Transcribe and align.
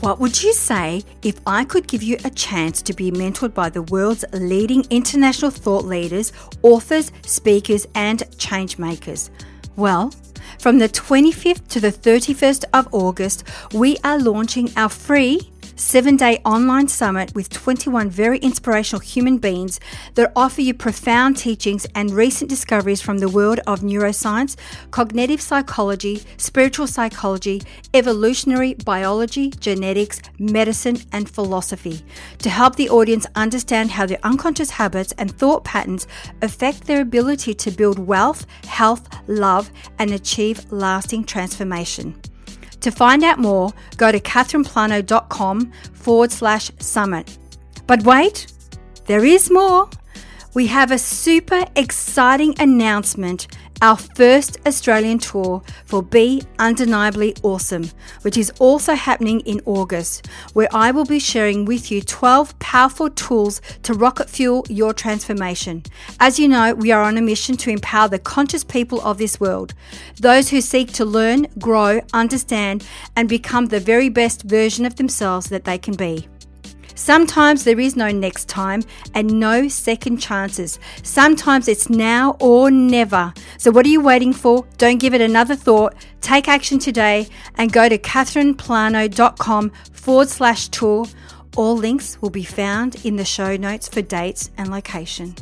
What 0.00 0.20
would 0.20 0.44
you 0.44 0.52
say 0.52 1.02
if 1.22 1.40
I 1.44 1.64
could 1.64 1.88
give 1.88 2.04
you 2.04 2.18
a 2.24 2.30
chance 2.30 2.82
to 2.82 2.92
be 2.92 3.10
mentored 3.10 3.52
by 3.52 3.68
the 3.68 3.82
world's 3.82 4.24
leading 4.32 4.84
international 4.90 5.50
thought 5.50 5.84
leaders, 5.84 6.32
authors, 6.62 7.10
speakers, 7.22 7.84
and 7.96 8.22
change 8.38 8.78
makers? 8.78 9.28
Well, 9.74 10.14
from 10.60 10.78
the 10.78 10.88
25th 10.88 11.66
to 11.68 11.80
the 11.80 11.90
31st 11.90 12.64
of 12.72 12.88
August, 12.94 13.42
we 13.72 13.96
are 14.04 14.20
launching 14.20 14.70
our 14.76 14.88
free 14.88 15.50
seven 15.78 16.16
day 16.16 16.40
online 16.44 16.88
summit 16.88 17.32
with 17.36 17.48
21 17.50 18.10
very 18.10 18.38
inspirational 18.38 18.98
human 18.98 19.38
beings 19.38 19.78
that 20.14 20.32
offer 20.34 20.60
you 20.60 20.74
profound 20.74 21.36
teachings 21.36 21.86
and 21.94 22.10
recent 22.10 22.50
discoveries 22.50 23.00
from 23.00 23.18
the 23.18 23.28
world 23.28 23.60
of 23.66 23.80
neuroscience, 23.80 24.56
cognitive 24.90 25.40
psychology, 25.40 26.20
spiritual 26.36 26.88
psychology, 26.88 27.62
evolutionary 27.94 28.74
biology, 28.74 29.50
genetics, 29.60 30.20
medicine, 30.38 30.98
and 31.12 31.30
philosophy 31.30 32.04
to 32.38 32.50
help 32.50 32.74
the 32.74 32.90
audience 32.90 33.26
understand 33.36 33.92
how 33.92 34.04
their 34.04 34.18
unconscious 34.24 34.70
habits 34.70 35.12
and 35.16 35.30
thought 35.30 35.62
patterns 35.62 36.08
affect 36.42 36.88
their 36.88 37.00
ability 37.00 37.54
to 37.54 37.70
build 37.70 38.00
wealth, 38.00 38.46
health, 38.64 39.08
love, 39.28 39.70
and 39.98 40.10
achieve 40.10 40.66
lasting 40.72 41.22
transformation. 41.22 42.20
To 42.80 42.90
find 42.90 43.24
out 43.24 43.38
more, 43.38 43.72
go 43.96 44.12
to 44.12 44.20
catherineplano.com 44.20 45.72
forward 45.94 46.32
slash 46.32 46.70
summit. 46.78 47.38
But 47.86 48.02
wait, 48.04 48.46
there 49.06 49.24
is 49.24 49.50
more. 49.50 49.88
We 50.54 50.66
have 50.68 50.90
a 50.90 50.98
super 50.98 51.64
exciting 51.76 52.54
announcement 52.58 53.48
our 53.80 53.96
first 53.96 54.58
Australian 54.66 55.18
tour 55.18 55.62
for 55.84 56.02
Be 56.02 56.42
Undeniably 56.58 57.34
Awesome, 57.42 57.90
which 58.22 58.36
is 58.36 58.50
also 58.58 58.94
happening 58.94 59.40
in 59.40 59.60
August, 59.64 60.26
where 60.52 60.68
I 60.72 60.90
will 60.90 61.04
be 61.04 61.18
sharing 61.18 61.64
with 61.64 61.90
you 61.90 62.02
12 62.02 62.58
powerful 62.58 63.10
tools 63.10 63.60
to 63.84 63.94
rocket 63.94 64.28
fuel 64.28 64.64
your 64.68 64.92
transformation. 64.92 65.84
As 66.18 66.38
you 66.38 66.48
know, 66.48 66.74
we 66.74 66.90
are 66.90 67.02
on 67.02 67.16
a 67.16 67.22
mission 67.22 67.56
to 67.58 67.70
empower 67.70 68.08
the 68.08 68.18
conscious 68.18 68.64
people 68.64 69.00
of 69.02 69.18
this 69.18 69.38
world, 69.38 69.74
those 70.16 70.48
who 70.50 70.60
seek 70.60 70.92
to 70.94 71.04
learn, 71.04 71.46
grow, 71.58 72.00
understand, 72.12 72.84
and 73.16 73.28
become 73.28 73.66
the 73.66 73.80
very 73.80 74.08
best 74.08 74.42
version 74.42 74.84
of 74.84 74.96
themselves 74.96 75.48
that 75.48 75.64
they 75.64 75.78
can 75.78 75.94
be. 75.94 76.28
Sometimes 76.98 77.62
there 77.62 77.78
is 77.78 77.94
no 77.94 78.10
next 78.10 78.48
time 78.48 78.82
and 79.14 79.38
no 79.38 79.68
second 79.68 80.18
chances. 80.18 80.80
Sometimes 81.04 81.68
it's 81.68 81.88
now 81.88 82.36
or 82.40 82.72
never. 82.72 83.32
So, 83.56 83.70
what 83.70 83.86
are 83.86 83.88
you 83.88 84.00
waiting 84.00 84.32
for? 84.32 84.66
Don't 84.78 84.98
give 84.98 85.14
it 85.14 85.20
another 85.20 85.54
thought. 85.54 85.94
Take 86.20 86.48
action 86.48 86.80
today 86.80 87.28
and 87.54 87.72
go 87.72 87.88
to 87.88 87.98
catherineplano.com 87.98 89.70
forward 89.92 90.28
slash 90.28 90.68
tour. 90.68 91.06
All 91.56 91.76
links 91.76 92.20
will 92.20 92.30
be 92.30 92.42
found 92.42 93.06
in 93.06 93.14
the 93.14 93.24
show 93.24 93.56
notes 93.56 93.88
for 93.88 94.02
dates 94.02 94.50
and 94.58 94.68
location. 94.72 95.36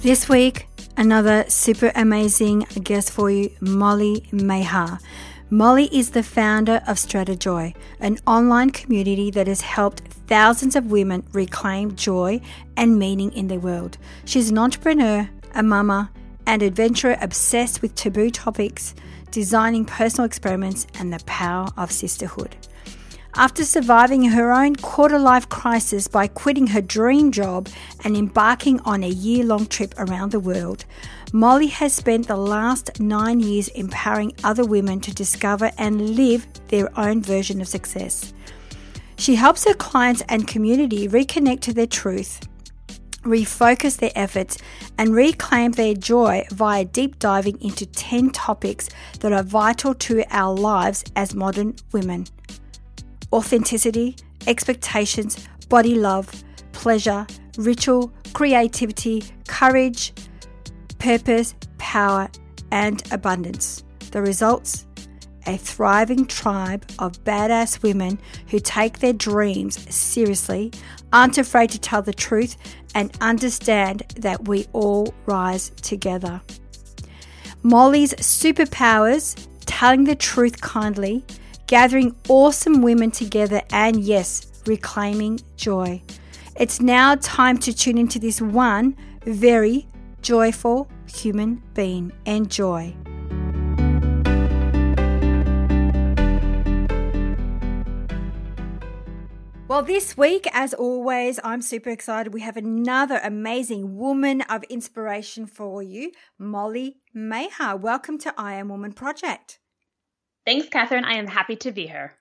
This 0.00 0.30
week, 0.30 0.69
Another 0.96 1.44
super 1.48 1.92
amazing 1.94 2.60
guest 2.82 3.10
for 3.10 3.30
you, 3.30 3.50
Molly 3.60 4.26
Mahar. 4.32 4.98
Molly 5.48 5.88
is 5.96 6.10
the 6.10 6.22
founder 6.22 6.82
of 6.86 6.96
Stratejoy, 6.96 7.74
an 8.00 8.18
online 8.26 8.70
community 8.70 9.30
that 9.30 9.46
has 9.46 9.62
helped 9.62 10.00
thousands 10.28 10.76
of 10.76 10.90
women 10.90 11.26
reclaim 11.32 11.96
joy 11.96 12.40
and 12.76 12.98
meaning 12.98 13.32
in 13.32 13.48
their 13.48 13.58
world. 13.58 13.98
She's 14.24 14.50
an 14.50 14.58
entrepreneur, 14.58 15.28
a 15.54 15.62
mama, 15.62 16.10
and 16.46 16.62
adventurer 16.62 17.16
obsessed 17.20 17.82
with 17.82 17.94
taboo 17.94 18.30
topics, 18.30 18.94
designing 19.30 19.84
personal 19.84 20.26
experiments, 20.26 20.86
and 20.98 21.12
the 21.12 21.24
power 21.24 21.68
of 21.76 21.90
sisterhood. 21.90 22.56
After 23.36 23.64
surviving 23.64 24.24
her 24.24 24.52
own 24.52 24.74
quarter 24.74 25.18
life 25.18 25.48
crisis 25.48 26.08
by 26.08 26.26
quitting 26.26 26.66
her 26.68 26.80
dream 26.80 27.30
job 27.30 27.68
and 28.02 28.16
embarking 28.16 28.80
on 28.80 29.04
a 29.04 29.08
year 29.08 29.44
long 29.44 29.66
trip 29.66 29.94
around 29.98 30.32
the 30.32 30.40
world, 30.40 30.84
Molly 31.32 31.68
has 31.68 31.92
spent 31.92 32.26
the 32.26 32.36
last 32.36 32.98
nine 32.98 33.38
years 33.38 33.68
empowering 33.68 34.32
other 34.42 34.64
women 34.64 34.98
to 35.00 35.14
discover 35.14 35.70
and 35.78 36.16
live 36.16 36.48
their 36.68 36.90
own 36.98 37.22
version 37.22 37.60
of 37.60 37.68
success. 37.68 38.34
She 39.16 39.36
helps 39.36 39.64
her 39.64 39.74
clients 39.74 40.24
and 40.28 40.48
community 40.48 41.06
reconnect 41.06 41.60
to 41.60 41.72
their 41.72 41.86
truth, 41.86 42.40
refocus 43.22 43.98
their 43.98 44.12
efforts, 44.16 44.58
and 44.98 45.14
reclaim 45.14 45.72
their 45.72 45.94
joy 45.94 46.46
via 46.50 46.84
deep 46.84 47.20
diving 47.20 47.60
into 47.62 47.86
10 47.86 48.30
topics 48.30 48.88
that 49.20 49.32
are 49.32 49.44
vital 49.44 49.94
to 49.94 50.24
our 50.30 50.52
lives 50.52 51.04
as 51.14 51.32
modern 51.32 51.76
women 51.92 52.26
authenticity, 53.32 54.16
expectations, 54.46 55.48
body 55.68 55.94
love, 55.94 56.42
pleasure, 56.72 57.26
ritual, 57.58 58.12
creativity, 58.32 59.22
courage, 59.46 60.12
purpose, 60.98 61.54
power, 61.78 62.28
and 62.70 63.02
abundance. 63.12 63.84
The 64.10 64.22
results? 64.22 64.86
A 65.46 65.56
thriving 65.56 66.26
tribe 66.26 66.84
of 66.98 67.24
badass 67.24 67.82
women 67.82 68.18
who 68.48 68.60
take 68.60 68.98
their 68.98 69.14
dreams 69.14 69.92
seriously, 69.94 70.70
aren't 71.12 71.38
afraid 71.38 71.70
to 71.70 71.78
tell 71.78 72.02
the 72.02 72.12
truth, 72.12 72.56
and 72.94 73.16
understand 73.20 74.02
that 74.16 74.46
we 74.46 74.66
all 74.72 75.14
rise 75.26 75.70
together. 75.82 76.40
Molly's 77.62 78.14
superpowers, 78.14 79.46
telling 79.66 80.04
the 80.04 80.14
truth 80.14 80.60
kindly, 80.60 81.24
gathering 81.70 82.12
awesome 82.28 82.82
women 82.82 83.12
together, 83.12 83.62
and 83.70 84.00
yes, 84.00 84.44
reclaiming 84.66 85.38
joy. 85.54 86.02
It's 86.56 86.80
now 86.80 87.14
time 87.14 87.58
to 87.58 87.72
tune 87.72 87.96
into 87.96 88.18
this 88.18 88.40
one 88.40 88.96
very 89.24 89.86
joyful 90.20 90.88
human 91.06 91.62
being. 91.74 92.10
Enjoy. 92.26 92.92
Well, 99.68 99.82
this 99.84 100.16
week, 100.16 100.48
as 100.52 100.74
always, 100.74 101.38
I'm 101.44 101.62
super 101.62 101.90
excited. 101.90 102.34
We 102.34 102.40
have 102.40 102.56
another 102.56 103.20
amazing 103.22 103.96
woman 103.96 104.40
of 104.40 104.64
inspiration 104.64 105.46
for 105.46 105.84
you, 105.84 106.10
Molly 106.36 106.96
Mahar. 107.14 107.76
Welcome 107.76 108.18
to 108.18 108.34
I 108.36 108.54
Am 108.54 108.70
Woman 108.70 108.92
Project. 108.92 109.60
Thanks, 110.50 110.68
Catherine. 110.68 111.04
I 111.04 111.12
am 111.12 111.28
happy 111.28 111.54
to 111.54 111.70
be 111.70 111.86
here. 111.86 112.14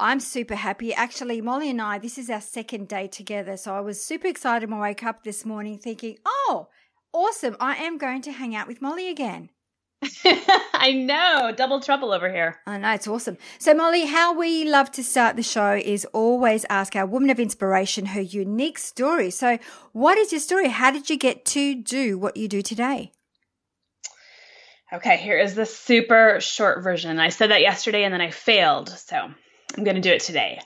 I'm 0.00 0.18
super 0.18 0.54
happy. 0.54 0.94
Actually, 0.94 1.42
Molly 1.42 1.68
and 1.68 1.82
I, 1.82 1.98
this 1.98 2.16
is 2.16 2.30
our 2.30 2.40
second 2.40 2.88
day 2.88 3.08
together. 3.08 3.58
So 3.58 3.74
I 3.74 3.80
was 3.80 4.02
super 4.02 4.26
excited 4.26 4.70
when 4.70 4.80
I 4.80 4.88
woke 4.88 5.02
up 5.02 5.22
this 5.22 5.44
morning 5.44 5.76
thinking, 5.76 6.16
oh, 6.24 6.68
awesome. 7.12 7.58
I 7.60 7.74
am 7.74 7.98
going 7.98 8.22
to 8.22 8.32
hang 8.32 8.56
out 8.56 8.68
with 8.68 8.80
Molly 8.80 9.10
again. 9.10 9.50
I 10.24 10.92
know, 10.92 11.52
double 11.54 11.80
trouble 11.80 12.14
over 12.14 12.32
here. 12.32 12.56
I 12.66 12.78
know, 12.78 12.92
it's 12.92 13.06
awesome. 13.06 13.36
So, 13.58 13.74
Molly, 13.74 14.06
how 14.06 14.32
we 14.32 14.66
love 14.66 14.90
to 14.92 15.04
start 15.04 15.36
the 15.36 15.42
show 15.42 15.74
is 15.74 16.06
always 16.14 16.64
ask 16.70 16.96
our 16.96 17.04
woman 17.04 17.28
of 17.28 17.38
inspiration 17.38 18.06
her 18.06 18.20
unique 18.22 18.78
story. 18.78 19.30
So, 19.30 19.58
what 19.92 20.16
is 20.16 20.32
your 20.32 20.40
story? 20.40 20.68
How 20.68 20.90
did 20.90 21.10
you 21.10 21.18
get 21.18 21.44
to 21.46 21.74
do 21.74 22.16
what 22.16 22.38
you 22.38 22.48
do 22.48 22.62
today? 22.62 23.12
Okay, 24.94 25.16
here 25.16 25.36
is 25.36 25.56
the 25.56 25.66
super 25.66 26.38
short 26.40 26.84
version. 26.84 27.18
I 27.18 27.30
said 27.30 27.50
that 27.50 27.62
yesterday 27.62 28.04
and 28.04 28.14
then 28.14 28.20
I 28.20 28.30
failed, 28.30 28.88
so 28.88 29.16
I'm 29.16 29.84
going 29.84 29.96
to 29.96 30.00
do 30.00 30.12
it 30.12 30.20
today. 30.20 30.60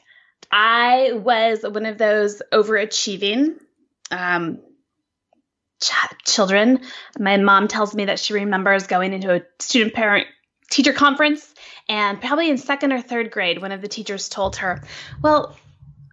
I 0.52 1.12
was 1.14 1.62
one 1.62 1.86
of 1.86 1.96
those 1.96 2.42
overachieving 2.52 3.54
um, 4.10 4.58
ch- 5.82 5.92
children. 6.26 6.80
My 7.18 7.38
mom 7.38 7.68
tells 7.68 7.94
me 7.94 8.04
that 8.04 8.18
she 8.18 8.34
remembers 8.34 8.86
going 8.86 9.14
into 9.14 9.34
a 9.34 9.40
student 9.60 9.94
parent 9.94 10.26
teacher 10.70 10.92
conference, 10.92 11.54
and 11.88 12.20
probably 12.20 12.50
in 12.50 12.58
second 12.58 12.92
or 12.92 13.00
third 13.00 13.30
grade, 13.30 13.62
one 13.62 13.72
of 13.72 13.80
the 13.80 13.88
teachers 13.88 14.28
told 14.28 14.56
her, 14.56 14.82
Well, 15.22 15.56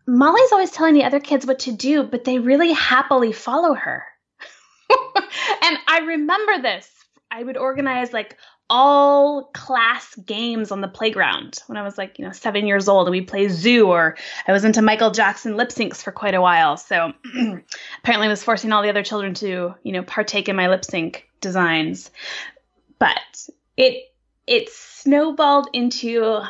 Molly's 0.08 0.54
always 0.54 0.72
telling 0.72 0.94
the 0.94 1.04
other 1.04 1.20
kids 1.20 1.46
what 1.46 1.60
to 1.60 1.74
do, 1.74 2.04
but 2.04 2.24
they 2.24 2.40
really 2.40 2.72
happily 2.72 3.34
follow 3.34 3.74
her. 3.74 4.06
and 4.90 5.78
I 5.86 6.00
remember 6.08 6.62
this. 6.62 6.90
I 7.32 7.44
would 7.44 7.58
organize 7.58 8.14
like 8.14 8.38
all 8.70 9.44
class 9.54 10.16
games 10.16 10.72
on 10.72 10.82
the 10.82 10.88
playground 10.88 11.60
when 11.68 11.78
I 11.78 11.84
was 11.84 11.98
like, 11.98 12.18
you 12.18 12.26
know, 12.26 12.32
seven 12.32 12.66
years 12.66 12.88
old, 12.88 13.08
and 13.08 13.12
we 13.12 13.22
play 13.22 13.48
zoo, 13.48 13.88
or 13.88 14.18
I 14.48 14.52
was 14.52 14.66
into 14.66 14.82
Michael 14.82 15.12
Jackson 15.12 15.56
lip 15.56 15.70
syncs 15.70 15.98
for 15.98 16.12
quite 16.12 16.34
a 16.34 16.42
while. 16.42 16.78
So 16.78 17.14
apparently, 17.34 18.28
I 18.28 18.30
was 18.30 18.44
forcing 18.44 18.72
all 18.72 18.82
the 18.82 18.90
other 18.90 19.04
children 19.04 19.34
to, 19.36 19.76
you 19.84 19.92
know, 19.92 20.04
partake 20.04 20.50
in 20.50 20.56
my 20.56 20.70
lip 20.70 20.86
sync 20.86 21.28
designs. 21.42 22.10
But 22.98 23.50
it 23.78 24.06
it 24.48 24.70
snowballed 24.70 25.70
into 25.74 26.42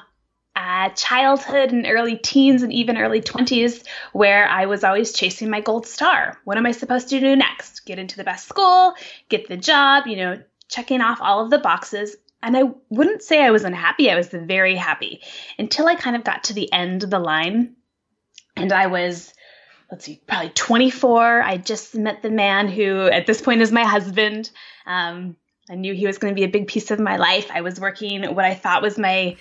uh, 0.55 0.89
childhood 0.89 1.71
and 1.71 1.85
early 1.85 2.15
teens 2.17 2.63
and 2.63 2.71
even 2.71 2.97
early 2.97 3.21
20s 3.21 3.83
where 4.13 4.47
I 4.47 4.67
was 4.67 4.83
always 4.83 5.11
chasing 5.11 5.49
my 5.49 5.59
gold 5.59 5.85
star. 5.85 6.39
What 6.45 6.57
am 6.57 6.65
I 6.65 6.71
supposed 6.71 7.09
to 7.09 7.19
do 7.19 7.35
next? 7.35 7.85
Get 7.85 7.99
into 7.99 8.15
the 8.15 8.23
best 8.23 8.47
school, 8.47 8.93
get 9.27 9.49
the 9.49 9.57
job, 9.57 10.07
you 10.07 10.15
know, 10.15 10.41
checking 10.69 11.01
off 11.01 11.19
all 11.21 11.43
of 11.43 11.49
the 11.49 11.59
boxes. 11.59 12.15
And 12.41 12.55
I 12.55 12.63
wouldn't 12.89 13.23
say 13.23 13.43
I 13.43 13.51
was 13.51 13.63
unhappy, 13.63 14.11
I 14.11 14.15
was 14.15 14.27
very 14.27 14.75
happy 14.75 15.21
until 15.57 15.87
I 15.87 15.95
kind 15.95 16.15
of 16.15 16.23
got 16.23 16.45
to 16.45 16.53
the 16.53 16.71
end 16.71 17.03
of 17.03 17.09
the 17.09 17.19
line. 17.19 17.75
And 18.55 18.71
I 18.71 18.87
was, 18.87 19.33
let's 19.91 20.05
see, 20.05 20.21
probably 20.27 20.49
24. 20.49 21.41
I 21.41 21.57
just 21.57 21.95
met 21.95 22.21
the 22.21 22.29
man 22.29 22.67
who 22.67 23.07
at 23.07 23.25
this 23.25 23.41
point 23.41 23.61
is 23.61 23.71
my 23.71 23.83
husband. 23.83 24.51
Um, 24.85 25.35
I 25.69 25.75
knew 25.75 25.93
he 25.93 26.05
was 26.05 26.19
going 26.19 26.33
to 26.33 26.39
be 26.39 26.45
a 26.45 26.49
big 26.49 26.67
piece 26.67 26.91
of 26.91 26.99
my 26.99 27.17
life. 27.17 27.49
I 27.51 27.61
was 27.61 27.79
working 27.79 28.23
what 28.35 28.45
I 28.45 28.53
thought 28.53 28.83
was 28.83 28.99
my 28.99 29.37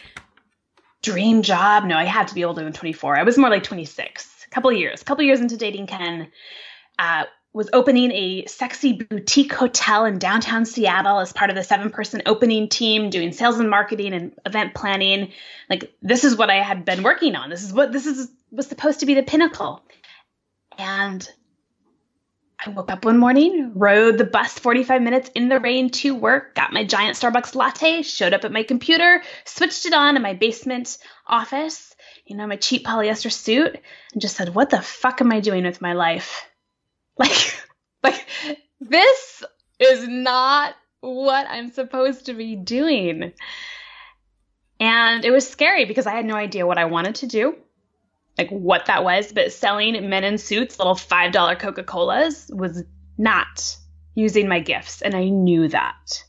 dream 1.03 1.43
job. 1.43 1.85
No, 1.85 1.97
I 1.97 2.05
had 2.05 2.29
to 2.29 2.35
be 2.35 2.45
older 2.45 2.65
than 2.65 2.73
24. 2.73 3.17
I 3.19 3.23
was 3.23 3.37
more 3.37 3.51
like 3.51 3.63
26. 3.63 4.47
A 4.47 4.51
couple 4.51 4.71
of 4.71 4.77
years, 4.77 5.03
a 5.03 5.05
couple 5.05 5.25
years 5.25 5.41
into 5.41 5.57
dating 5.57 5.87
Ken. 5.87 6.33
Uh, 6.99 7.25
was 7.55 7.71
opening 7.73 8.11
a 8.11 8.45
sexy 8.47 8.95
boutique 8.95 9.53
hotel 9.53 10.05
in 10.05 10.19
downtown 10.19 10.65
Seattle 10.67 11.21
as 11.21 11.33
part 11.33 11.51
of 11.51 11.57
the 11.57 11.63
seven 11.63 11.89
person 11.91 12.21
opening 12.27 12.69
team, 12.69 13.11
doing 13.11 13.33
sales 13.33 13.61
and 13.61 13.71
marketing 13.71 14.13
and 14.13 14.33
event 14.45 14.75
planning. 14.75 15.31
Like 15.71 15.95
this 16.03 16.25
is 16.25 16.37
what 16.37 16.51
I 16.51 16.57
had 16.57 16.85
been 16.85 17.05
working 17.05 17.37
on. 17.37 17.51
This 17.51 17.63
is 17.63 17.73
what 17.73 17.93
this 17.93 18.07
is 18.07 18.29
was 18.51 18.67
supposed 18.67 19.01
to 19.01 19.07
be 19.07 19.15
the 19.15 19.23
pinnacle. 19.23 19.83
And 20.77 21.27
I 22.65 22.71
woke 22.71 22.91
up 22.91 23.05
one 23.05 23.19
morning, 23.19 23.73
rode 23.75 24.19
the 24.19 24.25
bus 24.25 24.59
45 24.59 25.03
minutes 25.03 25.31
in 25.37 25.49
the 25.49 25.61
rain 25.61 25.91
to 25.91 26.15
work, 26.15 26.57
got 26.57 26.73
my 26.73 26.85
giant 26.85 27.17
Starbucks 27.17 27.55
latte, 27.55 28.03
showed 28.03 28.33
up 28.33 28.45
at 28.45 28.53
my 28.53 28.65
computer, 28.65 29.23
switched 29.45 29.87
it 29.87 29.93
on 29.93 30.17
in 30.17 30.23
my 30.23 30.35
basement 30.35 30.99
office, 31.27 31.95
you 32.27 32.37
know, 32.37 32.49
my 32.49 32.57
cheap 32.57 32.85
polyester 32.85 33.31
suit, 33.31 33.79
and 34.13 34.21
just 34.21 34.37
said, 34.37 34.57
What 34.57 34.71
the 34.71 34.83
fuck 34.83 35.21
am 35.21 35.31
I 35.31 35.39
doing 35.39 35.65
with 35.65 35.81
my 35.81 35.93
life? 35.93 36.49
Like, 37.19 37.57
like 38.03 38.27
this 38.81 39.45
is 39.79 40.09
not 40.09 40.75
what 41.01 41.47
I'm 41.49 41.71
supposed 41.71 42.27
to 42.27 42.35
be 42.35 42.57
doing. 42.57 43.33
And 44.81 45.25
it 45.25 45.31
was 45.31 45.49
scary 45.49 45.85
because 45.85 46.07
I 46.07 46.13
had 46.13 46.25
no 46.25 46.35
idea 46.35 46.67
what 46.67 46.79
I 46.79 46.87
wanted 46.87 47.17
to 47.17 47.27
do, 47.27 47.57
like 48.37 48.51
what 48.51 48.87
that 48.87 49.05
was. 49.05 49.33
But 49.33 49.53
selling 49.53 50.09
men 50.09 50.25
in 50.25 50.39
suits, 50.39 50.79
little 50.79 50.95
$5 50.95 51.59
Coca 51.59 51.85
Colas, 51.85 52.51
was 52.53 52.83
not 53.17 53.77
using 54.15 54.49
my 54.49 54.61
gifts. 54.61 55.03
And 55.03 55.15
I 55.15 55.29
knew 55.29 55.69
that. 55.69 56.25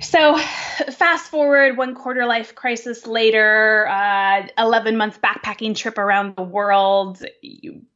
So, 0.00 0.38
fast 0.38 1.30
forward 1.30 1.76
one 1.76 1.94
quarter 1.94 2.26
life 2.26 2.54
crisis 2.54 3.06
later, 3.06 3.86
uh, 3.88 4.46
11 4.58 4.96
month 4.96 5.20
backpacking 5.20 5.76
trip 5.76 5.98
around 5.98 6.36
the 6.36 6.42
world, 6.42 7.24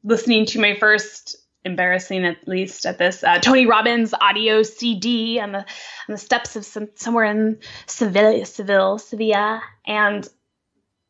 listening 0.04 0.46
to 0.46 0.60
my 0.60 0.76
first 0.78 1.36
embarrassing 1.64 2.24
at 2.24 2.46
least 2.48 2.86
at 2.86 2.98
this 2.98 3.22
uh, 3.22 3.38
Tony 3.38 3.66
Robbins 3.66 4.14
audio 4.14 4.62
CD 4.62 5.38
on 5.40 5.52
the 5.52 5.58
on 5.58 5.64
the 6.08 6.16
steps 6.16 6.56
of 6.56 6.64
some 6.64 6.88
somewhere 6.94 7.24
in 7.24 7.58
Seville, 7.86 8.44
Seville, 8.44 8.98
Sevilla, 8.98 9.62
and 9.86 10.26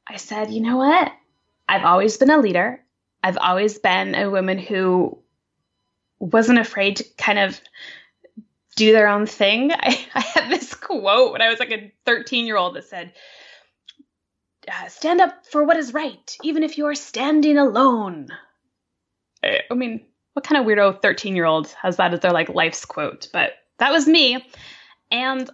I 0.07 0.17
said, 0.17 0.51
you 0.51 0.61
know 0.61 0.79
what? 0.79 1.13
I've 1.69 1.85
always 1.85 2.17
been 2.17 2.31
a 2.31 2.39
leader. 2.39 2.83
I've 3.23 3.37
always 3.37 3.79
been 3.79 4.15
a 4.15 4.31
woman 4.31 4.59
who 4.59 5.19
wasn't 6.19 6.59
afraid 6.59 6.97
to 6.97 7.05
kind 7.17 7.39
of 7.39 7.61
do 8.79 8.93
their 8.93 9.09
own 9.09 9.27
thing. 9.27 9.71
I, 9.73 10.07
I 10.15 10.21
had 10.21 10.51
this 10.51 10.73
quote 10.75 11.33
when 11.33 11.43
I 11.43 11.49
was 11.49 11.59
like 11.59 11.73
a 11.73 11.93
13 12.07 12.47
year 12.47 12.57
old 12.57 12.77
that 12.77 12.85
said, 12.85 13.13
uh, 14.69 14.89
stand 14.89 15.21
up 15.21 15.47
for 15.47 15.65
what 15.65 15.77
is 15.77 15.93
right, 15.93 16.37
even 16.43 16.63
if 16.63 16.79
you 16.79 16.87
are 16.87 16.95
standing 16.95 17.59
alone. 17.59 18.29
I, 19.43 19.61
I 19.71 19.75
mean, 19.75 20.05
what 20.35 20.47
kind 20.47 20.61
of 20.61 20.67
weirdo 20.67 21.03
13 21.03 21.35
year 21.35 21.45
old 21.45 21.69
has 21.83 21.97
that 21.97 22.15
as 22.15 22.21
their 22.21 22.33
like 22.33 22.49
life's 22.49 22.85
quote? 22.85 23.29
But 23.33 23.53
that 23.79 23.93
was 23.93 24.07
me. 24.07 24.47
And 25.11 25.51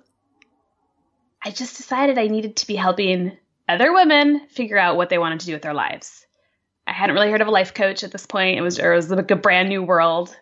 I 1.43 1.51
just 1.51 1.77
decided 1.77 2.19
I 2.19 2.27
needed 2.27 2.57
to 2.57 2.67
be 2.67 2.75
helping 2.75 3.37
other 3.69 3.93
women 3.93 4.47
figure 4.49 4.79
out 4.79 4.97
what 4.97 5.09
they 5.09 5.19
wanted 5.19 5.41
to 5.41 5.47
do 5.47 5.53
with 5.53 5.63
their 5.63 5.75
lives. 5.75 6.27
I 6.87 6.93
hadn't 6.93 7.15
really 7.15 7.31
heard 7.31 7.41
of 7.41 7.49
a 7.49 7.53
life 7.53 7.73
coach 7.73 8.03
at 8.05 8.13
this 8.13 8.27
point. 8.27 8.59
It 8.59 8.63
was, 8.63 8.79
it 8.79 8.87
was 8.87 9.11
like 9.11 9.31
a 9.31 9.37
brand 9.37 9.71
new 9.71 9.83
world. 9.83 10.37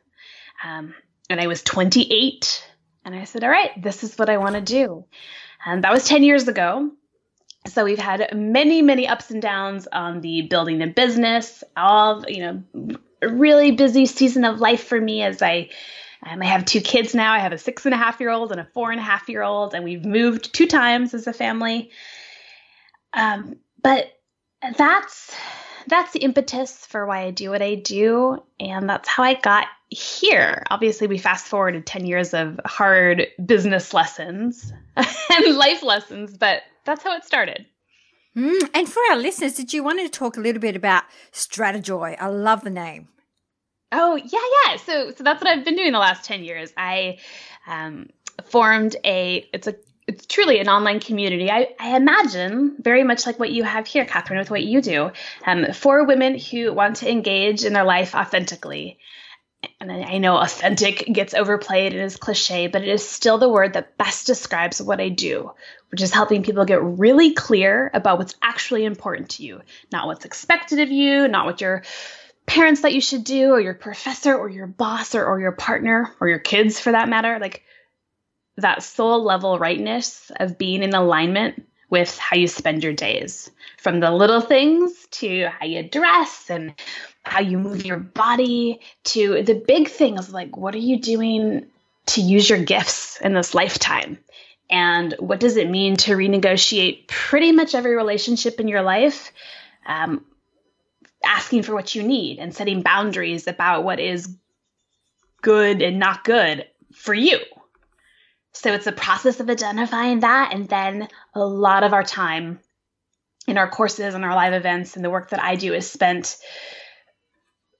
Um, 0.64 0.94
and 1.30 1.40
I 1.40 1.46
was 1.46 1.62
28 1.62 2.66
and 3.04 3.14
I 3.14 3.24
said, 3.24 3.44
all 3.44 3.50
right, 3.50 3.70
this 3.80 4.04
is 4.04 4.16
what 4.16 4.30
I 4.30 4.38
want 4.38 4.54
to 4.54 4.60
do. 4.60 5.04
And 5.64 5.84
that 5.84 5.92
was 5.92 6.06
10 6.06 6.22
years 6.22 6.48
ago. 6.48 6.90
So 7.66 7.84
we've 7.84 7.98
had 7.98 8.34
many, 8.34 8.82
many 8.82 9.06
ups 9.06 9.30
and 9.30 9.40
downs 9.40 9.86
on 9.92 10.20
the 10.20 10.42
building 10.42 10.82
a 10.82 10.88
business, 10.88 11.62
all, 11.76 12.24
you 12.28 12.42
know, 12.42 12.98
a 13.22 13.28
really 13.28 13.70
busy 13.72 14.06
season 14.06 14.44
of 14.44 14.58
life 14.58 14.84
for 14.84 15.00
me 15.00 15.22
as 15.22 15.42
I 15.42 15.70
um, 16.24 16.40
I 16.40 16.46
have 16.46 16.64
two 16.64 16.80
kids 16.80 17.14
now. 17.14 17.32
I 17.32 17.40
have 17.40 17.52
a 17.52 17.58
six 17.58 17.84
and 17.84 17.94
a 17.94 17.98
half 17.98 18.20
year 18.20 18.30
old 18.30 18.52
and 18.52 18.60
a 18.60 18.64
four 18.64 18.90
and 18.90 19.00
a 19.00 19.02
half 19.02 19.28
year 19.28 19.42
old, 19.42 19.74
and 19.74 19.82
we've 19.84 20.04
moved 20.04 20.52
two 20.52 20.66
times 20.66 21.14
as 21.14 21.26
a 21.26 21.32
family. 21.32 21.90
Um, 23.12 23.56
but 23.82 24.06
that's 24.78 25.34
that's 25.88 26.12
the 26.12 26.20
impetus 26.20 26.86
for 26.86 27.06
why 27.06 27.22
I 27.22 27.32
do 27.32 27.50
what 27.50 27.62
I 27.62 27.74
do, 27.74 28.42
and 28.60 28.88
that's 28.88 29.08
how 29.08 29.24
I 29.24 29.34
got 29.34 29.66
here. 29.92 30.62
Obviously, 30.70 31.06
we 31.06 31.18
fast 31.18 31.46
forwarded 31.46 31.86
10 31.86 32.06
years 32.06 32.34
of 32.34 32.60
hard 32.64 33.26
business 33.44 33.94
lessons 33.94 34.72
and 34.96 35.56
life 35.56 35.82
lessons, 35.82 36.36
but 36.36 36.62
that's 36.84 37.02
how 37.02 37.16
it 37.16 37.24
started. 37.24 37.66
Mm, 38.36 38.70
and 38.74 38.88
for 38.88 39.00
our 39.10 39.16
listeners, 39.16 39.54
did 39.54 39.72
you 39.72 39.84
want 39.84 40.00
to 40.00 40.08
talk 40.08 40.36
a 40.36 40.40
little 40.40 40.60
bit 40.60 40.76
about 40.76 41.04
Stratejoy? 41.32 42.16
I 42.18 42.28
love 42.28 42.64
the 42.64 42.70
name. 42.70 43.08
Oh 43.92 44.16
yeah, 44.16 44.40
yeah. 44.66 44.76
So 44.78 45.12
so 45.12 45.22
that's 45.22 45.42
what 45.42 45.50
I've 45.50 45.66
been 45.66 45.76
doing 45.76 45.92
the 45.92 45.98
last 45.98 46.24
ten 46.24 46.42
years. 46.42 46.72
I 46.78 47.18
um, 47.66 48.08
formed 48.44 48.96
a 49.04 49.46
it's 49.52 49.66
a 49.66 49.74
it's 50.08 50.26
truly 50.26 50.58
an 50.58 50.68
online 50.68 50.98
community. 50.98 51.50
I, 51.50 51.68
I 51.78 51.96
imagine 51.96 52.76
very 52.80 53.04
much 53.04 53.24
like 53.26 53.38
what 53.38 53.50
you 53.50 53.62
have 53.64 53.86
here, 53.86 54.04
Catherine, 54.04 54.38
with 54.38 54.50
what 54.50 54.62
you 54.62 54.80
do, 54.80 55.12
um, 55.46 55.72
for 55.72 56.04
women 56.04 56.38
who 56.38 56.72
want 56.72 56.96
to 56.96 57.10
engage 57.10 57.64
in 57.64 57.72
their 57.72 57.84
life 57.84 58.14
authentically. 58.14 58.98
And 59.80 59.90
I 59.90 60.18
know 60.18 60.36
authentic 60.36 61.06
gets 61.12 61.34
overplayed 61.34 61.92
and 61.92 62.02
is 62.02 62.16
cliche, 62.16 62.66
but 62.66 62.82
it 62.82 62.88
is 62.88 63.08
still 63.08 63.38
the 63.38 63.48
word 63.48 63.74
that 63.74 63.96
best 63.96 64.26
describes 64.26 64.80
what 64.80 65.00
I 65.00 65.08
do, 65.08 65.52
which 65.90 66.02
is 66.02 66.12
helping 66.12 66.42
people 66.42 66.64
get 66.64 66.82
really 66.82 67.34
clear 67.34 67.90
about 67.92 68.18
what's 68.18 68.34
actually 68.42 68.84
important 68.84 69.30
to 69.30 69.44
you, 69.44 69.60
not 69.90 70.06
what's 70.06 70.24
expected 70.24 70.80
of 70.80 70.90
you, 70.90 71.28
not 71.28 71.46
what 71.46 71.60
you're 71.60 71.82
parents 72.46 72.82
that 72.82 72.92
you 72.92 73.00
should 73.00 73.24
do, 73.24 73.50
or 73.50 73.60
your 73.60 73.74
professor, 73.74 74.36
or 74.36 74.48
your 74.48 74.66
boss, 74.66 75.14
or, 75.14 75.24
or 75.24 75.40
your 75.40 75.52
partner, 75.52 76.12
or 76.20 76.28
your 76.28 76.38
kids 76.38 76.80
for 76.80 76.92
that 76.92 77.08
matter. 77.08 77.38
Like 77.40 77.62
that 78.56 78.82
soul 78.82 79.22
level 79.22 79.58
rightness 79.58 80.30
of 80.36 80.58
being 80.58 80.82
in 80.82 80.94
alignment 80.94 81.66
with 81.88 82.16
how 82.18 82.36
you 82.36 82.48
spend 82.48 82.82
your 82.82 82.92
days 82.92 83.50
from 83.78 84.00
the 84.00 84.10
little 84.10 84.40
things 84.40 85.06
to 85.10 85.48
how 85.48 85.66
you 85.66 85.82
dress 85.82 86.48
and 86.48 86.74
how 87.22 87.40
you 87.40 87.58
move 87.58 87.84
your 87.84 87.98
body 87.98 88.80
to 89.04 89.42
the 89.42 89.54
big 89.54 89.88
things 89.88 90.32
like 90.32 90.56
what 90.56 90.74
are 90.74 90.78
you 90.78 91.00
doing 91.00 91.66
to 92.06 92.20
use 92.20 92.48
your 92.48 92.62
gifts 92.62 93.20
in 93.20 93.32
this 93.32 93.54
lifetime 93.54 94.18
and 94.68 95.14
what 95.18 95.38
does 95.38 95.56
it 95.56 95.70
mean 95.70 95.96
to 95.96 96.16
renegotiate 96.16 97.06
pretty 97.06 97.52
much 97.52 97.74
every 97.74 97.94
relationship 97.94 98.58
in 98.58 98.68
your 98.68 98.82
life 98.82 99.32
um, 99.86 100.24
asking 101.24 101.62
for 101.62 101.74
what 101.74 101.94
you 101.94 102.02
need 102.02 102.38
and 102.38 102.54
setting 102.54 102.82
boundaries 102.82 103.46
about 103.46 103.84
what 103.84 104.00
is 104.00 104.34
good 105.42 105.82
and 105.82 105.98
not 105.98 106.24
good 106.24 106.66
for 106.94 107.14
you. 107.14 107.38
So 108.52 108.72
it's 108.72 108.86
a 108.86 108.92
process 108.92 109.40
of 109.40 109.48
identifying 109.48 110.20
that. 110.20 110.52
And 110.52 110.68
then 110.68 111.08
a 111.34 111.44
lot 111.44 111.84
of 111.84 111.92
our 111.92 112.04
time 112.04 112.60
in 113.46 113.58
our 113.58 113.68
courses 113.68 114.14
and 114.14 114.24
our 114.24 114.34
live 114.34 114.52
events 114.52 114.94
and 114.94 115.04
the 115.04 115.10
work 115.10 115.30
that 115.30 115.42
I 115.42 115.56
do 115.56 115.74
is 115.74 115.90
spent. 115.90 116.36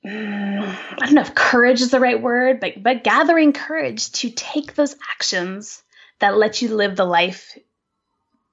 I 0.04 0.96
don't 0.98 1.14
know 1.14 1.20
if 1.20 1.34
courage 1.34 1.80
is 1.80 1.90
the 1.90 2.00
right 2.00 2.20
word, 2.20 2.60
but, 2.60 2.82
but 2.82 3.04
gathering 3.04 3.52
courage 3.52 4.10
to 4.12 4.30
take 4.30 4.74
those 4.74 4.96
actions 5.12 5.82
that 6.18 6.36
let 6.36 6.60
you 6.60 6.74
live 6.74 6.96
the 6.96 7.04
life 7.04 7.56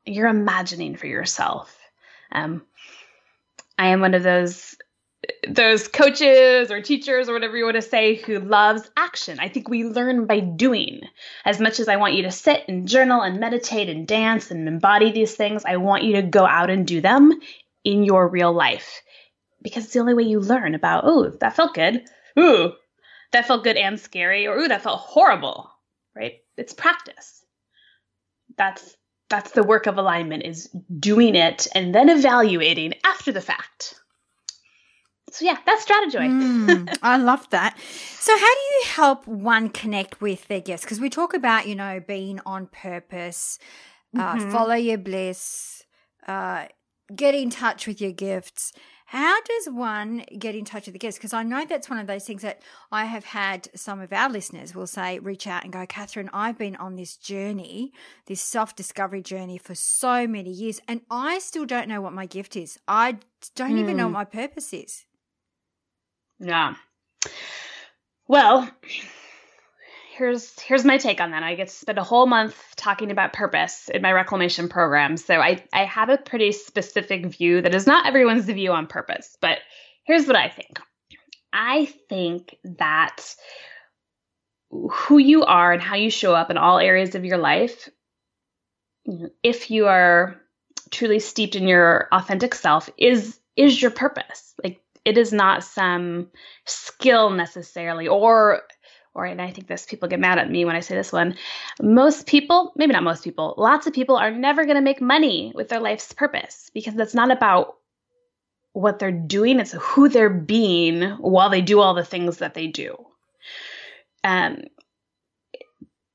you're 0.05 0.27
imagining 0.27 0.95
for 0.95 1.07
yourself. 1.07 1.75
Um, 2.31 2.63
I 3.77 3.87
am 3.87 4.01
one 4.01 4.13
of 4.13 4.23
those 4.23 4.75
those 5.47 5.87
coaches 5.87 6.71
or 6.71 6.81
teachers 6.81 7.27
or 7.27 7.33
whatever 7.33 7.57
you 7.57 7.65
want 7.65 7.75
to 7.75 7.81
say 7.81 8.15
who 8.15 8.39
loves 8.39 8.89
action. 8.95 9.37
I 9.39 9.49
think 9.49 9.67
we 9.67 9.83
learn 9.83 10.25
by 10.25 10.39
doing. 10.39 11.01
As 11.43 11.59
much 11.59 11.79
as 11.79 11.89
I 11.89 11.97
want 11.97 12.13
you 12.13 12.23
to 12.23 12.31
sit 12.31 12.63
and 12.67 12.87
journal 12.87 13.21
and 13.21 13.39
meditate 13.39 13.89
and 13.89 14.07
dance 14.07 14.49
and 14.49 14.67
embody 14.67 15.11
these 15.11 15.35
things, 15.35 15.65
I 15.65 15.77
want 15.77 16.03
you 16.03 16.13
to 16.15 16.21
go 16.21 16.45
out 16.45 16.69
and 16.69 16.87
do 16.87 17.01
them 17.01 17.33
in 17.83 18.03
your 18.03 18.27
real 18.27 18.53
life 18.53 19.01
because 19.61 19.85
it's 19.85 19.93
the 19.93 19.99
only 19.99 20.13
way 20.13 20.23
you 20.23 20.39
learn 20.39 20.75
about, 20.75 21.03
oh, 21.05 21.29
that 21.41 21.55
felt 21.55 21.73
good. 21.73 22.05
Ooh, 22.37 22.73
that 23.31 23.47
felt 23.47 23.63
good 23.63 23.77
and 23.77 23.99
scary 23.99 24.47
or 24.47 24.57
ooh, 24.57 24.67
that 24.67 24.83
felt 24.83 24.99
horrible, 24.99 25.69
right? 26.15 26.35
It's 26.57 26.73
practice. 26.73 27.43
That's 28.57 28.95
that's 29.29 29.51
the 29.51 29.63
work 29.63 29.85
of 29.85 29.97
alignment 29.97 30.43
is 30.43 30.69
doing 30.99 31.35
it 31.35 31.67
and 31.75 31.93
then 31.93 32.09
evaluating 32.09 32.93
after 33.05 33.31
the 33.31 33.41
fact 33.41 33.99
so 35.31 35.45
yeah, 35.45 35.57
that's 35.65 35.85
Stratejoy. 35.85 36.29
mm, 36.29 36.97
I 37.01 37.17
love 37.17 37.49
that. 37.51 37.77
So 37.79 38.37
how 38.37 38.39
do 38.39 38.61
you 38.61 38.81
help 38.85 39.27
one 39.27 39.69
connect 39.69 40.21
with 40.21 40.47
their 40.47 40.61
gifts? 40.61 40.83
Because 40.83 40.99
we 40.99 41.09
talk 41.09 41.33
about 41.33 41.67
you 41.67 41.75
know 41.75 41.99
being 41.99 42.39
on 42.45 42.67
purpose, 42.67 43.59
uh, 44.17 44.35
mm-hmm. 44.35 44.51
follow 44.51 44.75
your 44.75 44.97
bliss, 44.97 45.83
uh, 46.27 46.65
get 47.15 47.35
in 47.35 47.49
touch 47.49 47.87
with 47.87 48.01
your 48.01 48.11
gifts. 48.11 48.73
How 49.09 49.41
does 49.41 49.67
one 49.73 50.23
get 50.37 50.53
in 50.53 50.65
touch 50.65 50.85
with 50.85 50.93
the 50.93 50.99
gifts? 50.99 51.17
Because 51.17 51.33
I 51.33 51.41
know 51.41 51.65
that's 51.65 51.89
one 51.89 51.97
of 51.97 52.05
those 52.05 52.25
things 52.25 52.43
that 52.43 52.61
I 52.91 53.05
have 53.05 53.25
had 53.25 53.67
some 53.73 54.01
of 54.01 54.13
our 54.13 54.29
listeners 54.29 54.75
will 54.75 54.85
say, 54.85 55.17
reach 55.17 55.47
out 55.47 55.63
and 55.63 55.73
go, 55.73 55.87
Catherine, 55.87 56.29
I've 56.31 56.59
been 56.59 56.75
on 56.75 56.95
this 56.95 57.17
journey, 57.17 57.91
this 58.27 58.39
self 58.39 58.75
discovery 58.75 59.23
journey 59.23 59.57
for 59.57 59.73
so 59.73 60.27
many 60.27 60.51
years, 60.51 60.79
and 60.87 61.01
I 61.09 61.39
still 61.39 61.65
don't 61.65 61.87
know 61.87 62.01
what 62.01 62.13
my 62.13 62.27
gift 62.27 62.55
is. 62.55 62.77
I 62.87 63.17
don't 63.55 63.77
mm. 63.77 63.79
even 63.79 63.97
know 63.97 64.05
hmm. 64.05 64.13
what 64.13 64.31
my 64.31 64.41
purpose 64.41 64.71
is. 64.73 65.05
Yeah. 66.39 66.75
Well, 68.27 68.69
here's 70.19 70.59
here's 70.59 70.85
my 70.85 70.97
take 70.97 71.21
on 71.21 71.31
that. 71.31 71.41
I 71.41 71.55
get 71.55 71.69
to 71.69 71.73
spend 71.73 71.97
a 71.97 72.03
whole 72.03 72.27
month 72.27 72.55
talking 72.75 73.09
about 73.09 73.33
purpose 73.33 73.89
in 73.91 74.01
my 74.01 74.11
reclamation 74.11 74.67
program. 74.69 75.17
So 75.17 75.35
I, 75.35 75.63
I 75.73 75.85
have 75.85 76.09
a 76.09 76.17
pretty 76.17 76.51
specific 76.51 77.25
view 77.25 77.61
that 77.61 77.73
is 77.73 77.87
not 77.87 78.05
everyone's 78.05 78.45
view 78.45 78.73
on 78.73 78.85
purpose, 78.85 79.37
but 79.41 79.57
here's 80.03 80.27
what 80.27 80.35
I 80.35 80.49
think. 80.49 80.79
I 81.51 81.85
think 82.09 82.55
that 82.63 83.35
who 84.69 85.17
you 85.17 85.45
are 85.45 85.71
and 85.71 85.81
how 85.81 85.95
you 85.95 86.11
show 86.11 86.35
up 86.35 86.51
in 86.51 86.57
all 86.57 86.77
areas 86.77 87.15
of 87.15 87.25
your 87.25 87.39
life, 87.39 87.89
if 89.41 89.71
you 89.71 89.87
are 89.87 90.35
truly 90.91 91.19
steeped 91.19 91.55
in 91.55 91.67
your 91.67 92.07
authentic 92.11 92.53
self, 92.53 92.89
is 92.97 93.39
is 93.55 93.81
your 93.81 93.91
purpose. 93.91 94.53
Like 94.63 94.81
it 95.05 95.17
is 95.17 95.31
not 95.31 95.63
some 95.63 96.27
skill 96.65 97.29
necessarily 97.29 98.07
or 98.07 98.61
or 99.19 99.25
and 99.25 99.41
I 99.41 99.51
think 99.51 99.67
this 99.67 99.85
people 99.85 100.07
get 100.07 100.19
mad 100.19 100.39
at 100.39 100.49
me 100.49 100.63
when 100.63 100.77
I 100.77 100.79
say 100.79 100.95
this 100.95 101.11
one. 101.11 101.35
Most 101.81 102.25
people, 102.25 102.71
maybe 102.77 102.93
not 102.93 103.03
most 103.03 103.23
people, 103.23 103.53
lots 103.57 103.85
of 103.85 103.93
people 103.93 104.15
are 104.15 104.31
never 104.31 104.63
going 104.63 104.77
to 104.77 104.81
make 104.81 105.01
money 105.01 105.51
with 105.53 105.67
their 105.67 105.81
life's 105.81 106.13
purpose 106.13 106.71
because 106.73 106.95
that's 106.95 107.13
not 107.13 107.29
about 107.29 107.75
what 108.71 108.99
they're 108.99 109.11
doing, 109.11 109.59
it's 109.59 109.73
who 109.73 110.07
they're 110.07 110.29
being 110.29 111.01
while 111.17 111.49
they 111.49 111.61
do 111.61 111.81
all 111.81 111.93
the 111.93 112.05
things 112.05 112.37
that 112.37 112.53
they 112.53 112.67
do. 112.67 112.95
Um, 114.23 114.63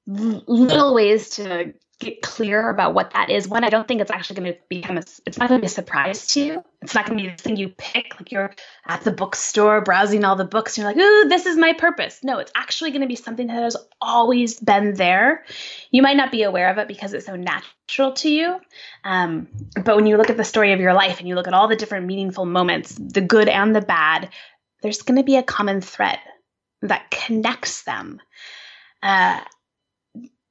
little 0.06 0.94
ways 0.94 1.30
to 1.30 1.74
get 1.98 2.22
clear 2.22 2.68
about 2.68 2.94
what 2.94 3.12
that 3.12 3.30
is, 3.30 3.48
one, 3.48 3.64
I 3.64 3.70
don't 3.70 3.86
think 3.86 4.00
it's 4.00 4.10
actually 4.10 4.36
going 4.40 4.52
to 4.52 4.58
become 4.68 4.96
a, 4.96 5.02
it's 5.26 5.38
not 5.38 5.48
going 5.48 5.60
to 5.60 5.62
be 5.62 5.66
a 5.66 5.70
surprise 5.70 6.26
to 6.28 6.40
you. 6.40 6.64
It's 6.82 6.94
not 6.94 7.06
going 7.06 7.18
to 7.18 7.24
be 7.24 7.30
the 7.30 7.42
thing 7.42 7.56
you 7.56 7.68
pick, 7.68 8.14
like 8.18 8.30
you're 8.32 8.54
at 8.86 9.02
the 9.02 9.12
bookstore 9.12 9.80
browsing 9.80 10.24
all 10.24 10.36
the 10.36 10.44
books 10.44 10.76
and 10.76 10.82
you're 10.82 10.92
like, 10.92 10.98
ooh, 10.98 11.28
this 11.28 11.46
is 11.46 11.56
my 11.56 11.72
purpose. 11.72 12.20
No, 12.22 12.38
it's 12.38 12.52
actually 12.54 12.90
going 12.90 13.02
to 13.02 13.08
be 13.08 13.16
something 13.16 13.46
that 13.46 13.62
has 13.62 13.76
always 14.00 14.58
been 14.60 14.94
there. 14.94 15.44
You 15.90 16.02
might 16.02 16.16
not 16.16 16.30
be 16.30 16.42
aware 16.42 16.70
of 16.70 16.78
it 16.78 16.88
because 16.88 17.14
it's 17.14 17.26
so 17.26 17.36
natural 17.36 18.12
to 18.12 18.30
you. 18.30 18.60
Um, 19.04 19.48
but 19.82 19.96
when 19.96 20.06
you 20.06 20.16
look 20.16 20.30
at 20.30 20.36
the 20.36 20.44
story 20.44 20.72
of 20.72 20.80
your 20.80 20.94
life 20.94 21.20
and 21.20 21.28
you 21.28 21.34
look 21.34 21.48
at 21.48 21.54
all 21.54 21.68
the 21.68 21.76
different 21.76 22.06
meaningful 22.06 22.44
moments, 22.44 22.94
the 22.94 23.20
good 23.20 23.48
and 23.48 23.74
the 23.74 23.80
bad, 23.80 24.30
there's 24.82 25.02
going 25.02 25.18
to 25.18 25.24
be 25.24 25.36
a 25.36 25.42
common 25.42 25.80
thread 25.80 26.18
that 26.82 27.10
connects 27.10 27.84
them. 27.84 28.20
Uh, 29.02 29.40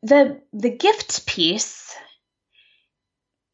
the 0.03 0.41
the 0.51 0.69
gift 0.69 1.25
piece 1.25 1.95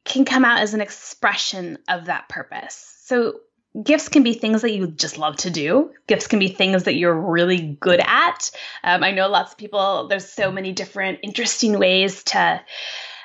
can 0.03 0.25
come 0.25 0.43
out 0.43 0.59
as 0.59 0.73
an 0.73 0.81
expression 0.81 1.77
of 1.87 2.05
that 2.05 2.27
purpose. 2.27 2.97
So 3.03 3.41
gifts 3.83 4.09
can 4.09 4.23
be 4.23 4.33
things 4.33 4.63
that 4.63 4.71
you 4.71 4.87
just 4.87 5.19
love 5.19 5.35
to 5.37 5.51
do. 5.51 5.91
Gifts 6.07 6.25
can 6.25 6.39
be 6.39 6.47
things 6.47 6.83
that 6.83 6.95
you're 6.95 7.13
really 7.13 7.77
good 7.79 8.01
at. 8.03 8.49
Um, 8.83 9.03
I 9.03 9.11
know 9.11 9.29
lots 9.29 9.51
of 9.51 9.57
people. 9.59 10.07
There's 10.07 10.27
so 10.27 10.51
many 10.51 10.71
different 10.71 11.19
interesting 11.23 11.77
ways 11.77 12.23
to. 12.25 12.61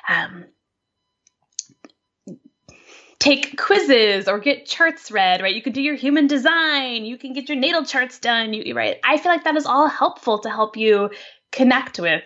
Um, 0.07 0.45
take 3.17 3.57
quizzes 3.57 4.27
or 4.27 4.37
get 4.37 4.67
charts 4.67 5.09
read, 5.09 5.41
right? 5.41 5.55
You 5.55 5.61
can 5.63 5.73
do 5.73 5.81
your 5.81 5.95
human 5.95 6.27
design, 6.27 7.05
you 7.05 7.17
can 7.17 7.33
get 7.33 7.49
your 7.49 7.57
natal 7.57 7.83
charts 7.83 8.19
done, 8.19 8.53
you, 8.53 8.75
right? 8.75 8.97
I 9.03 9.17
feel 9.17 9.31
like 9.31 9.45
that 9.45 9.55
is 9.55 9.65
all 9.65 9.87
helpful 9.87 10.39
to 10.39 10.49
help 10.49 10.77
you 10.77 11.09
connect 11.51 11.97
with 11.97 12.21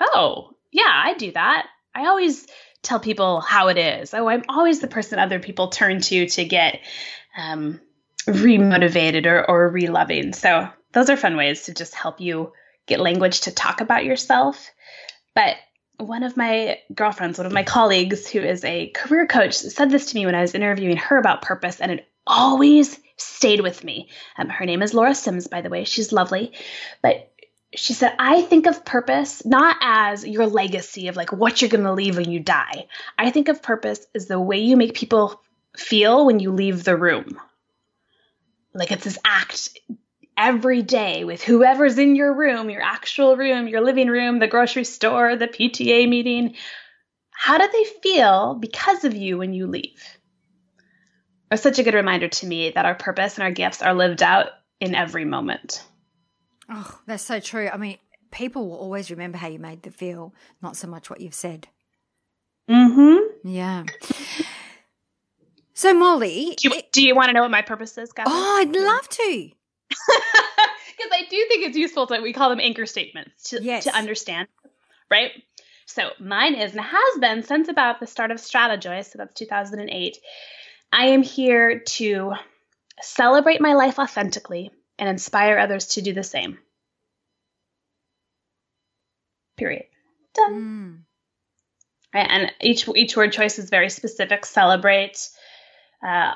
oh, 0.00 0.54
yeah, 0.72 0.90
I 0.90 1.14
do 1.14 1.32
that. 1.32 1.66
I 1.94 2.06
always 2.06 2.46
tell 2.82 3.00
people 3.00 3.40
how 3.40 3.68
it 3.68 3.78
is. 3.78 4.14
Oh, 4.14 4.28
I'm 4.28 4.44
always 4.48 4.80
the 4.80 4.86
person 4.86 5.18
other 5.18 5.38
people 5.38 5.68
turn 5.68 6.00
to 6.00 6.26
to 6.26 6.44
get 6.44 6.80
um, 7.36 7.80
remotivated 8.26 9.26
or, 9.26 9.48
or 9.48 9.68
reloving. 9.68 10.32
So 10.32 10.68
those 10.92 11.10
are 11.10 11.16
fun 11.16 11.36
ways 11.36 11.64
to 11.64 11.74
just 11.74 11.94
help 11.94 12.20
you 12.20 12.52
get 12.86 13.00
language 13.00 13.42
to 13.42 13.52
talk 13.52 13.80
about 13.80 14.04
yourself. 14.04 14.70
But 15.34 15.56
one 15.98 16.22
of 16.22 16.36
my 16.36 16.78
girlfriends, 16.94 17.38
one 17.38 17.46
of 17.46 17.52
my 17.52 17.62
colleagues 17.62 18.28
who 18.28 18.40
is 18.40 18.64
a 18.64 18.88
career 18.88 19.26
coach, 19.26 19.54
said 19.54 19.90
this 19.90 20.06
to 20.06 20.16
me 20.16 20.26
when 20.26 20.34
I 20.34 20.40
was 20.40 20.54
interviewing 20.54 20.96
her 20.96 21.18
about 21.18 21.42
purpose, 21.42 21.80
and 21.80 21.92
it 21.92 22.08
always 22.26 22.98
stayed 23.16 23.60
with 23.60 23.84
me. 23.84 24.08
Um, 24.36 24.48
her 24.48 24.66
name 24.66 24.82
is 24.82 24.94
Laura 24.94 25.14
Sims, 25.14 25.46
by 25.46 25.60
the 25.60 25.68
way. 25.68 25.84
She's 25.84 26.12
lovely. 26.12 26.52
But 27.02 27.30
she 27.76 27.92
said, 27.92 28.14
I 28.18 28.42
think 28.42 28.66
of 28.66 28.84
purpose 28.84 29.44
not 29.44 29.76
as 29.80 30.26
your 30.26 30.46
legacy 30.46 31.08
of 31.08 31.16
like 31.16 31.32
what 31.32 31.60
you're 31.60 31.70
going 31.70 31.84
to 31.84 31.92
leave 31.92 32.16
when 32.16 32.30
you 32.30 32.40
die. 32.40 32.86
I 33.18 33.30
think 33.30 33.48
of 33.48 33.62
purpose 33.62 34.06
as 34.14 34.26
the 34.26 34.40
way 34.40 34.58
you 34.58 34.76
make 34.76 34.94
people 34.94 35.40
feel 35.76 36.26
when 36.26 36.40
you 36.40 36.52
leave 36.52 36.84
the 36.84 36.96
room. 36.96 37.40
Like 38.72 38.92
it's 38.92 39.04
this 39.04 39.18
act 39.24 39.70
every 40.36 40.82
day 40.82 41.24
with 41.24 41.42
whoever's 41.42 41.98
in 41.98 42.16
your 42.16 42.32
room, 42.34 42.70
your 42.70 42.82
actual 42.82 43.36
room, 43.36 43.68
your 43.68 43.80
living 43.80 44.08
room, 44.08 44.38
the 44.38 44.48
grocery 44.48 44.84
store, 44.84 45.36
the 45.36 45.48
PTA 45.48 46.08
meeting. 46.08 46.54
How 47.30 47.58
do 47.58 47.68
they 47.72 47.84
feel 48.02 48.54
because 48.54 49.04
of 49.04 49.14
you 49.14 49.38
when 49.38 49.52
you 49.52 49.66
leave? 49.66 50.02
It's 51.50 51.62
such 51.62 51.78
a 51.78 51.82
good 51.82 51.94
reminder 51.94 52.28
to 52.28 52.46
me 52.46 52.70
that 52.70 52.86
our 52.86 52.94
purpose 52.94 53.34
and 53.34 53.44
our 53.44 53.52
gifts 53.52 53.82
are 53.82 53.94
lived 53.94 54.22
out 54.22 54.48
in 54.80 54.94
every 54.94 55.24
moment. 55.24 55.84
Oh, 56.68 57.00
that's 57.06 57.22
so 57.22 57.40
true. 57.40 57.68
I 57.72 57.76
mean, 57.76 57.98
people 58.30 58.68
will 58.68 58.76
always 58.76 59.10
remember 59.10 59.38
how 59.38 59.48
you 59.48 59.58
made 59.58 59.82
them 59.82 59.92
feel, 59.92 60.34
not 60.62 60.76
so 60.76 60.88
much 60.88 61.10
what 61.10 61.20
you've 61.20 61.34
said. 61.34 61.68
Mm-hmm. 62.68 63.48
Yeah. 63.48 63.84
So, 65.74 65.92
Molly, 65.92 66.54
do 66.56 66.68
you, 66.68 66.74
it, 66.76 66.92
do 66.92 67.02
you 67.02 67.16
want 67.16 67.28
to 67.28 67.32
know 67.32 67.42
what 67.42 67.50
my 67.50 67.62
purpose 67.62 67.98
is, 67.98 68.12
Catherine? 68.12 68.34
Oh, 68.36 68.58
I'd 68.60 68.74
love 68.74 69.08
to. 69.08 69.50
Because 70.96 71.10
I 71.12 71.22
do 71.28 71.46
think 71.48 71.66
it's 71.66 71.76
useful 71.76 72.06
to 72.06 72.20
we 72.20 72.32
call 72.32 72.50
them 72.50 72.60
anchor 72.60 72.86
statements 72.86 73.50
to, 73.50 73.60
yes. 73.60 73.82
to 73.82 73.94
understand, 73.94 74.46
right? 75.10 75.32
So 75.86 76.10
mine 76.20 76.54
is 76.54 76.72
and 76.72 76.80
has 76.80 77.18
been 77.20 77.42
since 77.42 77.68
about 77.68 77.98
the 77.98 78.06
start 78.06 78.30
of 78.30 78.38
Stratejoy, 78.38 79.04
so 79.04 79.18
that's 79.18 79.34
2008. 79.34 80.16
I 80.92 81.06
am 81.06 81.22
here 81.22 81.80
to 81.80 82.34
celebrate 83.02 83.60
my 83.60 83.74
life 83.74 83.98
authentically 83.98 84.70
and 84.98 85.08
inspire 85.08 85.58
others 85.58 85.86
to 85.86 86.02
do 86.02 86.12
the 86.12 86.22
same. 86.22 86.58
Period. 89.56 89.84
Done. 90.34 90.54
Mm. 90.54 90.98
Right, 92.12 92.28
and 92.30 92.52
each 92.60 92.88
each 92.94 93.16
word 93.16 93.32
choice 93.32 93.58
is 93.58 93.70
very 93.70 93.90
specific. 93.90 94.46
Celebrate 94.46 95.28
uh, 96.06 96.34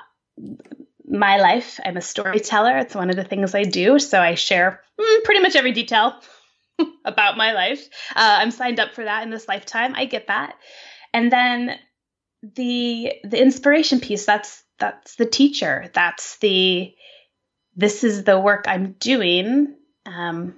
my 1.04 1.38
life. 1.38 1.78
I'm 1.84 1.96
a 1.96 2.00
storyteller. 2.00 2.78
It's 2.78 2.94
one 2.94 3.10
of 3.10 3.16
the 3.16 3.24
things 3.24 3.54
I 3.54 3.62
do. 3.62 3.98
So 3.98 4.20
I 4.20 4.34
share 4.34 4.80
mm, 5.00 5.24
pretty 5.24 5.40
much 5.40 5.56
every 5.56 5.72
detail 5.72 6.20
about 7.04 7.36
my 7.36 7.52
life. 7.52 7.88
Uh, 8.14 8.38
I'm 8.40 8.50
signed 8.50 8.80
up 8.80 8.94
for 8.94 9.04
that 9.04 9.22
in 9.22 9.30
this 9.30 9.48
lifetime. 9.48 9.94
I 9.94 10.04
get 10.04 10.26
that. 10.26 10.56
And 11.12 11.30
then 11.30 11.78
the 12.42 13.12
the 13.24 13.40
inspiration 13.40 14.00
piece 14.00 14.24
that's 14.24 14.62
that's 14.78 15.16
the 15.16 15.26
teacher. 15.26 15.90
That's 15.92 16.38
the 16.38 16.94
this 17.78 18.04
is 18.04 18.24
the 18.24 18.38
work 18.38 18.66
I'm 18.68 18.92
doing. 18.98 19.74
Um, 20.04 20.54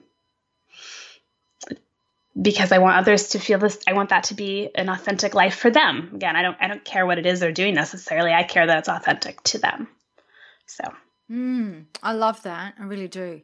because 2.41 2.73
I 2.73 2.79
want 2.79 2.97
others 2.97 3.29
to 3.31 3.39
feel 3.39 3.59
this 3.59 3.79
I 3.87 3.93
want 3.93 4.11
that 4.11 4.25
to 4.25 4.35
be 4.35 4.71
an 4.75 4.89
authentic 4.89 5.35
life 5.35 5.57
for 5.57 5.71
them. 5.71 6.11
Again, 6.15 6.37
I 6.37 6.43
don't 6.43 6.57
I 6.61 6.69
don't 6.69 6.85
care 6.85 7.07
what 7.07 7.19
it 7.19 7.27
is 7.27 7.41
they're 7.41 7.53
doing 7.53 7.75
necessarily. 7.75 8.33
I 8.33 8.43
care 8.43 8.67
that 8.67 8.79
it's 8.79 8.89
authentic 8.89 9.43
to 9.45 9.59
them. 9.59 9.89
So 10.67 10.85
Mm, 11.31 11.85
I 12.03 12.13
love 12.13 12.43
that. 12.43 12.75
I 12.79 12.83
really 12.85 13.07
do. 13.07 13.43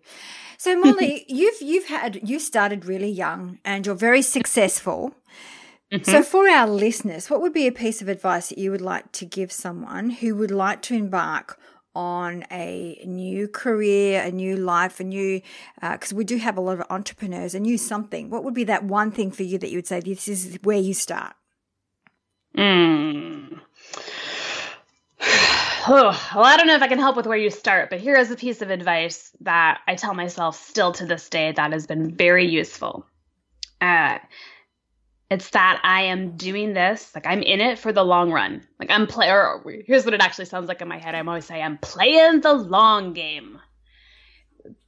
So 0.59 0.77
Molly, 0.79 1.25
you've 1.29 1.61
you've 1.63 1.87
had 1.87 2.29
you 2.29 2.41
started 2.41 2.85
really 2.85 3.11
young 3.11 3.59
and 3.65 3.87
you're 3.87 3.95
very 3.95 4.23
successful. 4.23 5.15
Mm-hmm. 5.93 6.11
So 6.11 6.25
for 6.25 6.49
our 6.49 6.67
listeners, 6.67 7.31
what 7.31 7.41
would 7.41 7.53
be 7.53 7.69
a 7.69 7.73
piece 7.73 8.03
of 8.03 8.09
advice 8.09 8.49
that 8.49 8.59
you 8.59 8.73
would 8.73 8.81
like 8.81 9.13
to 9.13 9.25
give 9.25 9.53
someone 9.53 10.11
who 10.11 10.35
would 10.35 10.51
like 10.51 10.83
to 10.83 10.95
embark 10.95 11.61
on 11.97 12.45
a 12.53 13.03
new 13.07 13.49
career, 13.49 14.21
a 14.23 14.31
new 14.31 14.55
life, 14.55 15.01
a 15.01 15.05
new, 15.05 15.41
because 15.81 16.13
uh, 16.13 16.17
we 16.17 16.25
do 16.25 16.37
have 16.37 16.59
a 16.59 16.61
lot 16.61 16.79
of 16.79 16.87
entrepreneurs, 16.91 17.55
a 17.55 17.61
new 17.61 17.79
something. 17.79 18.29
What 18.29 18.45
would 18.45 18.53
be 18.53 18.65
that 18.65 18.85
one 18.85 19.11
thing 19.11 19.31
for 19.31 19.45
you 19.45 19.57
that 19.57 19.71
you 19.71 19.79
would 19.79 19.87
say 19.87 20.01
this 20.01 20.29
is 20.29 20.59
where 20.63 20.79
you 20.79 20.95
start? 20.95 21.35
Mm. 22.57 23.61
oh, 25.89 26.31
well, 26.35 26.45
I 26.45 26.57
don't 26.57 26.67
know 26.67 26.75
if 26.75 26.83
I 26.83 26.89
can 26.89 26.99
help 26.99 27.17
with 27.17 27.27
where 27.27 27.39
you 27.39 27.51
start, 27.51 27.91
but 27.91 28.01
here 28.01 28.17
is 28.17 28.31
a 28.31 28.37
piece 28.37 28.61
of 28.63 28.71
advice 28.71 29.31
that 29.41 29.81
I 29.87 29.95
tell 29.95 30.15
myself 30.15 30.57
still 30.57 30.93
to 30.93 31.07
this 31.07 31.29
day 31.29 31.53
that 31.53 31.73
has 31.73 31.87
been 31.87 32.15
very 32.15 32.47
useful. 32.47 33.07
Uh, 33.81 34.19
it's 35.29 35.51
that 35.51 35.81
I 35.83 36.03
am 36.03 36.37
doing 36.37 36.73
this, 36.73 37.13
like 37.15 37.27
I'm 37.27 37.43
in 37.43 37.61
it 37.61 37.79
for 37.79 37.93
the 37.93 38.05
long 38.05 38.31
run. 38.31 38.63
Like 38.79 38.91
I'm 38.91 39.07
play 39.07 39.29
here's 39.87 40.05
what 40.05 40.15
it 40.15 40.21
actually 40.21 40.45
sounds 40.45 40.69
like 40.69 40.81
in 40.81 40.89
my 40.89 40.99
head. 40.99 41.15
I'm 41.15 41.29
always 41.29 41.47
saying 41.47 41.63
I'm 41.63 41.79
playing 41.79 42.41
the 42.43 42.53
long 42.53 43.13
game. 43.13 43.59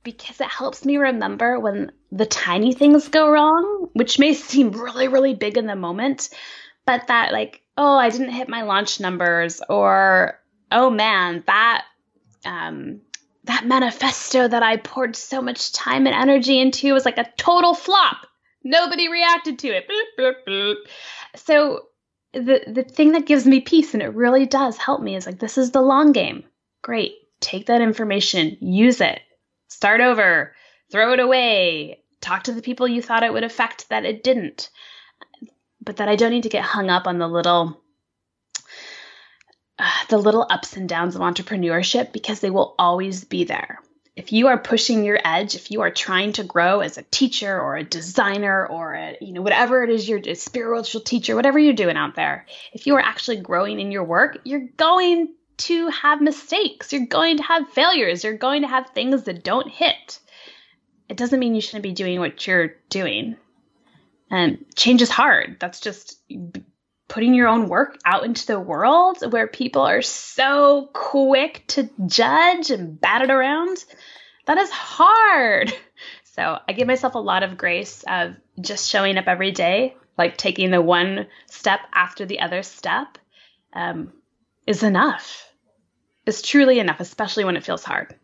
Because 0.02 0.40
it 0.40 0.48
helps 0.48 0.84
me 0.84 0.96
remember 0.96 1.60
when 1.60 1.92
the 2.10 2.26
tiny 2.26 2.72
things 2.72 3.08
go 3.08 3.30
wrong, 3.30 3.90
which 3.92 4.18
may 4.18 4.32
seem 4.32 4.70
really, 4.70 5.08
really 5.08 5.34
big 5.34 5.58
in 5.58 5.66
the 5.66 5.76
moment, 5.76 6.30
but 6.86 7.08
that 7.08 7.32
like, 7.32 7.62
oh, 7.76 7.96
I 7.96 8.08
didn't 8.08 8.30
hit 8.30 8.48
my 8.48 8.62
launch 8.62 9.00
numbers, 9.00 9.60
or 9.68 10.40
oh 10.72 10.88
man, 10.90 11.42
that 11.46 11.84
um 12.44 13.00
that 13.44 13.66
manifesto 13.66 14.46
that 14.46 14.62
I 14.62 14.76
poured 14.76 15.16
so 15.16 15.42
much 15.42 15.72
time 15.72 16.06
and 16.06 16.14
energy 16.14 16.60
into 16.60 16.92
was 16.92 17.04
like 17.04 17.18
a 17.18 17.30
total 17.36 17.74
flop 17.74 18.27
Nobody 18.64 19.08
reacted 19.08 19.58
to 19.60 19.68
it. 19.68 20.78
So 21.36 21.82
the 22.32 22.60
the 22.66 22.82
thing 22.82 23.12
that 23.12 23.26
gives 23.26 23.46
me 23.46 23.60
peace 23.60 23.94
and 23.94 24.02
it 24.02 24.14
really 24.14 24.46
does 24.46 24.76
help 24.76 25.00
me 25.00 25.16
is 25.16 25.26
like 25.26 25.38
this 25.38 25.58
is 25.58 25.70
the 25.70 25.82
long 25.82 26.12
game. 26.12 26.44
Great. 26.82 27.14
Take 27.40 27.66
that 27.66 27.80
information, 27.80 28.56
use 28.60 29.00
it. 29.00 29.20
Start 29.68 30.00
over, 30.00 30.54
throw 30.90 31.12
it 31.12 31.20
away, 31.20 32.02
talk 32.20 32.44
to 32.44 32.52
the 32.52 32.62
people 32.62 32.88
you 32.88 33.00
thought 33.00 33.22
it 33.22 33.32
would 33.32 33.44
affect 33.44 33.88
that 33.90 34.04
it 34.04 34.24
didn't. 34.24 34.70
But 35.80 35.98
that 35.98 36.08
I 36.08 36.16
don't 36.16 36.32
need 36.32 36.42
to 36.42 36.48
get 36.48 36.64
hung 36.64 36.90
up 36.90 37.06
on 37.06 37.18
the 37.18 37.28
little 37.28 37.80
uh, 39.78 40.04
the 40.08 40.18
little 40.18 40.46
ups 40.50 40.76
and 40.76 40.88
downs 40.88 41.14
of 41.14 41.22
entrepreneurship 41.22 42.12
because 42.12 42.40
they 42.40 42.50
will 42.50 42.74
always 42.78 43.24
be 43.24 43.44
there 43.44 43.78
if 44.18 44.32
you 44.32 44.48
are 44.48 44.58
pushing 44.58 45.04
your 45.04 45.20
edge, 45.24 45.54
if 45.54 45.70
you 45.70 45.82
are 45.82 45.92
trying 45.92 46.32
to 46.32 46.42
grow 46.42 46.80
as 46.80 46.98
a 46.98 47.04
teacher 47.04 47.56
or 47.56 47.76
a 47.76 47.84
designer 47.84 48.66
or 48.66 48.94
a, 48.94 49.16
you 49.20 49.32
know 49.32 49.42
whatever 49.42 49.84
it 49.84 49.90
is 49.90 50.08
you're 50.08 50.20
a 50.26 50.34
spiritual 50.34 51.00
teacher, 51.00 51.36
whatever 51.36 51.56
you're 51.56 51.72
doing 51.72 51.96
out 51.96 52.16
there, 52.16 52.44
if 52.72 52.88
you 52.88 52.96
are 52.96 53.00
actually 53.00 53.36
growing 53.36 53.78
in 53.78 53.92
your 53.92 54.02
work, 54.02 54.38
you're 54.42 54.66
going 54.76 55.28
to 55.58 55.88
have 55.90 56.20
mistakes. 56.20 56.92
You're 56.92 57.06
going 57.06 57.36
to 57.36 57.44
have 57.44 57.68
failures. 57.68 58.24
You're 58.24 58.36
going 58.36 58.62
to 58.62 58.68
have 58.68 58.90
things 58.90 59.22
that 59.22 59.44
don't 59.44 59.68
hit. 59.68 60.18
It 61.08 61.16
doesn't 61.16 61.38
mean 61.38 61.54
you 61.54 61.60
shouldn't 61.60 61.84
be 61.84 61.92
doing 61.92 62.18
what 62.18 62.44
you're 62.44 62.74
doing. 62.90 63.36
And 64.32 64.64
change 64.74 65.00
is 65.00 65.10
hard. 65.10 65.58
That's 65.60 65.78
just 65.78 66.18
putting 67.08 67.34
your 67.34 67.48
own 67.48 67.68
work 67.68 67.98
out 68.04 68.24
into 68.24 68.46
the 68.46 68.60
world 68.60 69.18
where 69.32 69.46
people 69.48 69.82
are 69.82 70.02
so 70.02 70.90
quick 70.92 71.64
to 71.68 71.88
judge 72.06 72.70
and 72.70 73.00
bat 73.00 73.22
it 73.22 73.30
around, 73.30 73.84
that 74.46 74.58
is 74.58 74.70
hard. 74.70 75.72
So 76.38 76.56
I 76.68 76.72
give 76.72 76.86
myself 76.86 77.16
a 77.16 77.18
lot 77.18 77.42
of 77.42 77.58
grace 77.58 78.04
of 78.06 78.36
just 78.60 78.88
showing 78.88 79.18
up 79.18 79.26
every 79.26 79.50
day, 79.50 79.96
like 80.16 80.36
taking 80.36 80.70
the 80.70 80.80
one 80.80 81.26
step 81.46 81.80
after 81.92 82.26
the 82.26 82.38
other 82.38 82.62
step, 82.62 83.18
um, 83.72 84.12
is 84.64 84.84
enough. 84.84 85.52
Is 86.26 86.40
truly 86.40 86.78
enough, 86.78 87.00
especially 87.00 87.42
when 87.42 87.56
it 87.56 87.64
feels 87.64 87.82
hard. 87.82 88.14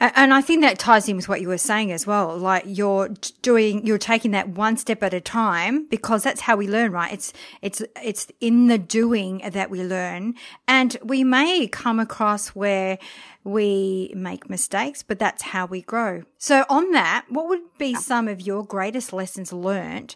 And 0.00 0.32
I 0.32 0.40
think 0.40 0.62
that 0.62 0.78
ties 0.78 1.08
in 1.08 1.16
with 1.16 1.28
what 1.28 1.40
you 1.40 1.48
were 1.48 1.58
saying 1.58 1.90
as 1.90 2.06
well. 2.06 2.36
Like 2.36 2.62
you're 2.66 3.08
doing, 3.42 3.84
you're 3.84 3.98
taking 3.98 4.30
that 4.30 4.50
one 4.50 4.76
step 4.76 5.02
at 5.02 5.12
a 5.12 5.20
time 5.20 5.86
because 5.88 6.22
that's 6.22 6.42
how 6.42 6.56
we 6.56 6.68
learn, 6.68 6.92
right? 6.92 7.12
It's, 7.12 7.32
it's, 7.62 7.82
it's 8.02 8.28
in 8.40 8.68
the 8.68 8.78
doing 8.78 9.42
that 9.44 9.70
we 9.70 9.82
learn. 9.82 10.34
And 10.68 10.96
we 11.02 11.24
may 11.24 11.66
come 11.66 11.98
across 11.98 12.48
where 12.48 12.98
we 13.42 14.12
make 14.14 14.48
mistakes, 14.48 15.02
but 15.02 15.18
that's 15.18 15.42
how 15.42 15.66
we 15.66 15.82
grow. 15.82 16.22
So 16.38 16.64
on 16.68 16.92
that, 16.92 17.26
what 17.28 17.48
would 17.48 17.62
be 17.78 17.94
some 17.94 18.28
of 18.28 18.40
your 18.40 18.64
greatest 18.64 19.12
lessons 19.12 19.52
learned 19.52 20.14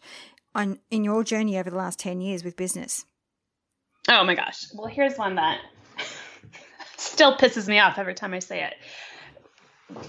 on, 0.55 0.79
in 0.91 1.03
your 1.03 1.25
journey 1.25 1.59
over 1.59 1.71
the 1.71 1.77
last 1.77 1.99
10 1.99 2.21
years 2.21 2.45
with 2.45 2.57
business? 2.57 3.05
Oh 4.09 4.23
my 4.25 4.35
gosh. 4.35 4.67
Well, 4.75 4.87
here's 4.87 5.17
one 5.17 5.37
that 5.37 5.61
still 6.97 7.37
pisses 7.37 7.67
me 7.67 7.81
off 7.81 7.99
every 7.99 8.15
time 8.15 8.35
I 8.35 8.39
say 8.39 8.63
it 8.63 8.75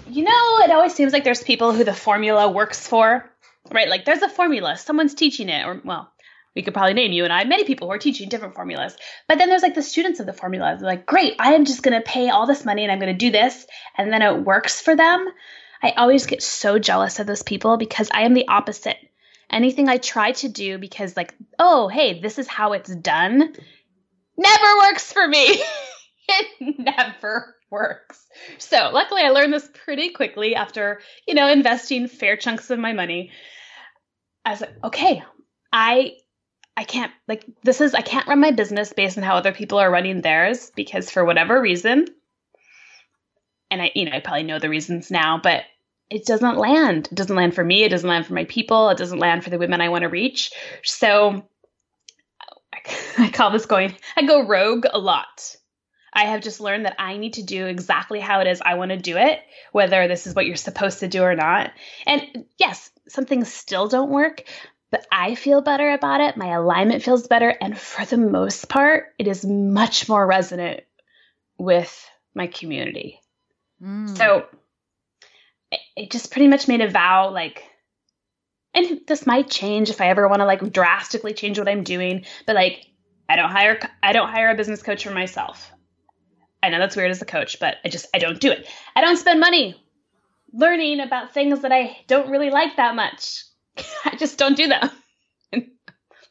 you 0.09 0.23
know, 0.23 0.59
it 0.63 0.71
always 0.71 0.93
seems 0.93 1.13
like 1.13 1.23
there's 1.23 1.43
people 1.43 1.73
who 1.73 1.83
the 1.83 1.93
formula 1.93 2.49
works 2.49 2.87
for, 2.87 3.29
right? 3.71 3.89
Like 3.89 4.05
there's 4.05 4.21
a 4.21 4.29
formula, 4.29 4.77
someone's 4.77 5.13
teaching 5.13 5.49
it, 5.49 5.65
or 5.65 5.81
well, 5.83 6.11
we 6.55 6.61
could 6.61 6.73
probably 6.73 6.93
name 6.93 7.11
you 7.11 7.23
and 7.23 7.33
I 7.33 7.43
many 7.45 7.63
people 7.63 7.87
who 7.87 7.93
are 7.93 7.99
teaching 7.99 8.29
different 8.29 8.55
formulas. 8.55 8.95
But 9.27 9.37
then 9.37 9.49
there's 9.49 9.63
like 9.63 9.75
the 9.75 9.81
students 9.81 10.19
of 10.19 10.25
the 10.25 10.33
formula. 10.33 10.77
They're 10.77 10.87
like, 10.87 11.05
great, 11.05 11.35
I 11.39 11.53
am 11.53 11.65
just 11.65 11.83
going 11.83 11.99
to 11.99 12.07
pay 12.07 12.29
all 12.29 12.45
this 12.45 12.65
money 12.65 12.83
and 12.83 12.91
I'm 12.91 12.99
going 12.99 13.11
to 13.11 13.17
do 13.17 13.31
this. 13.31 13.65
And 13.97 14.11
then 14.11 14.21
it 14.21 14.45
works 14.45 14.79
for 14.79 14.95
them. 14.95 15.27
I 15.81 15.91
always 15.91 16.25
get 16.25 16.41
so 16.41 16.79
jealous 16.79 17.19
of 17.19 17.27
those 17.27 17.43
people 17.43 17.77
because 17.77 18.09
I 18.13 18.21
am 18.21 18.33
the 18.33 18.47
opposite. 18.47 18.97
Anything 19.49 19.89
I 19.89 19.97
try 19.97 20.31
to 20.31 20.47
do 20.47 20.77
because, 20.77 21.15
like, 21.17 21.35
oh, 21.59 21.87
hey, 21.87 22.21
this 22.21 22.39
is 22.39 22.47
how 22.47 22.73
it's 22.73 22.95
done, 22.95 23.53
never 24.37 24.77
works 24.79 25.11
for 25.11 25.27
me. 25.27 25.61
it 26.29 26.79
never 26.79 27.55
works. 27.73 28.25
So, 28.59 28.91
luckily, 28.93 29.23
I 29.23 29.29
learned 29.29 29.51
this 29.51 29.67
pretty 29.73 30.11
quickly 30.11 30.55
after, 30.55 31.01
you 31.27 31.33
know, 31.33 31.49
investing 31.49 32.07
fair 32.07 32.37
chunks 32.37 32.69
of 32.69 32.79
my 32.79 32.93
money. 32.93 33.31
I 34.45 34.51
was 34.51 34.61
like, 34.61 34.75
okay, 34.85 35.23
I 35.73 36.13
I 36.77 36.83
can't 36.83 37.11
like 37.27 37.45
this 37.63 37.81
is 37.81 37.93
I 37.93 38.01
can't 38.01 38.27
run 38.27 38.39
my 38.39 38.51
business 38.51 38.93
based 38.93 39.17
on 39.17 39.23
how 39.23 39.35
other 39.35 39.53
people 39.53 39.79
are 39.79 39.91
running 39.91 40.21
theirs 40.21 40.71
because 40.75 41.09
for 41.09 41.23
whatever 41.23 41.61
reason 41.61 42.07
and 43.69 43.81
I 43.81 43.91
you 43.93 44.05
know 44.05 44.15
I 44.15 44.19
probably 44.19 44.43
know 44.43 44.59
the 44.59 44.69
reasons 44.69 45.11
now 45.11 45.39
but 45.41 45.63
it 46.09 46.25
doesn't 46.25 46.57
land. 46.57 47.07
It 47.11 47.15
doesn't 47.15 47.35
land 47.35 47.55
for 47.55 47.63
me. 47.63 47.83
It 47.83 47.89
doesn't 47.89 48.09
land 48.09 48.27
for 48.27 48.33
my 48.33 48.45
people. 48.45 48.89
It 48.89 48.97
doesn't 48.97 49.17
land 49.17 49.43
for 49.43 49.49
the 49.49 49.57
women 49.57 49.81
I 49.81 49.89
want 49.89 50.03
to 50.03 50.09
reach. 50.09 50.51
So 50.83 51.47
I 53.17 53.29
call 53.33 53.51
this 53.51 53.65
going 53.65 53.95
I 54.17 54.23
go 54.23 54.45
rogue 54.45 54.85
a 54.91 54.99
lot 54.99 55.55
I 56.13 56.25
have 56.25 56.41
just 56.41 56.61
learned 56.61 56.85
that 56.85 56.95
I 56.99 57.17
need 57.17 57.33
to 57.33 57.43
do 57.43 57.65
exactly 57.65 58.19
how 58.19 58.39
it 58.39 58.47
is 58.47 58.61
I 58.61 58.75
want 58.75 58.91
to 58.91 58.97
do 58.97 59.17
it, 59.17 59.39
whether 59.71 60.07
this 60.07 60.27
is 60.27 60.35
what 60.35 60.45
you're 60.45 60.55
supposed 60.55 60.99
to 60.99 61.07
do 61.07 61.23
or 61.23 61.35
not. 61.35 61.71
And 62.05 62.45
yes, 62.57 62.91
some 63.07 63.25
things 63.25 63.51
still 63.51 63.87
don't 63.87 64.11
work, 64.11 64.43
but 64.91 65.05
I 65.11 65.35
feel 65.35 65.61
better 65.61 65.91
about 65.91 66.21
it. 66.21 66.37
My 66.37 66.53
alignment 66.53 67.03
feels 67.03 67.27
better. 67.27 67.49
And 67.49 67.77
for 67.77 68.05
the 68.05 68.17
most 68.17 68.69
part, 68.69 69.07
it 69.17 69.27
is 69.27 69.43
much 69.43 70.07
more 70.07 70.25
resonant 70.25 70.81
with 71.57 72.09
my 72.35 72.47
community. 72.47 73.19
Mm. 73.81 74.15
So 74.15 74.45
it 75.95 76.11
just 76.11 76.31
pretty 76.31 76.47
much 76.47 76.67
made 76.67 76.81
a 76.81 76.89
vow 76.89 77.31
like, 77.31 77.63
and 78.75 79.01
this 79.07 79.25
might 79.25 79.49
change 79.49 79.89
if 79.89 80.01
I 80.01 80.09
ever 80.09 80.27
want 80.27 80.41
to 80.41 80.45
like 80.45 80.71
drastically 80.71 81.33
change 81.33 81.59
what 81.59 81.69
I'm 81.69 81.83
doing, 81.83 82.25
but 82.45 82.55
like, 82.55 82.85
I 83.29 83.35
don't 83.35 83.49
hire 83.49 83.79
I 84.01 84.13
don't 84.13 84.29
hire 84.29 84.49
a 84.49 84.55
business 84.55 84.83
coach 84.83 85.03
for 85.03 85.11
myself. 85.11 85.71
I 86.63 86.69
know 86.69 86.79
that's 86.79 86.95
weird 86.95 87.11
as 87.11 87.21
a 87.21 87.25
coach, 87.25 87.59
but 87.59 87.75
I 87.83 87.89
just 87.89 88.07
I 88.13 88.19
don't 88.19 88.39
do 88.39 88.49
it. 88.49 88.65
I 88.95 89.01
don't 89.01 89.17
spend 89.17 89.39
money 89.39 89.75
learning 90.53 91.01
about 91.01 91.33
things 91.33 91.61
that 91.61 91.73
I 91.73 91.97
don't 92.07 92.29
really 92.29 92.49
like 92.49 92.77
that 92.77 92.95
much. 92.95 93.43
I 94.05 94.15
just 94.15 94.37
don't 94.37 94.55
do 94.55 94.67
them. 94.67 94.89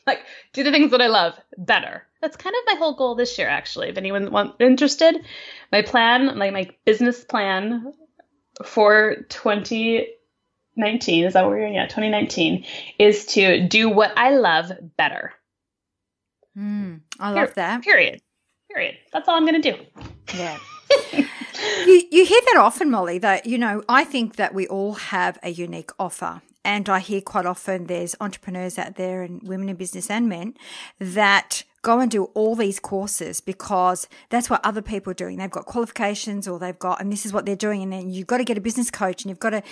like 0.06 0.20
do 0.54 0.62
the 0.62 0.72
things 0.72 0.90
that 0.92 1.02
I 1.02 1.08
love 1.08 1.34
better. 1.58 2.04
That's 2.22 2.36
kind 2.36 2.54
of 2.56 2.74
my 2.74 2.78
whole 2.78 2.94
goal 2.94 3.14
this 3.14 3.36
year 3.36 3.48
actually. 3.48 3.90
If 3.90 3.98
anyone 3.98 4.32
want 4.32 4.56
interested, 4.58 5.22
my 5.70 5.82
plan, 5.82 6.38
like 6.38 6.52
my 6.54 6.70
business 6.86 7.22
plan 7.22 7.92
for 8.64 9.16
20 9.28 10.06
2019, 10.76 11.24
is 11.26 11.34
that 11.34 11.42
what 11.42 11.50
we're 11.50 11.66
in? 11.66 11.74
Yeah, 11.74 11.84
2019 11.84 12.64
is 12.98 13.26
to 13.26 13.68
do 13.68 13.90
what 13.90 14.16
I 14.16 14.30
love 14.30 14.72
better. 14.96 15.34
Mm, 16.56 17.00
I 17.20 17.30
love 17.30 17.48
Per- 17.48 17.54
that. 17.56 17.82
Period. 17.82 18.22
Period. 18.72 18.96
That's 19.12 19.28
all 19.28 19.36
I'm 19.36 19.46
going 19.46 19.60
to 19.60 19.72
do. 19.72 19.78
Yeah. 20.34 20.58
you, 21.12 22.02
you 22.10 22.24
hear 22.24 22.40
that 22.46 22.56
often, 22.58 22.90
Molly, 22.90 23.18
that, 23.18 23.46
you 23.46 23.58
know, 23.58 23.82
I 23.88 24.04
think 24.04 24.36
that 24.36 24.54
we 24.54 24.66
all 24.66 24.94
have 24.94 25.38
a 25.42 25.50
unique 25.50 25.90
offer. 25.98 26.42
And 26.64 26.88
I 26.88 27.00
hear 27.00 27.20
quite 27.20 27.44
often 27.44 27.86
there's 27.86 28.14
entrepreneurs 28.20 28.78
out 28.78 28.94
there 28.94 29.22
and 29.22 29.42
women 29.42 29.68
in 29.68 29.76
business 29.76 30.08
and 30.08 30.28
men 30.28 30.54
that 31.00 31.64
go 31.82 31.98
and 31.98 32.10
do 32.10 32.24
all 32.34 32.54
these 32.54 32.78
courses 32.78 33.40
because 33.40 34.08
that's 34.30 34.48
what 34.48 34.64
other 34.64 34.80
people 34.80 35.10
are 35.10 35.14
doing. 35.14 35.38
They've 35.38 35.50
got 35.50 35.66
qualifications 35.66 36.46
or 36.46 36.60
they've 36.60 36.78
got, 36.78 37.00
and 37.00 37.12
this 37.12 37.26
is 37.26 37.32
what 37.32 37.44
they're 37.44 37.56
doing. 37.56 37.82
And 37.82 37.92
then 37.92 38.10
you've 38.10 38.28
got 38.28 38.38
to 38.38 38.44
get 38.44 38.56
a 38.56 38.60
business 38.60 38.90
coach 38.90 39.22
and 39.22 39.30
you've 39.30 39.40
got 39.40 39.50
to, 39.50 39.62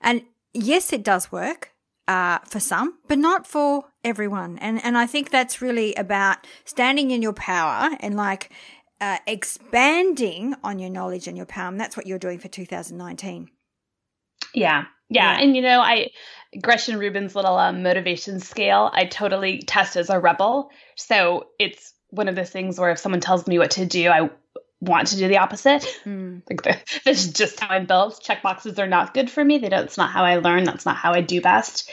and 0.00 0.22
yes, 0.52 0.92
it 0.92 1.04
does 1.04 1.30
work. 1.30 1.72
Uh, 2.10 2.40
for 2.44 2.58
some, 2.58 2.98
but 3.06 3.20
not 3.20 3.46
for 3.46 3.84
everyone. 4.02 4.58
And 4.58 4.84
and 4.84 4.98
I 4.98 5.06
think 5.06 5.30
that's 5.30 5.62
really 5.62 5.94
about 5.94 6.44
standing 6.64 7.12
in 7.12 7.22
your 7.22 7.32
power 7.32 7.96
and 8.00 8.16
like 8.16 8.50
uh, 9.00 9.18
expanding 9.28 10.56
on 10.64 10.80
your 10.80 10.90
knowledge 10.90 11.28
and 11.28 11.36
your 11.36 11.46
power. 11.46 11.68
And 11.68 11.78
that's 11.78 11.96
what 11.96 12.08
you're 12.08 12.18
doing 12.18 12.40
for 12.40 12.48
2019. 12.48 13.48
Yeah. 14.52 14.86
Yeah. 15.08 15.36
Yeah. 15.36 15.38
And 15.40 15.54
you 15.54 15.62
know, 15.62 15.80
I 15.80 16.08
Gretchen 16.60 16.98
Rubin's 16.98 17.36
little 17.36 17.56
um, 17.56 17.84
motivation 17.84 18.40
scale, 18.40 18.90
I 18.92 19.04
totally 19.04 19.62
test 19.62 19.94
as 19.94 20.10
a 20.10 20.18
rebel. 20.18 20.70
So 20.96 21.44
it's 21.60 21.94
one 22.08 22.26
of 22.26 22.34
those 22.34 22.50
things 22.50 22.76
where 22.76 22.90
if 22.90 22.98
someone 22.98 23.20
tells 23.20 23.46
me 23.46 23.60
what 23.60 23.70
to 23.72 23.86
do, 23.86 24.08
I 24.08 24.30
want 24.80 25.08
to 25.08 25.16
do 25.16 25.28
the 25.28 25.38
opposite. 25.38 25.86
Mm. 26.04 26.42
Like 26.50 26.62
that's 27.04 27.26
just 27.28 27.60
how 27.60 27.68
I'm 27.68 27.86
built. 27.86 28.20
Check 28.22 28.42
boxes 28.42 28.78
are 28.78 28.86
not 28.86 29.14
good 29.14 29.30
for 29.30 29.44
me. 29.44 29.58
They 29.58 29.68
don't, 29.68 29.80
that's 29.80 29.98
not 29.98 30.10
how 30.10 30.24
I 30.24 30.36
learn. 30.36 30.64
That's 30.64 30.86
not 30.86 30.96
how 30.96 31.12
I 31.12 31.20
do 31.20 31.40
best. 31.40 31.90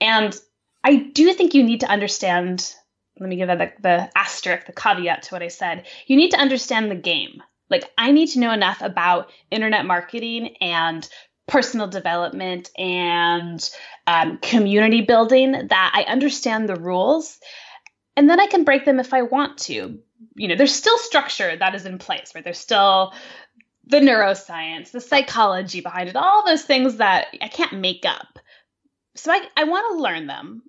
And 0.00 0.34
I 0.82 0.96
do 0.96 1.32
think 1.34 1.54
you 1.54 1.62
need 1.62 1.80
to 1.80 1.90
understand. 1.90 2.74
Let 3.18 3.28
me 3.28 3.36
give 3.36 3.48
that 3.48 3.58
the, 3.58 3.72
the 3.82 4.18
asterisk, 4.18 4.66
the 4.66 4.72
caveat 4.72 5.24
to 5.24 5.34
what 5.34 5.42
I 5.42 5.48
said. 5.48 5.86
You 6.06 6.16
need 6.16 6.30
to 6.30 6.38
understand 6.38 6.90
the 6.90 6.96
game. 6.96 7.42
Like 7.68 7.90
I 7.96 8.12
need 8.12 8.28
to 8.28 8.40
know 8.40 8.52
enough 8.52 8.80
about 8.80 9.30
internet 9.50 9.86
marketing 9.86 10.56
and 10.60 11.08
personal 11.46 11.88
development 11.88 12.70
and 12.78 13.68
um, 14.06 14.38
community 14.38 15.02
building 15.02 15.52
that 15.52 15.92
I 15.94 16.10
understand 16.10 16.68
the 16.68 16.76
rules, 16.76 17.38
and 18.16 18.28
then 18.30 18.40
I 18.40 18.46
can 18.46 18.64
break 18.64 18.84
them 18.84 19.00
if 19.00 19.12
I 19.12 19.22
want 19.22 19.58
to. 19.58 20.00
You 20.34 20.48
know, 20.48 20.56
there's 20.56 20.74
still 20.74 20.98
structure 20.98 21.56
that 21.56 21.74
is 21.74 21.86
in 21.86 21.98
place, 21.98 22.32
right? 22.34 22.44
There's 22.44 22.58
still 22.58 23.14
the 23.86 23.98
neuroscience, 23.98 24.92
the 24.92 25.00
psychology 25.00 25.80
behind 25.80 26.08
it, 26.08 26.16
all 26.16 26.46
those 26.46 26.62
things 26.62 26.96
that 26.96 27.28
I 27.40 27.48
can't 27.48 27.80
make 27.80 28.04
up. 28.04 28.38
So 29.16 29.32
I, 29.32 29.42
I 29.56 29.64
want 29.64 29.96
to 29.96 30.02
learn 30.02 30.26
them, 30.26 30.62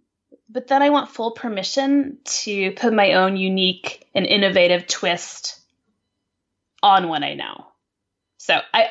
but 0.50 0.68
then 0.68 0.82
I 0.82 0.90
want 0.90 1.12
full 1.12 1.32
permission 1.32 2.18
to 2.24 2.72
put 2.72 2.94
my 2.94 3.14
own 3.14 3.38
unique 3.38 4.08
and 4.16 4.26
innovative 4.26 4.88
twist 4.88 5.60
on 6.82 7.08
what 7.08 7.24
I 7.24 7.36
know. 7.36 7.68
So 8.38 8.60
I, 8.74 8.88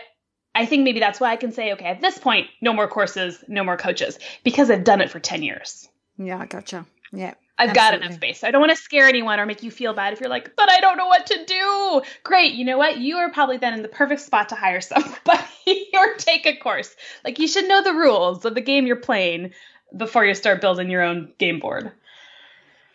I 0.54 0.66
think 0.66 0.84
maybe 0.84 1.00
that's 1.00 1.20
why 1.20 1.30
I 1.32 1.36
can 1.36 1.52
say, 1.52 1.72
okay, 1.72 1.86
at 1.86 2.00
this 2.00 2.18
point, 2.18 2.46
no 2.60 2.72
more 2.72 2.88
courses, 2.88 3.42
no 3.48 3.64
more 3.64 3.76
coaches, 3.76 4.18
because 4.44 4.70
I've 4.70 4.84
done 4.84 5.00
it 5.00 5.10
for 5.10 5.18
10 5.18 5.42
years. 5.42 5.88
Yeah, 6.16 6.44
gotcha. 6.46 6.86
Yeah. 7.12 7.34
I've 7.60 7.74
got 7.74 7.94
enough 7.94 8.14
space. 8.14 8.42
I 8.42 8.50
don't 8.50 8.60
want 8.60 8.70
to 8.70 8.82
scare 8.82 9.06
anyone 9.06 9.38
or 9.38 9.44
make 9.44 9.62
you 9.62 9.70
feel 9.70 9.92
bad 9.92 10.14
if 10.14 10.20
you're 10.20 10.30
like, 10.30 10.56
but 10.56 10.70
I 10.70 10.80
don't 10.80 10.96
know 10.96 11.06
what 11.06 11.26
to 11.26 11.44
do. 11.44 12.02
Great. 12.24 12.54
You 12.54 12.64
know 12.64 12.78
what? 12.78 12.98
You 12.98 13.16
are 13.18 13.30
probably 13.30 13.58
then 13.58 13.74
in 13.74 13.82
the 13.82 13.88
perfect 13.88 14.22
spot 14.22 14.48
to 14.48 14.54
hire 14.54 14.80
somebody 14.80 15.90
or 15.94 16.14
take 16.14 16.46
a 16.46 16.56
course. 16.56 16.96
Like 17.24 17.38
you 17.38 17.46
should 17.46 17.68
know 17.68 17.82
the 17.82 17.92
rules 17.92 18.44
of 18.44 18.54
the 18.54 18.62
game 18.62 18.86
you're 18.86 18.96
playing 18.96 19.52
before 19.94 20.24
you 20.24 20.34
start 20.34 20.60
building 20.60 20.88
your 20.88 21.02
own 21.02 21.32
game 21.38 21.60
board. 21.60 21.92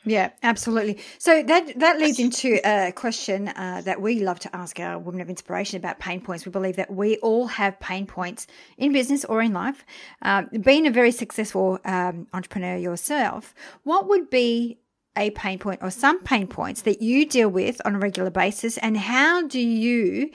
Yeah, 0.08 0.30
absolutely. 0.44 1.00
So 1.18 1.42
that 1.42 1.80
that 1.80 2.00
leads 2.00 2.20
into 2.20 2.60
a 2.64 2.92
question 2.92 3.48
uh, 3.48 3.82
that 3.86 4.00
we 4.02 4.20
love 4.20 4.40
to 4.42 4.56
ask 4.56 4.80
our 4.80 5.00
women 5.00 5.22
of 5.22 5.30
inspiration 5.30 5.78
about 5.78 5.98
pain 5.98 6.22
points. 6.22 6.46
We 6.46 6.52
believe 6.52 6.76
that 6.76 6.94
we 6.94 7.18
all 7.18 7.48
have 7.48 7.80
pain 7.80 8.06
points 8.06 8.46
in 8.78 8.94
business 8.94 9.26
or 9.26 9.42
in 9.42 9.52
life. 9.52 9.84
Um, 10.22 10.48
being 10.62 10.86
a 10.86 10.92
very 10.92 11.12
successful 11.12 11.80
um, 11.86 12.28
entrepreneur 12.34 12.78
yourself, 12.78 13.56
what 13.84 14.08
would 14.08 14.30
be 14.30 14.78
a 15.18 15.32
pain 15.32 15.58
point 15.58 15.82
or 15.82 15.90
some 15.90 16.22
pain 16.24 16.46
points 16.46 16.84
that 16.84 17.02
you 17.02 17.26
deal 17.26 17.50
with 17.50 17.82
on 17.84 17.96
a 17.96 18.00
regular 18.00 18.30
basis, 18.30 18.78
and 18.78 18.98
how 18.98 19.48
do 19.48 19.60
you 19.60 20.30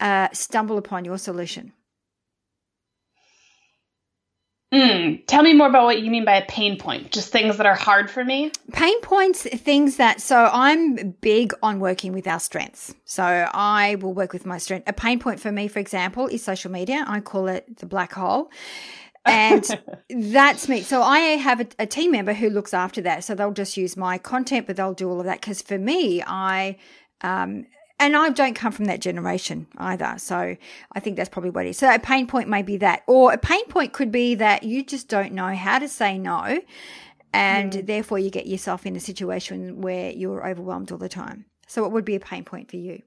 uh, 0.00 0.28
stumble 0.32 0.76
upon 0.76 1.06
your 1.06 1.16
solution? 1.16 1.72
Mm, 4.74 5.22
tell 5.28 5.44
me 5.44 5.54
more 5.54 5.68
about 5.68 5.84
what 5.84 6.02
you 6.02 6.10
mean 6.10 6.24
by 6.24 6.34
a 6.34 6.44
pain 6.46 6.76
point. 6.76 7.12
Just 7.12 7.28
things 7.30 7.58
that 7.58 7.66
are 7.66 7.76
hard 7.76 8.10
for 8.10 8.24
me. 8.24 8.50
pain 8.72 9.00
points 9.02 9.42
things 9.42 9.98
that 9.98 10.20
so 10.20 10.50
i'm 10.52 11.10
big 11.20 11.52
on 11.62 11.78
working 11.78 12.12
with 12.12 12.26
our 12.26 12.40
strengths. 12.40 12.92
So 13.04 13.22
i 13.22 13.94
will 14.00 14.12
work 14.12 14.32
with 14.32 14.44
my 14.44 14.58
strength. 14.58 14.88
A 14.88 14.92
pain 14.92 15.20
point 15.20 15.38
for 15.38 15.52
me 15.52 15.68
for 15.68 15.78
example 15.78 16.26
is 16.26 16.42
social 16.42 16.72
media. 16.72 17.04
I 17.06 17.20
call 17.20 17.46
it 17.46 17.78
the 17.78 17.86
black 17.86 18.14
hole. 18.14 18.50
And 19.24 19.64
that's 20.10 20.68
me. 20.68 20.80
So 20.82 21.02
i 21.02 21.18
have 21.20 21.60
a, 21.60 21.66
a 21.78 21.86
team 21.86 22.10
member 22.10 22.32
who 22.32 22.50
looks 22.50 22.74
after 22.74 23.00
that. 23.02 23.22
So 23.22 23.36
they'll 23.36 23.52
just 23.52 23.76
use 23.76 23.96
my 23.96 24.18
content 24.18 24.66
but 24.66 24.74
they'll 24.74 24.92
do 24.94 25.08
all 25.08 25.20
of 25.20 25.26
that. 25.26 25.40
Because 25.40 25.62
for 25.62 25.78
me 25.78 26.20
i 26.26 26.76
um 27.20 27.66
and 28.04 28.14
I 28.14 28.28
don't 28.28 28.52
come 28.52 28.70
from 28.70 28.84
that 28.84 29.00
generation 29.00 29.66
either. 29.78 30.16
So 30.18 30.56
I 30.92 31.00
think 31.00 31.16
that's 31.16 31.30
probably 31.30 31.48
what 31.48 31.64
it 31.64 31.70
is. 31.70 31.78
So 31.78 31.92
a 31.92 31.98
pain 31.98 32.26
point 32.26 32.50
may 32.50 32.60
be 32.60 32.76
that. 32.76 33.02
Or 33.06 33.32
a 33.32 33.38
pain 33.38 33.64
point 33.68 33.94
could 33.94 34.12
be 34.12 34.34
that 34.34 34.62
you 34.62 34.84
just 34.84 35.08
don't 35.08 35.32
know 35.32 35.54
how 35.54 35.78
to 35.78 35.88
say 35.88 36.18
no. 36.18 36.60
And 37.32 37.72
therefore 37.72 38.18
you 38.18 38.28
get 38.28 38.46
yourself 38.46 38.84
in 38.84 38.94
a 38.94 39.00
situation 39.00 39.80
where 39.80 40.10
you're 40.12 40.46
overwhelmed 40.46 40.92
all 40.92 40.98
the 40.98 41.08
time. 41.08 41.46
So 41.66 41.80
what 41.80 41.92
would 41.92 42.04
be 42.04 42.14
a 42.14 42.20
pain 42.20 42.44
point 42.44 42.70
for 42.70 42.76
you? 42.76 43.00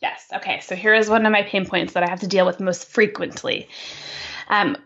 Yes. 0.00 0.24
Okay. 0.34 0.60
So 0.60 0.74
here 0.74 0.94
is 0.94 1.10
one 1.10 1.26
of 1.26 1.32
my 1.32 1.42
pain 1.42 1.66
points 1.66 1.92
that 1.92 2.02
I 2.02 2.08
have 2.08 2.20
to 2.20 2.26
deal 2.26 2.46
with 2.46 2.58
most 2.58 2.88
frequently. 2.88 3.68
Um, 4.48 4.78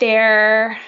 there, 0.00 0.80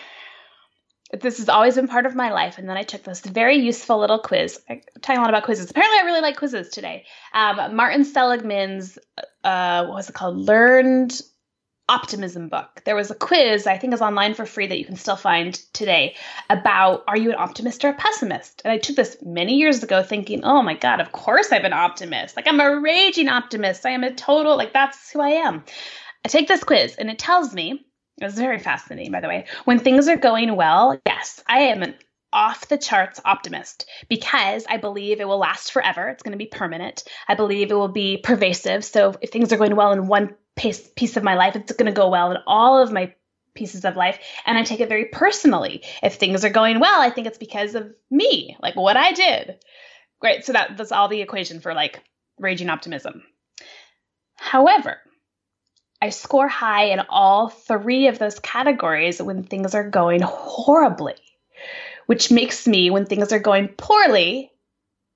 this 1.12 1.38
has 1.38 1.48
always 1.48 1.75
been 1.75 1.88
part 1.88 2.07
of 2.07 2.14
my 2.14 2.33
life, 2.33 2.59
and 2.59 2.68
then 2.68 2.77
I 2.77 2.83
took 2.83 3.05
this 3.05 3.20
very 3.20 3.59
useful 3.59 3.98
little 3.98 4.18
quiz. 4.18 4.61
I'm 4.68 4.81
talking 5.03 5.18
a 5.18 5.20
lot 5.20 5.31
about 5.31 5.44
quizzes. 5.44 5.70
Apparently, 5.70 5.98
I 5.98 6.05
really 6.05 6.22
like 6.22 6.37
quizzes 6.37 6.70
today. 6.70 7.05
Um, 7.35 7.77
Martin 7.77 8.05
Seligman's, 8.05 8.98
uh, 9.44 9.85
what 9.87 9.94
was 9.94 10.09
it 10.09 10.14
called? 10.14 10.37
Learned 10.38 11.20
optimism 11.88 12.48
book. 12.48 12.81
There 12.85 12.96
was 12.96 13.11
a 13.11 13.14
quiz 13.14 13.66
I 13.66 13.77
think 13.77 13.92
is 13.92 14.01
online 14.01 14.35
for 14.35 14.46
free 14.46 14.66
that 14.66 14.79
you 14.79 14.85
can 14.85 14.96
still 14.96 15.16
find 15.16 15.55
today 15.75 16.16
about 16.48 17.05
are 17.07 17.16
you 17.16 17.31
an 17.31 17.37
optimist 17.38 17.85
or 17.85 17.90
a 17.90 17.94
pessimist? 17.94 18.62
And 18.64 18.72
I 18.72 18.79
took 18.79 18.96
this 18.96 19.18
many 19.20 19.57
years 19.57 19.83
ago 19.83 20.03
thinking, 20.03 20.44
"Oh 20.44 20.62
my 20.62 20.75
god, 20.75 21.01
of 21.01 21.12
course 21.12 21.53
I'm 21.53 21.64
an 21.64 21.72
optimist. 21.75 22.37
Like 22.37 22.46
I'm 22.46 22.61
a 22.61 22.81
raging 22.81 23.29
optimist. 23.29 23.85
I 23.85 23.90
am 23.90 24.05
a 24.05 24.14
total 24.14 24.57
like 24.57 24.72
that's 24.72 25.11
who 25.11 25.20
I 25.20 25.31
am." 25.31 25.64
I 26.25 26.29
take 26.29 26.48
this 26.48 26.64
quiz 26.64 26.94
and 26.96 27.11
it 27.11 27.18
tells 27.18 27.53
me, 27.53 27.85
it 28.22 28.26
was 28.26 28.35
very 28.35 28.58
fascinating 28.58 29.12
by 29.12 29.20
the 29.20 29.28
way, 29.28 29.46
when 29.64 29.78
things 29.78 30.08
are 30.08 30.16
going 30.16 30.56
well, 30.56 30.98
yes, 31.06 31.42
I 31.46 31.58
am 31.64 31.82
an 31.82 31.94
off 32.32 32.68
the 32.68 32.78
charts 32.78 33.20
optimist 33.24 33.87
because 34.08 34.64
I 34.68 34.78
believe 34.78 35.20
it 35.20 35.28
will 35.28 35.38
last 35.38 35.72
forever. 35.72 36.08
It's 36.08 36.22
going 36.22 36.32
to 36.32 36.38
be 36.38 36.46
permanent. 36.46 37.04
I 37.28 37.35
believe 37.35 37.70
it 37.70 37.74
will 37.74 37.88
be 37.88 38.16
pervasive. 38.16 38.85
So 38.85 39.14
if 39.20 39.30
things 39.30 39.52
are 39.52 39.58
going 39.58 39.76
well 39.76 39.92
in 39.92 40.06
one 40.06 40.35
piece, 40.56 40.88
piece 40.96 41.16
of 41.16 41.22
my 41.22 41.35
life, 41.35 41.56
it's 41.56 41.72
going 41.72 41.92
to 41.92 42.00
go 42.00 42.08
well 42.08 42.30
in 42.30 42.38
all 42.46 42.78
of 42.78 42.92
my 42.92 43.14
pieces 43.54 43.85
of 43.85 43.96
life. 43.96 44.18
And 44.46 44.56
I 44.56 44.62
take 44.62 44.80
it 44.80 44.88
very 44.88 45.06
personally. 45.06 45.85
If 46.02 46.14
things 46.14 46.44
are 46.44 46.50
going 46.50 46.80
well, 46.80 47.00
I 47.00 47.11
think 47.11 47.26
it's 47.26 47.38
because 47.38 47.74
of 47.74 47.92
me, 48.11 48.56
like 48.62 48.76
what 48.76 48.96
I 48.96 49.12
did. 49.12 49.62
Great. 50.20 50.44
So 50.46 50.52
that, 50.52 50.76
that's 50.78 50.92
all 50.92 51.08
the 51.08 51.20
equation 51.20 51.61
for 51.61 51.74
like 51.74 52.02
raging 52.38 52.70
optimism. 52.70 53.24
However, 54.37 54.98
I 56.02 56.10
score 56.10 56.48
high 56.48 56.86
in 56.86 56.98
all 57.08 57.48
three 57.48 58.08
of 58.08 58.18
those 58.18 58.40
categories 58.40 59.22
when 59.22 59.44
things 59.44 59.72
are 59.72 59.88
going 59.88 60.20
horribly, 60.20 61.14
which 62.06 62.32
makes 62.32 62.66
me, 62.66 62.90
when 62.90 63.06
things 63.06 63.32
are 63.32 63.38
going 63.38 63.68
poorly, 63.68 64.50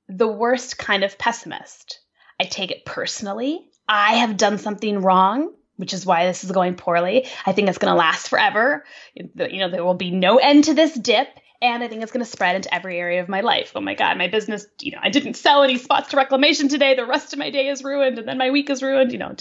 the 0.09 0.29
worst 0.29 0.79
kind 0.79 1.03
of 1.03 1.19
pessimist. 1.19 1.99
I 2.41 2.45
take 2.45 2.71
it 2.71 2.85
personally. 2.85 3.69
I 3.89 4.15
have 4.19 4.37
done 4.37 4.59
something 4.59 5.01
wrong, 5.01 5.53
which 5.75 5.93
is 5.93 6.07
why 6.07 6.27
this 6.27 6.45
is 6.45 6.53
going 6.53 6.77
poorly. 6.77 7.27
I 7.45 7.53
think 7.53 7.69
it's 7.69 7.79
going 7.79 7.93
to 7.93 7.99
last 7.99 8.29
forever. 8.29 8.85
You 9.17 9.59
know, 9.59 9.69
there 9.69 9.85
will 9.85 9.95
be 9.95 10.13
no 10.13 10.37
end 10.37 10.65
to 10.65 10.75
this 10.75 10.95
dip. 10.95 11.29
And 11.61 11.83
I 11.83 11.89
think 11.89 12.03
it's 12.03 12.13
going 12.13 12.25
to 12.25 12.31
spread 12.31 12.55
into 12.55 12.73
every 12.73 12.99
area 12.99 13.21
of 13.23 13.29
my 13.29 13.41
life. 13.41 13.73
Oh 13.75 13.81
my 13.81 13.95
God, 13.95 14.19
my 14.19 14.29
business, 14.29 14.67
you 14.81 14.93
know, 14.93 14.99
I 15.03 15.09
didn't 15.09 15.35
sell 15.35 15.65
any 15.65 15.79
spots 15.79 16.11
to 16.11 16.17
reclamation 16.17 16.69
today. 16.69 16.95
The 16.95 17.07
rest 17.07 17.33
of 17.33 17.41
my 17.41 17.51
day 17.51 17.69
is 17.69 17.83
ruined. 17.83 18.19
And 18.21 18.29
then 18.29 18.39
my 18.39 18.51
week 18.51 18.71
is 18.71 18.83
ruined, 18.83 19.11
you 19.11 19.19
know. 19.19 19.35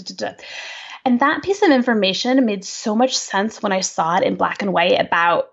And 1.06 1.20
that 1.20 1.44
piece 1.44 1.62
of 1.62 1.70
information 1.70 2.44
made 2.46 2.66
so 2.66 2.96
much 2.96 3.16
sense 3.16 3.62
when 3.62 3.72
I 3.72 3.82
saw 3.82 4.18
it 4.18 4.24
in 4.24 4.36
black 4.36 4.64
and 4.64 4.74
white 4.74 5.00
about 5.00 5.50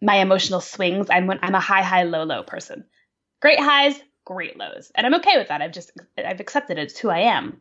my 0.00 0.16
emotional 0.16 0.60
swings. 0.60 1.08
I'm 1.10 1.28
I'm 1.30 1.54
a 1.54 1.60
high 1.60 1.82
high 1.82 2.04
low 2.04 2.22
low 2.22 2.44
person. 2.44 2.84
Great 3.42 3.58
highs, 3.58 4.00
great 4.24 4.56
lows, 4.56 4.92
and 4.94 5.06
I'm 5.06 5.14
okay 5.14 5.36
with 5.36 5.48
that. 5.48 5.60
I've 5.60 5.72
just 5.72 5.90
I've 6.16 6.40
accepted 6.40 6.78
it. 6.78 6.82
It's 6.82 6.98
who 6.98 7.10
I 7.10 7.20
am. 7.36 7.60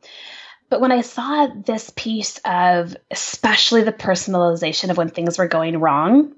But 0.69 0.81
when 0.81 0.91
I 0.91 1.01
saw 1.01 1.47
this 1.47 1.91
piece 1.95 2.39
of, 2.43 2.95
especially 3.11 3.83
the 3.83 3.93
personalization 3.93 4.89
of 4.89 4.97
when 4.97 5.09
things 5.09 5.37
were 5.37 5.47
going 5.47 5.79
wrong, 5.79 6.33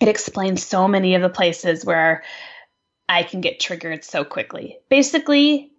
it 0.00 0.08
explains 0.08 0.64
so 0.64 0.88
many 0.88 1.14
of 1.14 1.22
the 1.22 1.28
places 1.28 1.84
where 1.84 2.24
I 3.08 3.22
can 3.22 3.40
get 3.40 3.60
triggered 3.60 4.04
so 4.04 4.24
quickly. 4.24 4.78
Basically, 4.88 5.70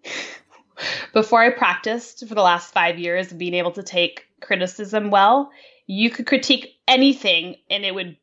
before 1.13 1.41
I 1.41 1.49
practiced 1.49 2.27
for 2.27 2.35
the 2.35 2.41
last 2.41 2.73
five 2.73 2.99
years 2.99 3.31
being 3.31 3.53
able 3.53 3.71
to 3.73 3.83
take 3.83 4.25
criticism 4.41 5.09
well, 5.09 5.51
you 5.87 6.09
could 6.09 6.27
critique 6.27 6.75
anything 6.87 7.55
and 7.69 7.85
it 7.85 7.93
would, 7.93 8.17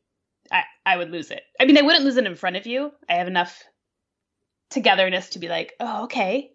I, 0.51 0.63
I 0.85 0.97
would 0.97 1.11
lose 1.11 1.31
it. 1.31 1.41
I 1.59 1.65
mean, 1.65 1.77
I 1.77 1.81
wouldn't 1.81 2.05
lose 2.05 2.17
it 2.17 2.25
in 2.25 2.35
front 2.35 2.55
of 2.55 2.67
you. 2.67 2.91
I 3.09 3.13
have 3.15 3.27
enough 3.27 3.63
togetherness 4.69 5.29
to 5.29 5.39
be 5.39 5.47
like, 5.47 5.73
oh, 5.79 6.05
okay. 6.05 6.51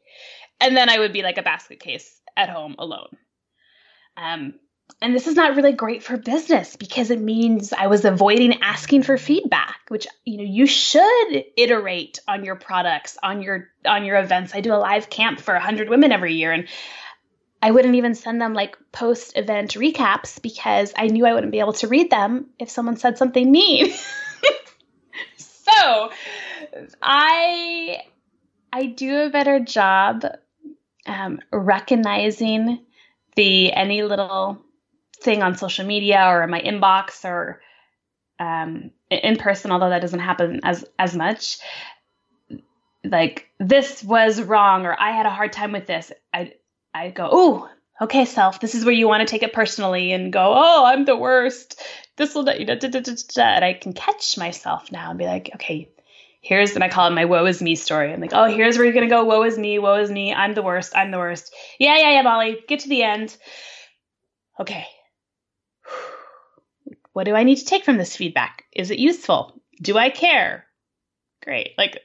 And 0.61 0.77
then 0.77 0.89
I 0.89 0.99
would 0.99 1.13
be 1.13 1.23
like 1.23 1.39
a 1.39 1.43
basket 1.43 1.81
case 1.81 2.21
at 2.37 2.51
home 2.51 2.75
alone. 2.79 3.17
Um, 4.17 4.55
and 5.01 5.15
this 5.15 5.27
is 5.27 5.37
not 5.37 5.55
really 5.55 5.73
great 5.73 6.03
for 6.03 6.17
business 6.17 6.77
because 6.77 7.11
it 7.11 7.21
means 7.21 7.73
I 7.73 7.87
was 7.87 8.05
avoiding 8.05 8.63
asking 8.63 9.05
for 9.05 9.17
feedback, 9.17 9.79
which 9.89 10.07
you 10.25 10.39
know 10.39 10.45
you 10.45 10.67
should 10.67 11.45
iterate 11.57 12.19
on 12.27 12.45
your 12.45 12.57
products, 12.57 13.17
on 13.23 13.43
your 13.43 13.69
on 13.87 14.05
your 14.05 14.19
events. 14.19 14.55
I 14.55 14.61
do 14.61 14.73
a 14.73 14.77
live 14.77 15.09
camp 15.09 15.41
for 15.41 15.55
100 15.55 15.89
women 15.89 16.11
every 16.11 16.35
year 16.35 16.53
and 16.53 16.69
I 17.61 17.71
wouldn't 17.71 17.97
even 17.97 18.15
send 18.15 18.41
them 18.41 18.55
like 18.55 18.77
post 18.93 19.37
event 19.37 19.73
recaps 19.75 20.41
because 20.41 20.93
I 20.97 21.09
knew 21.09 21.27
I 21.27 21.35
wouldn't 21.35 21.53
be 21.53 21.61
able 21.61 21.73
to 21.75 21.89
read 21.89 22.11
them 22.11 22.47
if 22.59 22.71
someone 22.71 22.97
said 22.97 23.19
something 23.19 23.51
mean. 23.51 23.93
so, 25.37 26.11
I 27.03 28.03
I 28.73 28.87
do 28.87 29.23
a 29.23 29.31
better 29.31 29.59
job 29.61 30.25
um, 31.07 31.41
recognizing 31.51 32.85
the 33.35 33.73
any 33.73 34.03
little 34.03 34.65
thing 35.23 35.43
on 35.43 35.57
social 35.57 35.87
media 35.87 36.25
or 36.29 36.43
in 36.43 36.51
my 36.51 36.61
inbox 36.61 37.25
or 37.25 37.61
um, 38.39 38.91
in 39.11 39.37
person, 39.37 39.73
although 39.73 39.91
that 39.91 40.03
doesn't 40.03 40.21
happen 40.21 40.61
as 40.63 40.85
as 40.99 41.15
much. 41.15 41.59
Like 43.05 43.49
this 43.59 44.03
was 44.03 44.41
wrong, 44.43 44.87
or 44.87 44.99
I 44.99 45.13
had 45.13 45.27
a 45.27 45.31
hard 45.31 45.53
time 45.53 45.73
with 45.73 45.87
this. 45.87 46.13
I 46.33 46.55
I 46.93 47.11
go, 47.11 47.29
oh, 47.31 47.71
okay, 48.01 48.25
self, 48.25 48.61
this 48.61 48.75
is 48.75 48.85
where 48.85 48.95
you 48.95 49.09
want 49.09 49.27
to 49.27 49.31
take 49.31 49.43
it 49.43 49.53
personally, 49.53 50.13
and 50.13 50.33
go, 50.33 50.55
oh, 50.57 50.85
I'm 50.85 51.05
the 51.05 51.17
worst. 51.17 51.81
This 52.17 52.35
will, 52.35 52.49
you 52.51 52.65
know, 52.65 52.77
da, 52.77 52.89
da, 52.89 53.01
da, 53.01 53.43
and 53.43 53.65
I 53.65 53.75
can 53.75 53.93
catch 53.93 54.37
myself 54.37 54.91
now 54.91 55.11
and 55.11 55.19
be 55.19 55.27
like, 55.27 55.51
okay, 55.55 55.89
here's 56.41 56.75
and 56.75 56.85
I 56.85 56.89
call 56.89 57.07
it 57.07 57.15
my 57.15 57.25
woe 57.25 57.47
is 57.47 57.63
me 57.63 57.75
story. 57.75 58.13
I'm 58.13 58.21
like, 58.21 58.33
oh, 58.33 58.47
here's 58.47 58.77
where 58.77 58.85
you're 58.85 58.95
gonna 58.95 59.09
go, 59.09 59.25
woe 59.25 59.43
is 59.43 59.59
me, 59.59 59.79
woe 59.79 60.01
is 60.01 60.11
me, 60.11 60.35
I'm 60.35 60.55
the 60.55 60.63
worst, 60.63 60.97
I'm 60.97 61.11
the 61.11 61.19
worst. 61.19 61.55
Yeah, 61.79 61.97
yeah, 61.99 62.13
yeah, 62.13 62.23
Molly, 62.23 62.59
get 62.67 62.81
to 62.81 62.89
the 62.89 63.03
end. 63.03 63.37
Okay, 64.61 64.87
what 67.19 67.25
do 67.25 67.35
I 67.35 67.43
need 67.43 67.57
to 67.57 67.65
take 67.65 67.85
from 67.85 67.97
this 67.97 68.15
feedback? 68.15 68.67
Is 68.73 68.93
it 68.93 69.01
useful? 69.01 69.61
Do 69.83 69.99
I 69.99 70.09
care? 70.09 70.67
Great. 71.43 71.73
Like 71.77 71.99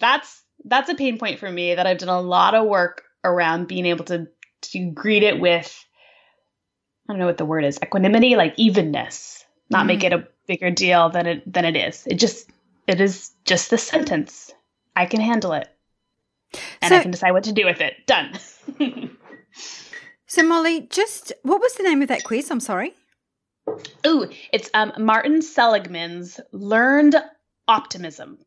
that's 0.00 0.42
that's 0.64 0.90
a 0.90 0.96
pain 0.96 1.16
point 1.16 1.38
for 1.38 1.48
me 1.48 1.76
that 1.76 1.86
I've 1.86 1.98
done 1.98 2.08
a 2.08 2.20
lot 2.20 2.54
of 2.54 2.66
work 2.66 3.04
around 3.22 3.68
being 3.68 3.86
able 3.86 4.04
to 4.06 4.26
to 4.62 4.90
greet 4.90 5.22
it 5.22 5.38
with 5.38 5.86
I 7.08 7.12
don't 7.12 7.20
know 7.20 7.26
what 7.26 7.36
the 7.36 7.44
word 7.44 7.64
is, 7.64 7.78
equanimity, 7.84 8.34
like 8.34 8.54
evenness. 8.56 9.44
Not 9.70 9.78
mm-hmm. 9.78 9.86
make 9.86 10.02
it 10.02 10.12
a 10.12 10.26
bigger 10.48 10.72
deal 10.72 11.08
than 11.08 11.26
it 11.26 11.52
than 11.52 11.64
it 11.64 11.76
is. 11.76 12.04
It 12.08 12.16
just 12.16 12.50
it 12.88 13.00
is 13.00 13.30
just 13.44 13.70
the 13.70 13.78
sentence. 13.78 14.50
I 14.96 15.06
can 15.06 15.20
handle 15.20 15.52
it. 15.52 15.68
And 16.80 16.88
so, 16.88 16.96
I 16.96 17.02
can 17.02 17.12
decide 17.12 17.30
what 17.30 17.44
to 17.44 17.52
do 17.52 17.64
with 17.64 17.80
it. 17.80 17.94
Done. 18.08 18.36
so 20.26 20.42
Molly, 20.42 20.88
just 20.90 21.32
what 21.44 21.60
was 21.60 21.74
the 21.74 21.84
name 21.84 22.02
of 22.02 22.08
that 22.08 22.24
quiz? 22.24 22.50
I'm 22.50 22.58
sorry. 22.58 22.94
Ooh, 24.06 24.28
it's 24.52 24.70
um, 24.74 24.92
Martin 24.98 25.40
Seligman's 25.40 26.40
Learned 26.52 27.16
Optimism. 27.68 28.38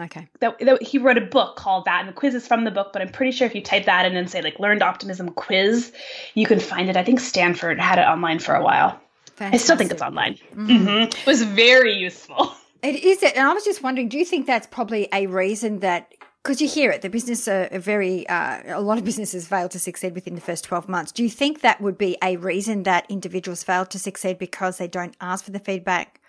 Okay. 0.00 0.28
That, 0.40 0.58
that, 0.58 0.82
he 0.82 0.98
wrote 0.98 1.18
a 1.18 1.26
book 1.26 1.56
called 1.56 1.84
that, 1.84 2.00
and 2.00 2.08
the 2.08 2.12
quiz 2.12 2.34
is 2.34 2.46
from 2.46 2.64
the 2.64 2.70
book. 2.70 2.92
But 2.92 3.02
I'm 3.02 3.10
pretty 3.10 3.30
sure 3.30 3.46
if 3.46 3.54
you 3.54 3.62
type 3.62 3.84
that 3.84 4.06
in 4.06 4.16
and 4.16 4.28
say 4.28 4.42
like 4.42 4.58
"Learned 4.58 4.82
Optimism 4.82 5.30
Quiz," 5.30 5.92
you 6.34 6.46
can 6.46 6.58
find 6.58 6.90
it. 6.90 6.96
I 6.96 7.04
think 7.04 7.20
Stanford 7.20 7.78
had 7.78 7.98
it 7.98 8.02
online 8.02 8.40
for 8.40 8.54
a 8.54 8.62
while. 8.62 9.00
Fantastic. 9.36 9.54
I 9.54 9.62
still 9.62 9.76
think 9.76 9.92
it's 9.92 10.02
online. 10.02 10.34
Mm-hmm. 10.34 10.66
Mm-hmm. 10.66 11.02
It 11.18 11.26
was 11.26 11.42
very 11.42 11.94
useful. 11.94 12.54
It 12.82 13.02
is, 13.02 13.22
and 13.22 13.38
I 13.38 13.54
was 13.54 13.64
just 13.64 13.82
wondering, 13.82 14.10
do 14.10 14.18
you 14.18 14.26
think 14.26 14.46
that's 14.46 14.66
probably 14.66 15.08
a 15.10 15.26
reason 15.26 15.78
that 15.78 16.12
because 16.44 16.60
you 16.60 16.68
hear 16.68 16.90
it, 16.90 17.00
the 17.00 17.08
business 17.08 17.48
are, 17.48 17.70
very, 17.72 18.28
uh, 18.28 18.60
a 18.66 18.80
lot 18.82 18.98
of 18.98 19.04
businesses 19.04 19.48
fail 19.48 19.66
to 19.70 19.78
succeed 19.78 20.14
within 20.14 20.34
the 20.34 20.42
first 20.42 20.62
12 20.64 20.90
months. 20.90 21.10
Do 21.10 21.22
you 21.22 21.30
think 21.30 21.62
that 21.62 21.80
would 21.80 21.96
be 21.96 22.18
a 22.22 22.36
reason 22.36 22.82
that 22.82 23.06
individuals 23.08 23.62
fail 23.62 23.86
to 23.86 23.98
succeed 23.98 24.38
because 24.38 24.76
they 24.76 24.86
don't 24.86 25.16
ask 25.22 25.42
for 25.42 25.52
the 25.52 25.58
feedback 25.58 26.20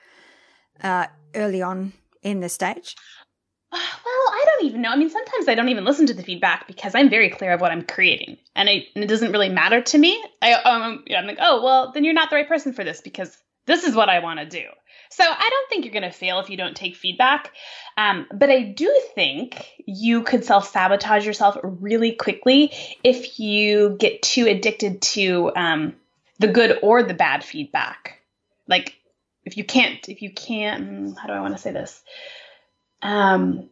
uh, 0.81 1.07
early 1.35 1.61
on 1.61 1.91
in 2.23 2.39
the 2.39 2.47
stage? 2.47 2.95
Well, 3.73 3.81
I 3.81 4.45
don't 4.45 4.67
even 4.67 4.81
know. 4.81 4.91
I 4.91 4.95
mean, 4.95 5.09
sometimes 5.09 5.49
I 5.49 5.55
don't 5.55 5.67
even 5.67 5.83
listen 5.83 6.05
to 6.05 6.13
the 6.13 6.23
feedback 6.23 6.65
because 6.65 6.95
I'm 6.95 7.09
very 7.09 7.29
clear 7.29 7.51
of 7.51 7.59
what 7.59 7.71
I'm 7.71 7.81
creating, 7.81 8.37
and, 8.55 8.69
I, 8.69 8.87
and 8.95 9.03
it 9.03 9.07
doesn't 9.07 9.33
really 9.33 9.49
matter 9.49 9.81
to 9.81 9.97
me. 9.97 10.23
I, 10.41 10.53
um, 10.53 11.03
you 11.05 11.13
know, 11.13 11.19
I'm 11.19 11.27
like, 11.27 11.39
oh, 11.41 11.61
well, 11.61 11.91
then 11.91 12.05
you're 12.05 12.13
not 12.13 12.29
the 12.29 12.37
right 12.37 12.47
person 12.47 12.71
for 12.71 12.85
this 12.85 13.01
because 13.01 13.35
this 13.65 13.83
is 13.83 13.95
what 13.95 14.07
I 14.07 14.19
want 14.19 14.39
to 14.39 14.45
do. 14.45 14.63
So 15.15 15.23
I 15.23 15.49
don't 15.49 15.69
think 15.69 15.85
you're 15.85 15.93
going 15.93 16.03
to 16.03 16.11
fail 16.11 16.41
if 16.41 16.49
you 16.49 16.57
don't 16.57 16.75
take 16.75 16.97
feedback. 16.97 17.53
Um, 17.95 18.27
but 18.33 18.49
I 18.49 18.63
do 18.63 18.93
think 19.13 19.65
you 19.85 20.23
could 20.23 20.43
self 20.43 20.67
sabotage 20.67 21.25
yourself 21.25 21.57
really 21.63 22.11
quickly 22.11 22.73
if 23.01 23.39
you 23.39 23.95
get 23.97 24.21
too 24.21 24.45
addicted 24.45 25.01
to 25.01 25.53
um, 25.55 25.95
the 26.39 26.49
good 26.49 26.79
or 26.81 27.01
the 27.01 27.13
bad 27.13 27.45
feedback. 27.45 28.19
Like 28.67 28.97
if 29.45 29.55
you 29.55 29.63
can't, 29.63 30.09
if 30.09 30.21
you 30.21 30.31
can't, 30.31 30.85
hmm, 30.85 31.11
how 31.13 31.27
do 31.27 31.33
I 31.33 31.39
want 31.39 31.55
to 31.55 31.61
say 31.61 31.71
this? 31.71 32.01
Um, 33.01 33.69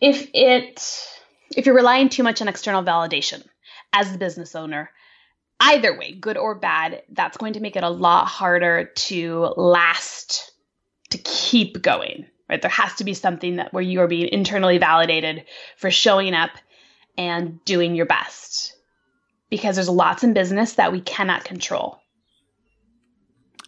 if 0.00 0.30
it, 0.32 1.08
if 1.56 1.66
you're 1.66 1.74
relying 1.74 2.08
too 2.08 2.22
much 2.22 2.40
on 2.40 2.46
external 2.46 2.84
validation 2.84 3.44
as 3.92 4.12
the 4.12 4.18
business 4.18 4.54
owner, 4.54 4.90
either 5.60 5.96
way, 5.96 6.12
good 6.12 6.36
or 6.36 6.54
bad, 6.54 7.02
that's 7.10 7.36
going 7.36 7.52
to 7.52 7.60
make 7.60 7.76
it 7.76 7.84
a 7.84 7.90
lot 7.90 8.26
harder 8.26 8.90
to 8.94 9.52
last, 9.56 10.52
to 11.10 11.18
keep 11.18 11.82
going, 11.82 12.26
right? 12.48 12.60
There 12.60 12.70
has 12.70 12.94
to 12.96 13.04
be 13.04 13.14
something 13.14 13.56
that 13.56 13.72
where 13.72 13.82
you 13.82 14.00
are 14.00 14.08
being 14.08 14.28
internally 14.28 14.78
validated 14.78 15.44
for 15.76 15.90
showing 15.90 16.34
up 16.34 16.50
and 17.16 17.62
doing 17.64 17.94
your 17.94 18.06
best 18.06 18.74
because 19.50 19.76
there's 19.76 19.88
lots 19.88 20.24
in 20.24 20.32
business 20.32 20.74
that 20.74 20.92
we 20.92 21.00
cannot 21.00 21.44
control. 21.44 21.99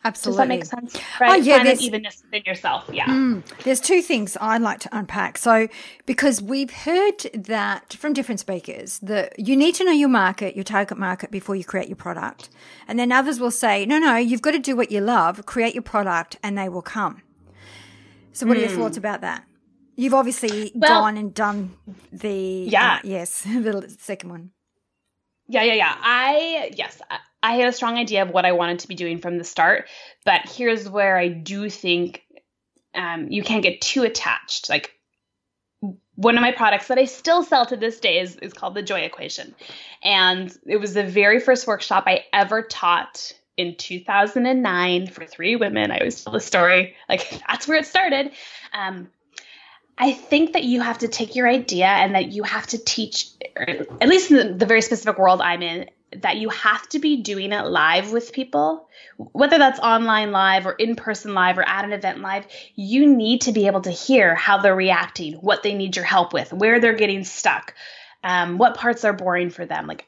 Absolutely. 0.05 0.59
Does 0.59 0.71
that 0.71 0.81
make 0.81 0.91
sense? 0.93 1.05
Right. 1.21 1.31
Oh, 1.31 1.35
yeah. 1.35 1.57
Find 1.59 1.69
there's, 1.69 1.83
evenness 1.83 2.23
within 2.25 2.43
yourself. 2.45 2.91
Yeah. 2.93 3.07
Mm, 3.07 3.45
there's 3.63 3.81
two 3.81 4.03
things 4.03 4.37
I'd 4.41 4.61
like 4.61 4.81
to 4.81 4.89
unpack. 4.97 5.39
So, 5.39 5.69
because 6.07 6.43
we've 6.43 6.73
heard 6.73 7.19
that 7.35 7.93
from 7.95 8.13
different 8.13 8.41
speakers 8.41 8.99
that 9.01 9.39
you 9.39 9.57
need 9.57 9.77
to 9.77 9.85
know 9.85 9.93
your 9.93 10.09
market, 10.09 10.57
your 10.57 10.65
target 10.65 10.99
market 10.99 11.31
before 11.31 11.55
you 11.55 11.65
create 11.65 11.89
your 11.89 11.97
product. 11.97 12.51
And 12.89 12.99
then 12.99 13.13
others 13.13 13.39
will 13.39 13.53
say, 13.53 13.87
no, 13.87 13.99
no, 13.99 14.17
you've 14.17 14.43
got 14.43 14.53
to 14.53 14.59
do 14.59 14.75
what 14.75 14.91
you 14.91 15.01
love, 15.01 15.47
create 15.47 15.75
your 15.75 15.83
product 15.83 16.37
and 16.43 16.59
they 16.59 16.69
will 16.69 16.83
come. 16.83 17.23
So, 18.33 18.47
what 18.47 18.57
mm. 18.57 18.61
are 18.61 18.63
your 18.63 18.71
hmm. 18.71 18.77
thoughts 18.79 18.97
about 18.97 19.21
that? 19.21 19.45
You've 19.95 20.15
obviously 20.15 20.73
well, 20.75 21.03
gone 21.03 21.17
and 21.17 21.33
done 21.33 21.77
the, 22.11 22.67
yeah. 22.69 22.95
Uh, 22.95 22.99
yes, 23.05 23.43
the 23.47 23.95
second 24.01 24.31
one. 24.31 24.51
Yeah, 25.49 25.63
yeah, 25.63 25.75
yeah. 25.75 25.97
I, 26.01 26.73
yes. 26.75 27.01
I, 27.11 27.19
I 27.43 27.55
had 27.55 27.69
a 27.69 27.73
strong 27.73 27.97
idea 27.97 28.23
of 28.23 28.31
what 28.31 28.45
I 28.45 28.53
wanted 28.53 28.81
to 28.81 28.89
be 28.89 28.95
doing 28.95 29.19
from 29.19 29.39
the 29.39 29.45
start, 29.45 29.89
but 30.25 30.43
here's 30.49 30.89
where 30.89 31.17
I 31.17 31.29
do 31.29 31.69
think 31.69 32.23
um, 32.95 33.29
you 33.31 33.43
can't 33.43 33.63
get 33.63 33.81
too 33.81 34.05
attached. 34.05 34.69
Like 34.69 34.93
one 36.15 36.37
of 36.37 36.43
my 36.43 36.53
products 36.53 36.89
that 36.89 36.99
I 36.99 37.07
still 37.07 37.43
sell 37.43 37.67
to 37.67 37.77
this 37.77 37.99
day 37.99 38.21
is, 38.21 38.37
is 38.37 38.53
called 38.53 38.75
the 38.75 38.83
Joy 38.83 39.01
Equation. 39.01 39.55
And 40.03 40.57
it 40.67 40.77
was 40.77 40.95
the 40.95 41.05
very 41.05 41.41
first 41.41 41.67
workshop 41.67 42.05
I 42.07 42.25
ever 42.33 42.63
taught 42.63 43.33
in 43.57 43.77
2009 43.77 45.07
for 45.09 45.27
three 45.27 45.57
women. 45.57 45.91
I 45.91 45.99
always 45.99 46.23
tell 46.23 46.33
the 46.33 46.41
story, 46.41 46.95
like 47.09 47.29
that's 47.49 47.67
where 47.67 47.79
it 47.79 47.87
started. 47.87 48.33
Um, 48.73 49.09
I 49.99 50.13
think 50.13 50.55
that 50.55 50.65
you 50.65 50.81
have 50.81 50.99
to 50.99 51.09
take 51.09 51.37
your 51.37 51.49
idea 51.49 51.87
and 51.87 52.15
that 52.15 52.33
you 52.33 52.45
have 52.45 52.67
to 52.69 52.79
teach, 52.79 53.29
at 53.57 54.09
least 54.09 54.31
in 54.31 54.37
the, 54.37 54.55
the 54.55 54.67
very 54.67 54.81
specific 54.81 55.19
world 55.19 55.41
I'm 55.41 55.63
in, 55.63 55.89
that 56.21 56.37
you 56.37 56.49
have 56.51 56.89
to 56.91 56.99
be 56.99 57.23
doing 57.23 57.53
it 57.53 57.67
live 57.67 58.13
with 58.13 58.33
people, 58.33 58.89
whether 59.17 59.59
that's 59.59 59.81
online 59.81 60.33
live 60.33 60.67
or 60.67 60.73
in 60.73 60.97
person 60.97 61.35
live 61.35 61.59
or 61.59 61.69
at 61.69 61.85
an 61.85 61.93
event 61.93 62.21
live, 62.21 62.47
you 62.75 63.07
need 63.07 63.43
to 63.43 63.53
be 63.53 63.67
able 63.67 63.81
to 63.83 63.91
hear 63.91 64.35
how 64.35 64.59
they're 64.59 64.75
reacting, 64.75 65.35
what 65.35 65.63
they 65.63 65.75
need 65.75 65.97
your 65.97 66.05
help 66.05 66.33
with, 66.33 66.53
where 66.53 66.81
they're 66.81 66.95
getting 66.95 67.25
stuck, 67.25 67.75
um, 68.25 68.59
what 68.59 68.77
parts 68.77 69.05
are 69.05 69.13
boring 69.13 69.51
for 69.51 69.67
them. 69.67 69.87
Like 69.87 70.07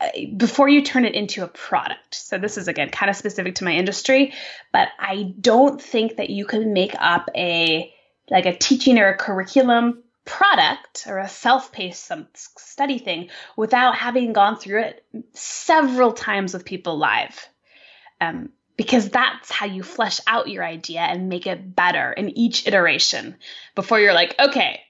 uh, 0.00 0.08
before 0.36 0.68
you 0.68 0.82
turn 0.82 1.04
it 1.04 1.14
into 1.14 1.42
a 1.44 1.48
product. 1.48 2.14
So 2.14 2.38
this 2.38 2.58
is 2.58 2.68
again 2.68 2.90
kind 2.90 3.10
of 3.10 3.16
specific 3.16 3.56
to 3.56 3.64
my 3.64 3.72
industry, 3.72 4.32
but 4.72 4.88
I 4.98 5.34
don't 5.40 5.80
think 5.80 6.16
that 6.16 6.30
you 6.30 6.44
can 6.46 6.72
make 6.72 6.94
up 6.98 7.28
a 7.34 7.92
like 8.30 8.46
a 8.46 8.56
teaching 8.56 8.98
or 8.98 9.08
a 9.08 9.16
curriculum 9.16 10.03
product 10.24 11.04
or 11.06 11.18
a 11.18 11.28
self-paced 11.28 12.10
study 12.56 12.98
thing 12.98 13.28
without 13.56 13.94
having 13.96 14.32
gone 14.32 14.56
through 14.56 14.80
it 14.80 15.04
several 15.32 16.12
times 16.12 16.54
with 16.54 16.64
people 16.64 16.98
live. 16.98 17.48
Um, 18.20 18.50
because 18.76 19.08
that's 19.10 19.50
how 19.50 19.66
you 19.66 19.82
flesh 19.82 20.20
out 20.26 20.48
your 20.48 20.64
idea 20.64 21.00
and 21.00 21.28
make 21.28 21.46
it 21.46 21.76
better 21.76 22.12
in 22.12 22.36
each 22.36 22.66
iteration 22.66 23.36
before 23.74 24.00
you're 24.00 24.14
like 24.14 24.34
okay 24.40 24.80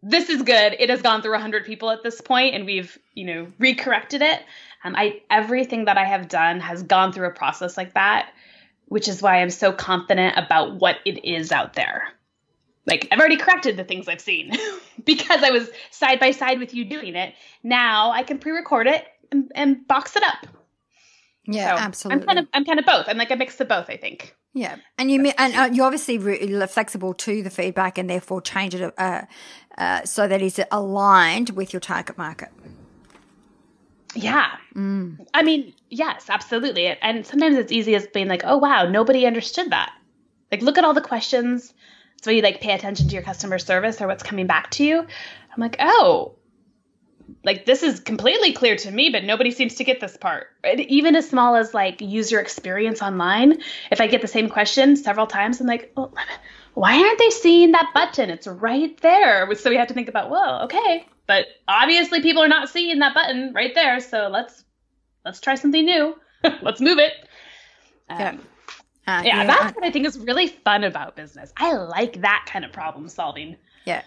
this 0.00 0.28
is 0.28 0.42
good. 0.42 0.76
It 0.78 0.90
has 0.90 1.02
gone 1.02 1.22
through 1.22 1.32
100 1.32 1.64
people 1.64 1.90
at 1.90 2.04
this 2.04 2.20
point 2.20 2.54
and 2.54 2.64
we've 2.64 2.96
you 3.14 3.24
know 3.24 3.46
recorrected 3.58 4.20
it. 4.22 4.42
Um, 4.84 4.94
i 4.94 5.22
everything 5.28 5.86
that 5.86 5.98
i 5.98 6.04
have 6.04 6.28
done 6.28 6.60
has 6.60 6.82
gone 6.84 7.12
through 7.12 7.26
a 7.26 7.32
process 7.32 7.76
like 7.76 7.94
that 7.94 8.30
which 8.86 9.08
is 9.08 9.20
why 9.20 9.42
i'm 9.42 9.50
so 9.50 9.72
confident 9.72 10.36
about 10.36 10.76
what 10.76 10.96
it 11.04 11.24
is 11.24 11.50
out 11.50 11.74
there 11.74 12.08
like 12.88 13.06
I've 13.12 13.18
already 13.18 13.36
corrected 13.36 13.76
the 13.76 13.84
things 13.84 14.08
I've 14.08 14.20
seen 14.20 14.52
because 15.04 15.42
I 15.42 15.50
was 15.50 15.70
side 15.90 16.18
by 16.18 16.32
side 16.32 16.58
with 16.58 16.74
you 16.74 16.84
doing 16.84 17.14
it. 17.14 17.34
Now 17.62 18.10
I 18.10 18.22
can 18.22 18.38
pre-record 18.38 18.86
it 18.86 19.06
and, 19.30 19.52
and 19.54 19.86
box 19.86 20.16
it 20.16 20.22
up. 20.22 20.46
Yeah, 21.44 21.76
so 21.76 21.82
absolutely. 21.82 22.22
I'm 22.22 22.26
kind 22.26 22.38
of 22.38 22.46
I'm 22.54 22.64
kind 22.64 22.78
of 22.78 22.86
both. 22.86 23.06
I'm 23.08 23.16
like 23.16 23.30
a 23.30 23.36
mix 23.36 23.60
of 23.60 23.68
both. 23.68 23.88
I 23.88 23.96
think. 23.96 24.34
Yeah, 24.54 24.76
and 24.96 25.10
you 25.10 25.32
and 25.38 25.54
uh, 25.54 25.68
you're 25.72 25.86
obviously 25.86 26.18
re- 26.18 26.66
flexible 26.66 27.14
to 27.14 27.42
the 27.42 27.50
feedback, 27.50 27.96
and 27.96 28.10
therefore 28.10 28.40
change 28.40 28.74
it 28.74 28.92
uh, 28.98 29.22
uh, 29.76 30.04
so 30.04 30.26
that 30.26 30.42
it's 30.42 30.58
aligned 30.70 31.50
with 31.50 31.72
your 31.72 31.80
target 31.80 32.18
market. 32.18 32.48
Yeah. 34.14 34.56
Mm. 34.74 35.26
I 35.34 35.42
mean, 35.42 35.74
yes, 35.90 36.26
absolutely. 36.28 36.86
And 36.86 37.26
sometimes 37.26 37.56
it's 37.56 37.70
easy 37.70 37.94
as 37.94 38.06
being 38.08 38.28
like, 38.28 38.42
oh 38.44 38.56
wow, 38.56 38.84
nobody 38.84 39.26
understood 39.26 39.70
that. 39.70 39.92
Like, 40.50 40.62
look 40.62 40.78
at 40.78 40.84
all 40.84 40.94
the 40.94 41.00
questions 41.00 41.74
so 42.22 42.30
you 42.30 42.42
like 42.42 42.60
pay 42.60 42.72
attention 42.72 43.08
to 43.08 43.14
your 43.14 43.22
customer 43.22 43.58
service 43.58 44.00
or 44.00 44.06
what's 44.06 44.22
coming 44.22 44.46
back 44.46 44.70
to 44.72 44.84
you. 44.84 44.98
I'm 45.00 45.60
like, 45.60 45.76
oh, 45.80 46.36
like 47.44 47.64
this 47.64 47.82
is 47.82 48.00
completely 48.00 48.52
clear 48.52 48.76
to 48.76 48.90
me, 48.90 49.10
but 49.10 49.24
nobody 49.24 49.50
seems 49.50 49.76
to 49.76 49.84
get 49.84 50.00
this 50.00 50.16
part. 50.16 50.48
Even 50.64 51.14
as 51.16 51.28
small 51.28 51.56
as 51.56 51.74
like 51.74 52.00
user 52.00 52.40
experience 52.40 53.02
online, 53.02 53.60
if 53.90 54.00
I 54.00 54.06
get 54.06 54.22
the 54.22 54.28
same 54.28 54.48
question 54.48 54.96
several 54.96 55.26
times, 55.26 55.60
I'm 55.60 55.66
like, 55.66 55.92
well, 55.96 56.14
why 56.74 56.98
aren't 56.98 57.18
they 57.18 57.30
seeing 57.30 57.72
that 57.72 57.90
button? 57.94 58.30
It's 58.30 58.46
right 58.46 58.98
there. 59.00 59.52
So 59.54 59.70
we 59.70 59.76
have 59.76 59.88
to 59.88 59.94
think 59.94 60.08
about, 60.08 60.30
well, 60.30 60.62
okay, 60.64 61.06
but 61.26 61.46
obviously 61.66 62.22
people 62.22 62.42
are 62.42 62.48
not 62.48 62.68
seeing 62.68 62.98
that 63.00 63.14
button 63.14 63.52
right 63.54 63.74
there. 63.74 64.00
So 64.00 64.28
let's 64.28 64.64
let's 65.24 65.40
try 65.40 65.54
something 65.54 65.84
new. 65.84 66.14
let's 66.62 66.80
move 66.80 66.98
it. 66.98 67.12
Um, 68.08 68.18
yeah. 68.20 68.36
Uh, 69.08 69.22
yeah, 69.24 69.36
yeah, 69.38 69.46
that's 69.46 69.74
what 69.74 69.86
I 69.86 69.90
think 69.90 70.04
is 70.04 70.18
really 70.18 70.48
fun 70.48 70.84
about 70.84 71.16
business. 71.16 71.50
I 71.56 71.72
like 71.72 72.20
that 72.20 72.44
kind 72.46 72.62
of 72.62 72.72
problem 72.72 73.08
solving. 73.08 73.56
Yeah. 73.86 74.02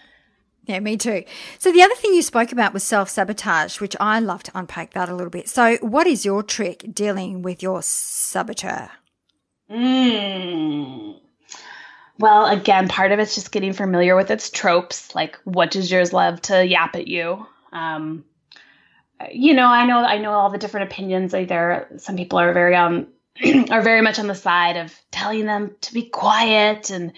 Yeah, 0.66 0.78
me 0.78 0.96
too. 0.96 1.24
So 1.58 1.72
the 1.72 1.82
other 1.82 1.96
thing 1.96 2.14
you 2.14 2.22
spoke 2.22 2.52
about 2.52 2.72
was 2.72 2.84
self 2.84 3.08
sabotage, 3.10 3.80
which 3.80 3.96
I 3.98 4.20
love 4.20 4.44
to 4.44 4.52
unpack 4.54 4.92
that 4.92 5.08
a 5.08 5.12
little 5.12 5.28
bit. 5.30 5.48
So, 5.48 5.76
what 5.78 6.06
is 6.06 6.24
your 6.24 6.44
trick 6.44 6.84
dealing 6.94 7.42
with 7.42 7.64
your 7.64 7.82
saboteur? 7.82 8.90
Mm. 9.68 11.18
Well, 12.20 12.46
again, 12.46 12.86
part 12.86 13.10
of 13.10 13.18
it's 13.18 13.34
just 13.34 13.50
getting 13.50 13.72
familiar 13.72 14.14
with 14.14 14.30
its 14.30 14.50
tropes. 14.50 15.12
Like, 15.16 15.36
what 15.42 15.72
does 15.72 15.90
yours 15.90 16.12
love 16.12 16.40
to 16.42 16.64
yap 16.64 16.94
at 16.94 17.08
you? 17.08 17.44
Um, 17.72 18.24
you 19.32 19.54
know, 19.54 19.66
I 19.66 19.84
know, 19.84 19.98
I 19.98 20.18
know 20.18 20.30
all 20.30 20.50
the 20.50 20.58
different 20.58 20.92
opinions. 20.92 21.34
Either 21.34 21.88
some 21.96 22.14
people 22.14 22.38
are 22.38 22.52
very 22.52 22.76
um 22.76 23.08
are 23.70 23.82
very 23.82 24.02
much 24.02 24.18
on 24.18 24.26
the 24.26 24.34
side 24.34 24.76
of 24.76 24.94
telling 25.10 25.46
them 25.46 25.74
to 25.82 25.94
be 25.94 26.02
quiet 26.02 26.90
and 26.90 27.12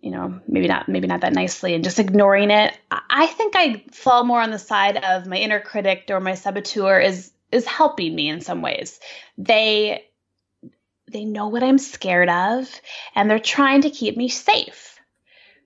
you 0.00 0.10
know 0.10 0.40
maybe 0.48 0.66
not 0.66 0.88
maybe 0.88 1.06
not 1.06 1.20
that 1.20 1.32
nicely 1.32 1.74
and 1.74 1.84
just 1.84 1.98
ignoring 1.98 2.50
it. 2.50 2.76
I 2.90 3.26
think 3.26 3.54
i 3.56 3.84
fall 3.92 4.24
more 4.24 4.40
on 4.40 4.50
the 4.50 4.58
side 4.58 4.96
of 4.96 5.26
my 5.26 5.36
inner 5.36 5.60
critic 5.60 6.04
or 6.10 6.20
my 6.20 6.34
saboteur 6.34 6.98
is 7.00 7.32
is 7.50 7.66
helping 7.66 8.14
me 8.14 8.28
in 8.28 8.40
some 8.40 8.62
ways. 8.62 8.98
They 9.36 10.04
they 11.10 11.24
know 11.26 11.48
what 11.48 11.62
i'm 11.62 11.78
scared 11.78 12.30
of 12.30 12.68
and 13.14 13.28
they're 13.28 13.38
trying 13.38 13.82
to 13.82 13.90
keep 13.90 14.16
me 14.16 14.28
safe. 14.28 14.98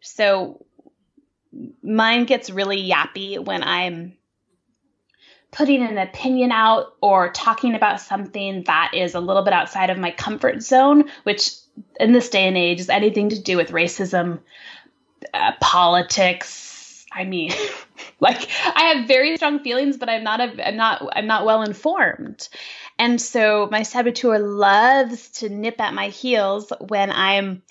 So 0.00 0.64
mine 1.82 2.24
gets 2.24 2.50
really 2.50 2.88
yappy 2.88 3.42
when 3.42 3.62
i'm 3.62 4.15
putting 5.56 5.82
an 5.82 5.96
opinion 5.96 6.52
out 6.52 6.94
or 7.00 7.32
talking 7.32 7.74
about 7.74 7.98
something 7.98 8.62
that 8.64 8.92
is 8.92 9.14
a 9.14 9.20
little 9.20 9.42
bit 9.42 9.54
outside 9.54 9.88
of 9.88 9.96
my 9.96 10.10
comfort 10.10 10.62
zone, 10.62 11.08
which 11.22 11.50
in 11.98 12.12
this 12.12 12.28
day 12.28 12.46
and 12.46 12.58
age 12.58 12.78
is 12.78 12.90
anything 12.90 13.30
to 13.30 13.40
do 13.40 13.56
with 13.56 13.70
racism, 13.70 14.38
uh, 15.32 15.52
politics. 15.58 17.06
I 17.10 17.24
mean, 17.24 17.52
like 18.20 18.50
I 18.66 18.94
have 18.94 19.08
very 19.08 19.34
strong 19.38 19.60
feelings, 19.60 19.96
but 19.96 20.10
I'm 20.10 20.24
not 20.24 20.40
a, 20.40 20.68
I'm 20.68 20.76
not 20.76 21.08
I'm 21.14 21.26
not 21.26 21.46
well 21.46 21.62
informed. 21.62 22.46
And 22.98 23.18
so 23.18 23.66
my 23.70 23.82
saboteur 23.82 24.38
loves 24.38 25.30
to 25.40 25.48
nip 25.48 25.80
at 25.80 25.94
my 25.94 26.08
heels 26.08 26.70
when 26.80 27.10
I'm 27.10 27.62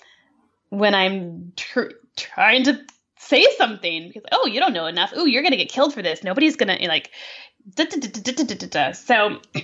when 0.70 0.96
I'm 0.96 1.52
tr- 1.54 1.94
trying 2.16 2.64
to 2.64 2.84
say 3.18 3.46
something 3.56 4.08
because 4.08 4.22
oh 4.32 4.46
you 4.46 4.60
don't 4.60 4.72
know 4.72 4.86
enough 4.86 5.12
oh 5.16 5.24
you're 5.24 5.42
gonna 5.42 5.56
get 5.56 5.68
killed 5.68 5.92
for 5.92 6.02
this 6.02 6.22
nobody's 6.22 6.56
gonna 6.56 6.78
like 6.82 7.10
so, 8.92 9.40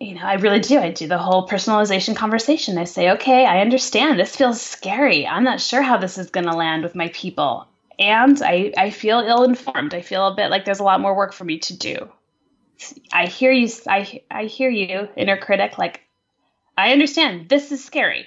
you 0.00 0.14
know, 0.14 0.22
I 0.22 0.34
really 0.34 0.60
do. 0.60 0.78
I 0.78 0.90
do 0.90 1.06
the 1.06 1.18
whole 1.18 1.46
personalization 1.46 2.16
conversation. 2.16 2.78
I 2.78 2.84
say, 2.84 3.10
okay, 3.12 3.46
I 3.46 3.60
understand. 3.60 4.18
This 4.18 4.34
feels 4.34 4.60
scary. 4.60 5.26
I'm 5.26 5.44
not 5.44 5.60
sure 5.60 5.82
how 5.82 5.98
this 5.98 6.18
is 6.18 6.30
to 6.46 6.56
land 6.56 6.82
with 6.82 6.94
my 6.94 7.08
people. 7.08 7.66
And 7.98 8.40
I, 8.42 8.72
I 8.76 8.90
feel 8.90 9.20
ill 9.20 9.44
informed. 9.44 9.94
I 9.94 10.00
feel 10.00 10.26
a 10.26 10.34
bit 10.34 10.50
like 10.50 10.64
there's 10.64 10.80
a 10.80 10.84
lot 10.84 11.00
more 11.00 11.14
work 11.14 11.32
for 11.34 11.44
me 11.44 11.58
to 11.60 11.76
do. 11.76 12.08
I 13.12 13.26
hear 13.26 13.52
you. 13.52 13.68
I, 13.86 14.22
I 14.30 14.44
hear 14.44 14.70
you, 14.70 15.08
inner 15.16 15.36
critic. 15.36 15.76
Like, 15.76 16.00
I 16.78 16.92
understand. 16.92 17.48
This 17.48 17.70
is 17.72 17.84
scary. 17.84 18.26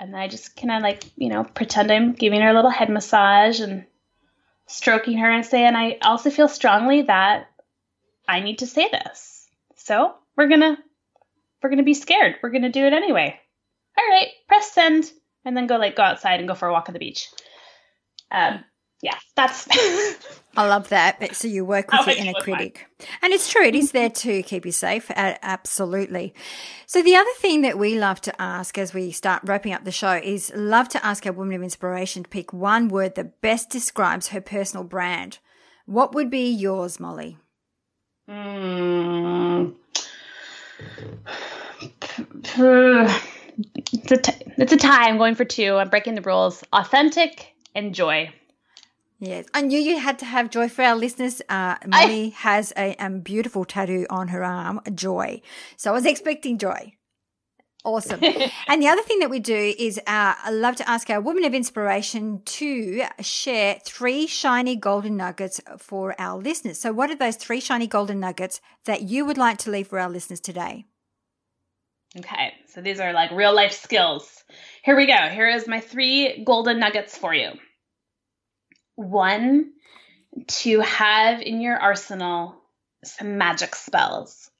And 0.00 0.16
I 0.16 0.28
just 0.28 0.56
kind 0.56 0.70
of 0.70 0.82
like, 0.82 1.04
you 1.16 1.28
know, 1.28 1.44
pretend 1.44 1.90
I'm 1.90 2.12
giving 2.12 2.40
her 2.40 2.50
a 2.50 2.54
little 2.54 2.70
head 2.70 2.88
massage 2.88 3.60
and 3.60 3.84
stroking 4.66 5.18
her 5.18 5.30
and 5.30 5.44
say, 5.44 5.64
and 5.64 5.76
I 5.76 5.98
also 6.02 6.30
feel 6.30 6.48
strongly 6.48 7.02
that 7.02 7.50
I 8.28 8.40
need 8.40 8.58
to 8.58 8.66
say 8.66 8.88
this. 8.90 9.46
So 9.76 10.14
we're 10.36 10.48
gonna 10.48 10.78
we're 11.62 11.70
gonna 11.70 11.82
be 11.82 11.94
scared. 11.94 12.36
We're 12.42 12.50
gonna 12.50 12.70
do 12.70 12.84
it 12.84 12.92
anyway. 12.92 13.40
All 13.98 14.08
right, 14.08 14.28
press 14.46 14.70
send, 14.72 15.10
and 15.44 15.56
then 15.56 15.66
go 15.66 15.76
like 15.76 15.96
go 15.96 16.02
outside 16.02 16.38
and 16.38 16.48
go 16.48 16.54
for 16.54 16.68
a 16.68 16.72
walk 16.72 16.88
on 16.88 16.92
the 16.92 16.98
beach. 17.00 17.28
Um, 18.30 18.64
yeah, 19.00 19.16
that's. 19.36 19.68
I 20.56 20.66
love 20.66 20.88
that. 20.88 21.20
But 21.20 21.36
so 21.36 21.46
you 21.46 21.64
work 21.64 21.92
with 21.92 22.06
your 22.06 22.16
inner 22.16 22.32
critic. 22.40 22.88
And 23.22 23.32
it's 23.32 23.48
true, 23.48 23.64
it 23.64 23.76
is 23.76 23.92
there 23.92 24.10
to 24.10 24.42
keep 24.42 24.66
you 24.66 24.72
safe. 24.72 25.08
Uh, 25.12 25.34
absolutely. 25.40 26.34
So 26.86 27.00
the 27.00 27.14
other 27.14 27.30
thing 27.36 27.60
that 27.60 27.78
we 27.78 27.96
love 27.96 28.20
to 28.22 28.42
ask 28.42 28.76
as 28.76 28.92
we 28.92 29.12
start 29.12 29.42
wrapping 29.44 29.72
up 29.72 29.84
the 29.84 29.92
show 29.92 30.14
is 30.14 30.50
love 30.56 30.88
to 30.90 31.06
ask 31.06 31.24
our 31.26 31.32
woman 31.32 31.54
of 31.54 31.62
inspiration 31.62 32.24
to 32.24 32.28
pick 32.28 32.52
one 32.52 32.88
word 32.88 33.14
that 33.14 33.40
best 33.40 33.70
describes 33.70 34.28
her 34.28 34.40
personal 34.40 34.82
brand. 34.82 35.38
What 35.86 36.12
would 36.14 36.28
be 36.28 36.50
yours, 36.50 36.98
Molly? 36.98 37.38
Mm. 38.28 39.74
It's 43.92 44.12
a, 44.12 44.16
t- 44.16 44.44
it's 44.56 44.72
a 44.72 44.76
tie. 44.76 45.08
I'm 45.08 45.18
going 45.18 45.36
for 45.36 45.44
two. 45.44 45.76
I'm 45.76 45.88
breaking 45.88 46.16
the 46.16 46.22
rules. 46.22 46.64
Authentic 46.72 47.54
and 47.76 47.94
joy. 47.94 48.32
Yes, 49.20 49.46
I 49.52 49.62
knew 49.62 49.80
you 49.80 49.98
had 49.98 50.20
to 50.20 50.24
have 50.24 50.48
joy 50.48 50.68
for 50.68 50.82
our 50.82 50.94
listeners. 50.94 51.42
Uh, 51.48 51.74
Molly 51.86 52.26
I... 52.26 52.32
has 52.36 52.72
a, 52.76 52.94
a, 53.00 53.10
beautiful 53.10 53.64
tattoo 53.64 54.06
on 54.10 54.28
her 54.28 54.44
arm, 54.44 54.80
joy. 54.94 55.42
So 55.76 55.90
I 55.90 55.94
was 55.94 56.06
expecting 56.06 56.56
joy. 56.56 56.92
Awesome. 57.84 58.20
and 58.68 58.80
the 58.80 58.86
other 58.86 59.02
thing 59.02 59.18
that 59.18 59.30
we 59.30 59.40
do 59.40 59.74
is 59.76 59.98
uh, 59.98 60.02
I 60.06 60.50
love 60.50 60.76
to 60.76 60.88
ask 60.88 61.10
our 61.10 61.20
women 61.20 61.44
of 61.44 61.52
inspiration 61.54 62.42
to 62.44 63.02
share 63.20 63.80
three 63.84 64.28
shiny 64.28 64.76
golden 64.76 65.16
nuggets 65.16 65.60
for 65.78 66.14
our 66.20 66.38
listeners. 66.38 66.78
So, 66.78 66.92
what 66.92 67.10
are 67.10 67.16
those 67.16 67.36
three 67.36 67.60
shiny 67.60 67.88
golden 67.88 68.20
nuggets 68.20 68.60
that 68.84 69.02
you 69.02 69.24
would 69.24 69.38
like 69.38 69.58
to 69.58 69.70
leave 69.70 69.88
for 69.88 69.98
our 69.98 70.10
listeners 70.10 70.40
today? 70.40 70.84
Okay, 72.16 72.52
so 72.68 72.80
these 72.80 73.00
are 73.00 73.12
like 73.12 73.32
real 73.32 73.54
life 73.54 73.72
skills. 73.72 74.44
Here 74.84 74.96
we 74.96 75.06
go. 75.06 75.28
Here 75.28 75.48
is 75.48 75.66
my 75.66 75.80
three 75.80 76.44
golden 76.44 76.78
nuggets 76.78 77.18
for 77.18 77.34
you 77.34 77.50
one 78.98 79.72
to 80.46 80.80
have 80.80 81.40
in 81.40 81.60
your 81.60 81.76
arsenal 81.76 82.56
some 83.04 83.38
magic 83.38 83.74
spells. 83.74 84.50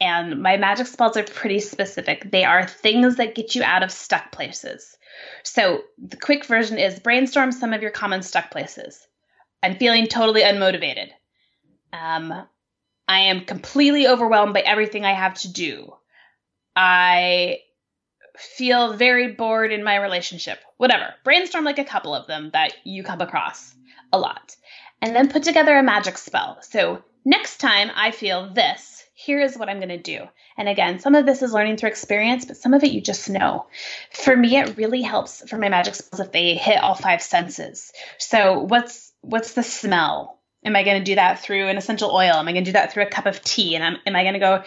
And 0.00 0.42
my 0.42 0.56
magic 0.56 0.86
spells 0.86 1.16
are 1.16 1.24
pretty 1.24 1.60
specific. 1.60 2.30
They 2.30 2.44
are 2.44 2.66
things 2.66 3.16
that 3.16 3.34
get 3.34 3.54
you 3.54 3.62
out 3.62 3.82
of 3.82 3.90
stuck 3.90 4.32
places. 4.32 4.96
So 5.42 5.82
the 5.98 6.16
quick 6.16 6.44
version 6.44 6.78
is 6.78 7.00
brainstorm 7.00 7.52
some 7.52 7.72
of 7.72 7.82
your 7.82 7.90
common 7.90 8.22
stuck 8.22 8.50
places. 8.50 9.06
I'm 9.62 9.76
feeling 9.76 10.06
totally 10.06 10.42
unmotivated. 10.42 11.08
Um, 11.92 12.32
I 13.06 13.18
am 13.18 13.44
completely 13.44 14.08
overwhelmed 14.08 14.54
by 14.54 14.60
everything 14.60 15.04
I 15.04 15.12
have 15.12 15.34
to 15.40 15.52
do. 15.52 15.92
I 16.74 17.58
feel 18.36 18.94
very 18.94 19.32
bored 19.32 19.72
in 19.72 19.84
my 19.84 19.96
relationship. 19.96 20.58
Whatever. 20.76 21.14
Brainstorm 21.24 21.64
like 21.64 21.78
a 21.78 21.84
couple 21.84 22.14
of 22.14 22.26
them 22.26 22.50
that 22.52 22.74
you 22.84 23.02
come 23.02 23.20
across 23.20 23.74
a 24.12 24.18
lot. 24.18 24.56
And 25.00 25.14
then 25.14 25.28
put 25.28 25.42
together 25.42 25.76
a 25.76 25.82
magic 25.82 26.16
spell. 26.18 26.58
So 26.62 27.02
next 27.24 27.58
time 27.58 27.90
I 27.94 28.10
feel 28.10 28.52
this, 28.52 29.04
here 29.14 29.40
is 29.40 29.56
what 29.56 29.68
I'm 29.68 29.78
going 29.78 29.88
to 29.88 29.98
do. 29.98 30.20
And 30.56 30.68
again, 30.68 30.98
some 30.98 31.14
of 31.14 31.26
this 31.26 31.42
is 31.42 31.52
learning 31.52 31.76
through 31.76 31.90
experience, 31.90 32.44
but 32.44 32.56
some 32.56 32.74
of 32.74 32.82
it 32.82 32.92
you 32.92 33.00
just 33.00 33.30
know. 33.30 33.66
For 34.10 34.36
me, 34.36 34.56
it 34.56 34.76
really 34.76 35.02
helps 35.02 35.48
for 35.48 35.58
my 35.58 35.68
magic 35.68 35.94
spells 35.94 36.20
if 36.20 36.32
they 36.32 36.54
hit 36.54 36.82
all 36.82 36.94
five 36.94 37.22
senses. 37.22 37.92
So 38.18 38.60
what's 38.60 39.12
what's 39.20 39.54
the 39.54 39.62
smell? 39.62 40.40
Am 40.64 40.76
I 40.76 40.84
going 40.84 40.98
to 40.98 41.04
do 41.04 41.16
that 41.16 41.40
through 41.40 41.68
an 41.68 41.76
essential 41.76 42.10
oil? 42.10 42.34
Am 42.34 42.48
I 42.48 42.52
going 42.52 42.64
to 42.64 42.68
do 42.70 42.74
that 42.74 42.92
through 42.92 43.04
a 43.04 43.10
cup 43.10 43.26
of 43.26 43.42
tea? 43.42 43.74
And 43.74 43.84
I'm, 43.84 43.96
am 44.06 44.16
I 44.16 44.22
going 44.22 44.34
to 44.34 44.40
go 44.40 44.62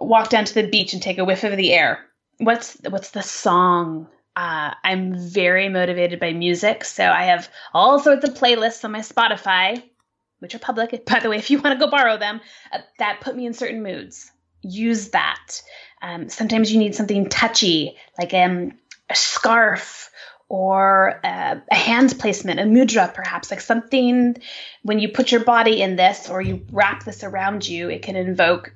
walk 0.00 0.30
down 0.30 0.44
to 0.44 0.54
the 0.54 0.68
beach 0.68 0.92
and 0.92 1.02
take 1.02 1.18
a 1.18 1.24
whiff 1.24 1.44
of 1.44 1.56
the 1.56 1.72
air? 1.72 2.04
What's 2.38 2.76
what's 2.88 3.10
the 3.10 3.22
song? 3.22 4.08
Uh, 4.34 4.74
I'm 4.84 5.18
very 5.18 5.70
motivated 5.70 6.20
by 6.20 6.34
music, 6.34 6.84
so 6.84 7.04
I 7.04 7.24
have 7.24 7.48
all 7.72 7.98
sorts 7.98 8.28
of 8.28 8.34
playlists 8.34 8.84
on 8.84 8.92
my 8.92 9.00
Spotify, 9.00 9.82
which 10.40 10.54
are 10.54 10.58
public, 10.58 11.06
by 11.06 11.20
the 11.20 11.30
way. 11.30 11.38
If 11.38 11.50
you 11.50 11.60
want 11.60 11.78
to 11.78 11.84
go 11.84 11.90
borrow 11.90 12.18
them, 12.18 12.40
uh, 12.72 12.78
that 12.98 13.20
put 13.22 13.34
me 13.34 13.46
in 13.46 13.54
certain 13.54 13.82
moods. 13.82 14.30
Use 14.60 15.10
that. 15.10 15.62
Um, 16.02 16.28
sometimes 16.28 16.70
you 16.70 16.78
need 16.78 16.94
something 16.94 17.28
touchy, 17.28 17.96
like 18.18 18.34
um, 18.34 18.72
a 19.08 19.14
scarf 19.14 20.10
or 20.48 21.20
a, 21.24 21.62
a 21.70 21.74
hand 21.74 22.16
placement, 22.18 22.60
a 22.60 22.64
mudra, 22.64 23.12
perhaps, 23.12 23.50
like 23.50 23.60
something 23.60 24.36
when 24.82 24.98
you 24.98 25.08
put 25.08 25.32
your 25.32 25.44
body 25.44 25.82
in 25.82 25.96
this 25.96 26.28
or 26.28 26.40
you 26.40 26.64
wrap 26.70 27.04
this 27.04 27.24
around 27.24 27.66
you, 27.66 27.88
it 27.88 28.02
can 28.02 28.16
invoke 28.16 28.72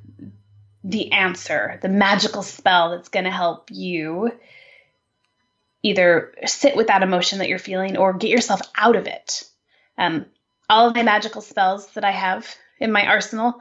the 0.82 1.12
answer, 1.12 1.78
the 1.82 1.88
magical 1.88 2.42
spell 2.42 2.90
that's 2.90 3.08
going 3.08 3.24
to 3.24 3.30
help 3.30 3.70
you 3.70 4.32
either 5.82 6.34
sit 6.46 6.76
with 6.76 6.88
that 6.88 7.02
emotion 7.02 7.38
that 7.38 7.48
you're 7.48 7.58
feeling 7.58 7.96
or 7.96 8.12
get 8.12 8.30
yourself 8.30 8.60
out 8.76 8.96
of 8.96 9.06
it. 9.06 9.44
Um, 9.98 10.26
all 10.68 10.88
of 10.88 10.94
my 10.94 11.02
magical 11.02 11.40
spells 11.40 11.86
that 11.92 12.04
I 12.04 12.10
have 12.10 12.46
in 12.78 12.92
my 12.92 13.06
arsenal 13.06 13.60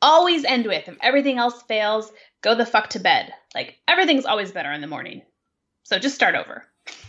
always 0.00 0.44
end 0.44 0.66
with 0.66 0.88
if 0.88 0.98
everything 1.00 1.38
else 1.38 1.62
fails, 1.62 2.12
go 2.42 2.54
the 2.54 2.66
fuck 2.66 2.90
to 2.90 3.00
bed. 3.00 3.32
Like 3.54 3.78
everything's 3.86 4.26
always 4.26 4.50
better 4.50 4.72
in 4.72 4.80
the 4.80 4.86
morning. 4.86 5.22
So 5.84 5.98
just 5.98 6.14
start 6.14 6.34
over. 6.34 6.64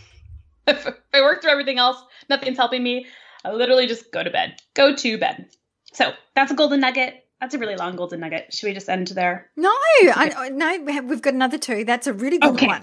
if 0.66 0.86
I 1.12 1.20
work 1.20 1.42
through 1.42 1.50
everything 1.50 1.78
else, 1.78 2.02
nothing's 2.28 2.56
helping 2.56 2.82
me, 2.82 3.06
I 3.44 3.52
literally 3.52 3.86
just 3.86 4.10
go 4.12 4.22
to 4.22 4.30
bed. 4.30 4.54
Go 4.74 4.94
to 4.94 5.18
bed. 5.18 5.48
So 5.92 6.12
that's 6.34 6.52
a 6.52 6.54
golden 6.54 6.80
nugget. 6.80 7.23
That's 7.44 7.54
a 7.54 7.58
really 7.58 7.76
long 7.76 7.94
golden 7.94 8.20
nugget. 8.20 8.54
Should 8.54 8.68
we 8.68 8.72
just 8.72 8.88
end 8.88 9.08
there? 9.08 9.50
No, 9.54 9.68
I, 9.68 10.48
no, 10.50 11.02
we've 11.02 11.20
got 11.20 11.34
another 11.34 11.58
two. 11.58 11.84
That's 11.84 12.06
a 12.06 12.14
really 12.14 12.38
good 12.38 12.54
okay. 12.54 12.66
one. 12.68 12.80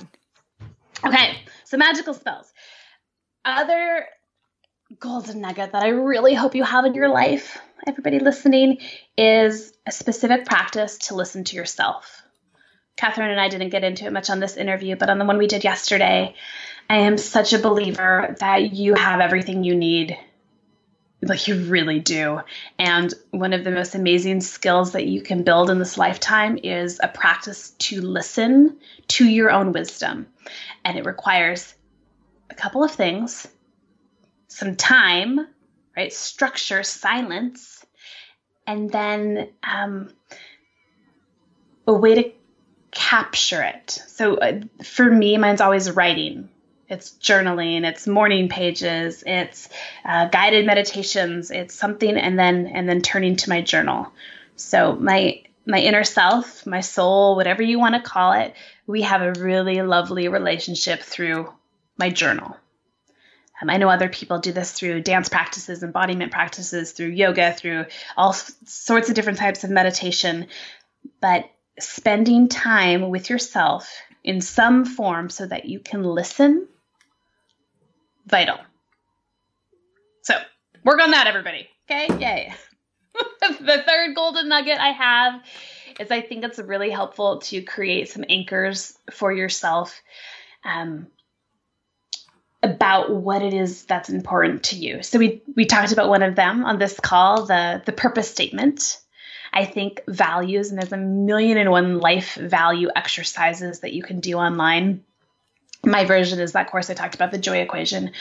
Okay, 1.04 1.40
so 1.64 1.78
magical 1.78 2.14
spells. 2.14 2.54
Other 3.44 4.06
golden 5.00 5.42
nugget 5.42 5.72
that 5.72 5.82
I 5.82 5.88
really 5.88 6.36
hope 6.36 6.54
you 6.54 6.64
have 6.64 6.86
in 6.86 6.94
your 6.94 7.10
life, 7.10 7.58
everybody 7.88 8.20
listening, 8.20 8.78
is 9.18 9.74
a 9.88 9.92
specific 9.92 10.46
practice 10.46 11.00
to 11.08 11.16
listen 11.16 11.44
to 11.46 11.56
yourself. 11.56 12.22
Catherine 12.98 13.32
and 13.32 13.42
I 13.42 13.50
didn't 13.50 13.70
get 13.70 13.84
into 13.84 14.06
it 14.06 14.14
much 14.14 14.30
on 14.30 14.40
this 14.40 14.58
interview, 14.58 14.96
but 14.96 15.10
on 15.10 15.18
the 15.18 15.26
one 15.26 15.40
we 15.40 15.48
did 15.48 15.64
yesterday, 15.64 16.36
I 16.88 16.98
am 16.98 17.18
such 17.18 17.54
a 17.54 17.58
believer 17.58 18.36
that 18.42 18.74
you 18.74 18.94
have 18.94 19.22
everything 19.22 19.64
you 19.64 19.74
need 19.74 20.16
like 21.22 21.48
you 21.48 21.56
really 21.66 22.00
do. 22.00 22.42
And 22.80 23.14
one 23.32 23.54
of 23.54 23.64
the 23.64 23.72
most 23.72 23.96
amazing 23.96 24.42
skills 24.42 24.94
that 24.94 25.06
you 25.06 25.22
can 25.22 25.44
build 25.44 25.70
in 25.70 25.80
this 25.80 25.98
lifetime 25.98 26.58
is 26.64 27.00
a 27.02 27.08
practice 27.08 27.72
to 27.72 28.02
listen 28.02 28.78
to 29.10 29.28
your 29.28 29.52
own 29.52 29.72
wisdom. 29.72 30.28
And 30.84 30.98
it 30.98 31.06
requires 31.06 31.74
a 32.50 32.56
couple 32.56 32.84
of 32.84 32.92
things 32.92 33.48
some 34.48 34.76
time, 34.76 35.48
right? 35.96 36.12
Structure, 36.12 36.84
silence, 36.84 37.86
and 38.68 38.92
then 38.92 39.50
um, 39.64 40.14
a 41.88 41.94
way 41.94 42.16
to 42.16 42.32
capture 42.92 43.62
it. 43.62 43.92
So 44.08 44.36
uh, 44.36 44.62
for 44.84 45.10
me, 45.10 45.38
mine's 45.38 45.62
always 45.62 45.90
writing 45.92 46.50
it's 46.92 47.12
journaling 47.22 47.86
it's 47.86 48.06
morning 48.06 48.50
pages 48.50 49.24
it's 49.26 49.70
uh, 50.06 50.28
guided 50.28 50.66
meditations 50.66 51.50
it's 51.50 51.74
something 51.74 52.18
and 52.18 52.38
then 52.38 52.68
and 52.68 52.88
then 52.88 53.02
turning 53.02 53.38
to 53.38 53.50
my 53.50 53.62
journal 53.62 54.12
so 54.58 54.96
my 54.96 55.42
my 55.66 55.80
inner 55.80 56.04
self 56.04 56.66
my 56.66 56.82
soul 56.82 57.36
whatever 57.36 57.64
you 57.64 57.80
want 57.80 57.96
to 57.96 58.02
call 58.02 58.34
it 58.34 58.54
we 58.86 59.04
have 59.04 59.22
a 59.22 59.40
really 59.42 59.82
lovely 59.82 60.28
relationship 60.28 61.02
through 61.02 61.52
my 61.98 62.10
journal 62.10 62.58
um, 63.62 63.70
I 63.70 63.78
know 63.78 63.90
other 63.90 64.10
people 64.10 64.40
do 64.40 64.52
this 64.52 64.72
through 64.72 65.02
dance 65.02 65.30
practices, 65.30 65.84
embodiment 65.84 66.32
practices, 66.32 66.94
through 66.94 67.10
yoga, 67.10 67.54
through 67.54 67.86
all 68.18 68.34
sorts 68.34 69.10
of 69.10 69.14
different 69.14 69.38
types 69.38 69.64
of 69.64 69.70
meditation. 69.70 70.48
But 71.20 71.48
spending 71.80 72.48
time 72.48 73.10
with 73.10 73.30
yourself 73.30 73.88
in 74.24 74.42
some 74.42 74.86
form 74.86 75.30
so 75.30 75.46
that 75.46 75.66
you 75.66 75.80
can 75.80 76.04
listen 76.04 76.68
vital. 78.26 78.58
So 80.24 80.36
work 80.84 81.02
on 81.02 81.12
that, 81.12 81.28
everybody. 81.28 81.68
Okay, 81.90 82.08
yay. 82.20 82.54
the 83.42 83.84
third 83.86 84.16
golden 84.16 84.50
nugget 84.50 84.80
I 84.80 84.90
have 84.90 85.42
is 86.00 86.12
I 86.12 86.22
think 86.22 86.44
it's 86.44 86.60
really 86.60 86.90
helpful 86.90 87.40
to 87.40 87.62
create 87.62 88.10
some 88.10 88.24
anchors 88.30 88.98
for 89.12 89.32
yourself 89.32 90.02
um, 90.64 91.08
about 92.64 93.12
what 93.14 93.42
it 93.42 93.54
is 93.54 93.84
that's 93.86 94.10
important 94.10 94.64
to 94.64 94.76
you. 94.76 95.04
So 95.04 95.20
we 95.20 95.42
we 95.56 95.66
talked 95.66 95.92
about 95.92 96.10
one 96.10 96.24
of 96.24 96.36
them 96.36 96.64
on 96.66 96.80
this 96.80 97.00
call, 97.00 97.46
the 97.46 97.82
the 97.86 97.92
purpose 97.92 98.30
statement. 98.30 99.00
I 99.54 99.66
think 99.66 100.00
values, 100.08 100.70
and 100.70 100.80
there's 100.80 100.94
a 100.94 100.98
million 100.98 101.58
and 101.58 101.70
one 101.70 102.00
life 102.00 102.36
value 102.36 102.90
exercises 102.96 103.82
that 103.82 103.92
you 103.92 104.02
can 104.02 104.22
do 104.22 104.38
online 104.38 105.04
my 105.86 106.06
version 106.06 106.40
is 106.40 106.52
that 106.52 106.70
course 106.70 106.90
I 106.90 106.94
talked 106.94 107.16
about, 107.16 107.32
the 107.32 107.38
joy 107.38 107.58
equation. 107.58 108.12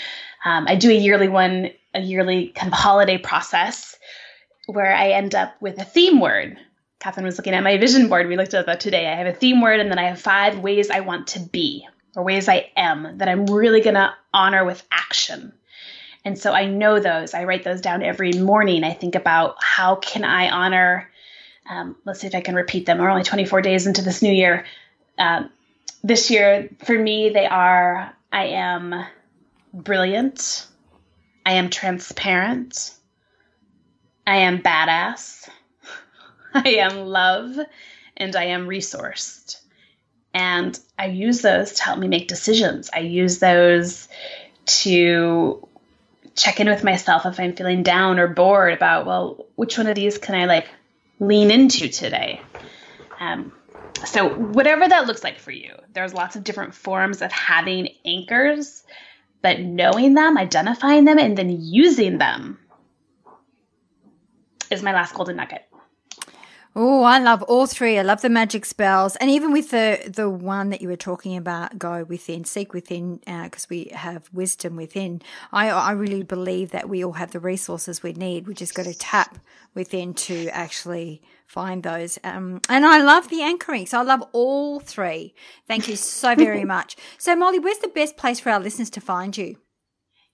Um, 0.45 0.67
I 0.67 0.77
do 0.77 0.91
a 0.91 0.95
yearly 0.95 1.29
one, 1.29 1.71
a 1.95 2.01
yearly 2.01 2.49
kind 2.49 2.73
of 2.73 2.79
holiday 2.79 3.19
process 3.19 3.97
where 4.67 4.95
I 4.95 5.11
end 5.11 5.35
up 5.35 5.55
with 5.61 5.79
a 5.79 5.85
theme 5.85 6.21
word. 6.21 6.59
Catherine 7.01 7.27
was 7.27 7.39
looking 7.39 7.55
at 7.55 7.63
my 7.63 7.79
vision 7.79 8.09
board. 8.09 8.29
We 8.29 8.37
looked 8.37 8.55
at 8.55 8.67
that 8.67 8.81
today. 8.81 9.07
I 9.09 9.15
have 9.17 9.27
a 9.27 9.33
theme 9.33 9.61
word, 9.61 9.81
and 9.81 9.91
then 9.91 9.99
I 9.99 10.09
have 10.09 10.21
five 10.21 10.59
ways 10.59 10.91
I 10.91 11.01
want 11.01 11.29
to 11.29 11.41
be 11.41 11.87
or 12.15 12.23
ways 12.23 12.49
I 12.49 12.71
am 12.77 13.19
that 13.19 13.29
I'm 13.29 13.47
really 13.47 13.81
going 13.81 13.95
to 13.95 14.13
honor 14.35 14.65
with 14.65 14.83
action. 14.91 15.53
And 16.25 16.39
so 16.39 16.53
I 16.53 16.67
know 16.67 17.01
those. 17.01 17.33
I 17.33 17.45
write 17.45 17.65
those 17.65 17.81
down 17.81 18.03
every 18.03 18.33
morning. 18.33 18.85
I 18.85 18.93
think 18.93 19.15
about 19.15 19.57
how 19.63 19.97
can 19.97 20.25
I 20.25 20.51
honor. 20.51 21.11
Um, 21.69 21.97
let's 22.05 22.21
see 22.21 22.27
if 22.27 22.35
I 22.35 22.41
can 22.41 22.55
repeat 22.55 22.85
them. 22.85 22.99
We're 22.99 23.09
only 23.09 23.23
24 23.23 23.63
days 23.63 23.87
into 23.87 24.03
this 24.03 24.21
new 24.21 24.33
year. 24.33 24.67
Um, 25.19 25.51
this 26.03 26.31
year 26.31 26.69
for 26.85 26.99
me 26.99 27.31
they 27.31 27.47
are 27.47 28.15
I 28.33 28.47
am 28.47 29.05
brilliant. 29.73 30.67
I 31.45 31.53
am 31.55 31.71
transparent. 31.71 32.95
I 34.27 34.37
am 34.37 34.63
badass. 34.63 35.49
I 36.55 36.69
am 36.81 37.07
love 37.07 37.59
and 38.17 38.37
I 38.37 38.45
am 38.45 38.69
resourced. 38.69 39.61
And 40.33 40.79
I 40.99 41.07
use 41.07 41.43
those 41.43 41.73
to 41.75 41.83
help 41.83 41.99
me 41.99 42.07
make 42.07 42.29
decisions. 42.29 42.91
I 42.95 43.01
use 43.01 43.41
those 43.41 44.07
to 44.67 45.67
check 46.37 46.61
in 46.61 46.69
with 46.69 46.85
myself 46.85 47.27
if 47.27 47.41
I'm 47.41 47.57
feeling 47.57 47.83
down 47.83 48.21
or 48.21 48.29
bored 48.29 48.73
about, 48.73 49.07
well, 49.07 49.47
which 49.57 49.77
one 49.77 49.89
of 49.89 49.97
these 49.97 50.19
can 50.19 50.37
I 50.37 50.45
like 50.45 50.69
lean 51.19 51.51
into 51.51 51.89
today? 51.89 52.41
Um, 53.19 53.53
so, 54.05 54.29
whatever 54.29 54.89
that 54.89 55.07
looks 55.07 55.25
like 55.25 55.39
for 55.39 55.51
you, 55.51 55.75
there's 55.93 56.15
lots 56.15 56.37
of 56.37 56.45
different 56.45 56.75
forms 56.75 57.23
of 57.23 57.31
having 57.33 57.89
anchors, 58.05 58.83
but 59.43 59.61
knowing 59.61 60.15
them, 60.15 60.39
identifying 60.39 61.05
them, 61.05 61.19
and 61.19 61.37
then 61.37 61.57
using 61.61 62.19
them 62.19 62.59
is 64.71 64.83
my 64.83 64.93
last 64.93 65.15
golden 65.15 65.37
nugget. 65.37 65.67
Oh, 66.77 67.03
I 67.03 67.19
love 67.19 67.43
all 67.43 67.67
three. 67.67 67.99
I 67.99 68.03
love 68.03 68.23
the 68.23 68.29
magic 68.29 68.65
spells, 68.65 69.17
and 69.17 69.29
even 69.29 69.53
with 69.53 69.71
the 69.71 70.09
the 70.15 70.31
one 70.31 70.71
that 70.71 70.81
you 70.81 70.89
were 70.89 70.97
talking 70.97 71.37
about, 71.37 71.79
go 71.79 72.05
within, 72.05 72.45
seek 72.45 72.73
within, 72.73 73.17
because 73.27 73.65
uh, 73.65 73.71
we 73.71 73.91
have 73.93 74.31
wisdom 74.33 74.77
within. 74.77 75.21
I 75.53 75.71
I 75.71 75.91
really 75.93 76.23
believe 76.23 76.71
that 76.71 76.89
we 76.89 77.05
all 77.05 77.15
have 77.15 77.33
the 77.33 77.41
resources 77.41 78.05
we 78.05 78.13
need. 78.13 78.47
We 78.47 78.55
just 78.55 78.75
got 78.75 78.85
to 78.85 78.95
tap 78.95 79.39
within 79.75 80.15
to 80.15 80.47
actually 80.51 81.23
find 81.51 81.83
those. 81.83 82.17
Um, 82.23 82.61
and 82.69 82.87
I 82.87 83.03
love 83.03 83.29
the 83.29 83.43
anchoring. 83.43 83.87
So 83.87 83.99
I 83.99 84.03
love 84.03 84.23
all 84.33 84.79
three. 84.79 85.35
Thank 85.67 85.89
you 85.89 85.97
so 85.97 86.37
very 86.37 86.65
much. 86.77 86.97
So 87.19 87.35
Molly, 87.35 87.59
where's 87.59 87.79
the 87.79 87.89
best 87.89 88.17
place 88.17 88.39
for 88.39 88.51
our 88.51 88.61
listeners 88.61 88.91
to 88.91 89.01
find 89.01 89.37
you? 89.37 89.57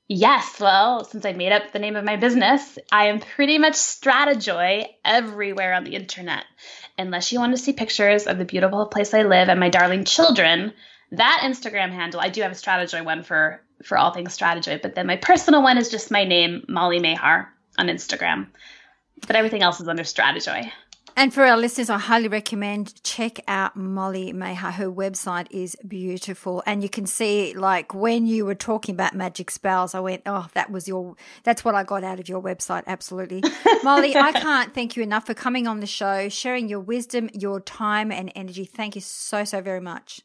Yes, 0.09 0.61
well, 0.61 1.05
since 1.05 1.25
I 1.25 1.33
made 1.33 1.53
up 1.53 1.73
the 1.73 1.81
name 1.81 1.97
of 1.97 2.05
my 2.05 2.17
business, 2.17 2.79
I 2.93 3.07
am 3.07 3.19
pretty 3.19 3.59
much 3.59 3.73
Stratejoy 3.73 4.87
everywhere 5.05 5.73
on 5.73 5.85
the 5.85 5.97
internet. 5.97 6.45
Unless 6.99 7.33
you 7.33 7.41
want 7.41 7.57
to 7.57 7.63
see 7.63 7.73
pictures 7.73 8.27
of 8.27 8.39
the 8.39 8.45
beautiful 8.45 8.87
place 8.87 9.15
I 9.15 9.23
live 9.23 9.49
and 9.49 9.59
my 9.59 9.71
darling 9.71 10.05
children, 10.05 10.75
That 11.13 11.41
Instagram 11.45 11.91
handle, 11.93 12.21
I 12.21 12.29
do 12.29 12.43
have 12.43 12.53
a 12.53 12.55
Stratejoy 12.55 13.05
one 13.05 13.23
for 13.23 13.63
for 13.85 13.97
all 13.99 14.13
things 14.13 14.37
Stratejoy, 14.37 14.81
but 14.83 14.95
then 14.95 15.07
my 15.07 15.17
personal 15.17 15.63
one 15.63 15.79
is 15.79 15.91
just 15.91 16.11
my 16.11 16.25
name, 16.25 16.65
Molly 16.69 16.99
Mahar, 16.99 17.53
on 17.79 17.89
Instagram. 17.89 18.49
But 19.27 19.37
everything 19.37 19.63
else 19.63 19.81
is 19.81 19.89
under 19.89 20.03
Stratejoy. 20.03 20.71
And 21.19 21.33
for 21.33 21.45
our 21.45 21.57
listeners, 21.57 21.89
I 21.89 21.97
highly 21.97 22.29
recommend 22.29 23.03
check 23.03 23.41
out 23.49 23.75
Molly 23.75 24.35
Mahar. 24.35 24.73
Her 24.73 24.93
website 24.93 25.47
is 25.51 25.75
beautiful, 25.89 26.63
and 26.67 26.83
you 26.83 26.91
can 26.91 27.07
see 27.07 27.55
like 27.55 27.95
when 27.95 28.27
you 28.27 28.45
were 28.45 28.55
talking 28.55 28.95
about 28.95 29.15
magic 29.15 29.51
spells, 29.51 29.95
I 29.95 30.01
went, 30.01 30.23
"Oh, 30.27 30.49
that 30.53 30.71
was 30.71 30.87
your. 30.87 31.17
That's 31.43 31.65
what 31.65 31.75
I 31.75 31.85
got 31.85 32.05
out 32.05 32.21
of 32.21 32.29
your 32.29 32.43
website." 32.43 32.83
Absolutely, 32.87 33.43
Molly. 33.83 34.15
I 34.15 34.31
can't 34.33 34.75
thank 34.75 34.95
you 34.95 35.03
enough 35.03 35.25
for 35.25 35.33
coming 35.33 35.67
on 35.67 35.81
the 35.81 35.87
show, 35.87 36.29
sharing 36.29 36.69
your 36.69 36.81
wisdom, 36.81 37.31
your 37.33 37.61
time, 37.61 38.13
and 38.13 38.31
energy. 38.37 38.67
Thank 38.67 38.95
you 38.95 39.01
so 39.01 39.45
so 39.45 39.63
very 39.63 39.81
much. 39.81 40.21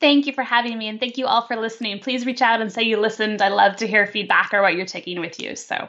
Thank 0.00 0.26
you 0.26 0.32
for 0.32 0.42
having 0.42 0.76
me, 0.78 0.88
and 0.88 0.98
thank 0.98 1.16
you 1.16 1.26
all 1.26 1.46
for 1.46 1.54
listening. 1.54 2.00
Please 2.00 2.26
reach 2.26 2.42
out 2.42 2.60
and 2.60 2.72
say 2.72 2.82
you 2.82 2.96
listened. 2.96 3.40
I 3.40 3.50
love 3.50 3.76
to 3.76 3.86
hear 3.86 4.04
feedback 4.04 4.52
or 4.52 4.62
what 4.62 4.74
you're 4.74 4.84
taking 4.84 5.20
with 5.20 5.40
you. 5.40 5.54
So, 5.54 5.88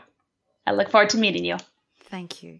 I 0.67 0.73
look 0.73 0.91
forward 0.91 1.09
to 1.09 1.17
meeting 1.17 1.45
you. 1.45 1.57
Thank 2.11 2.43
you. 2.43 2.59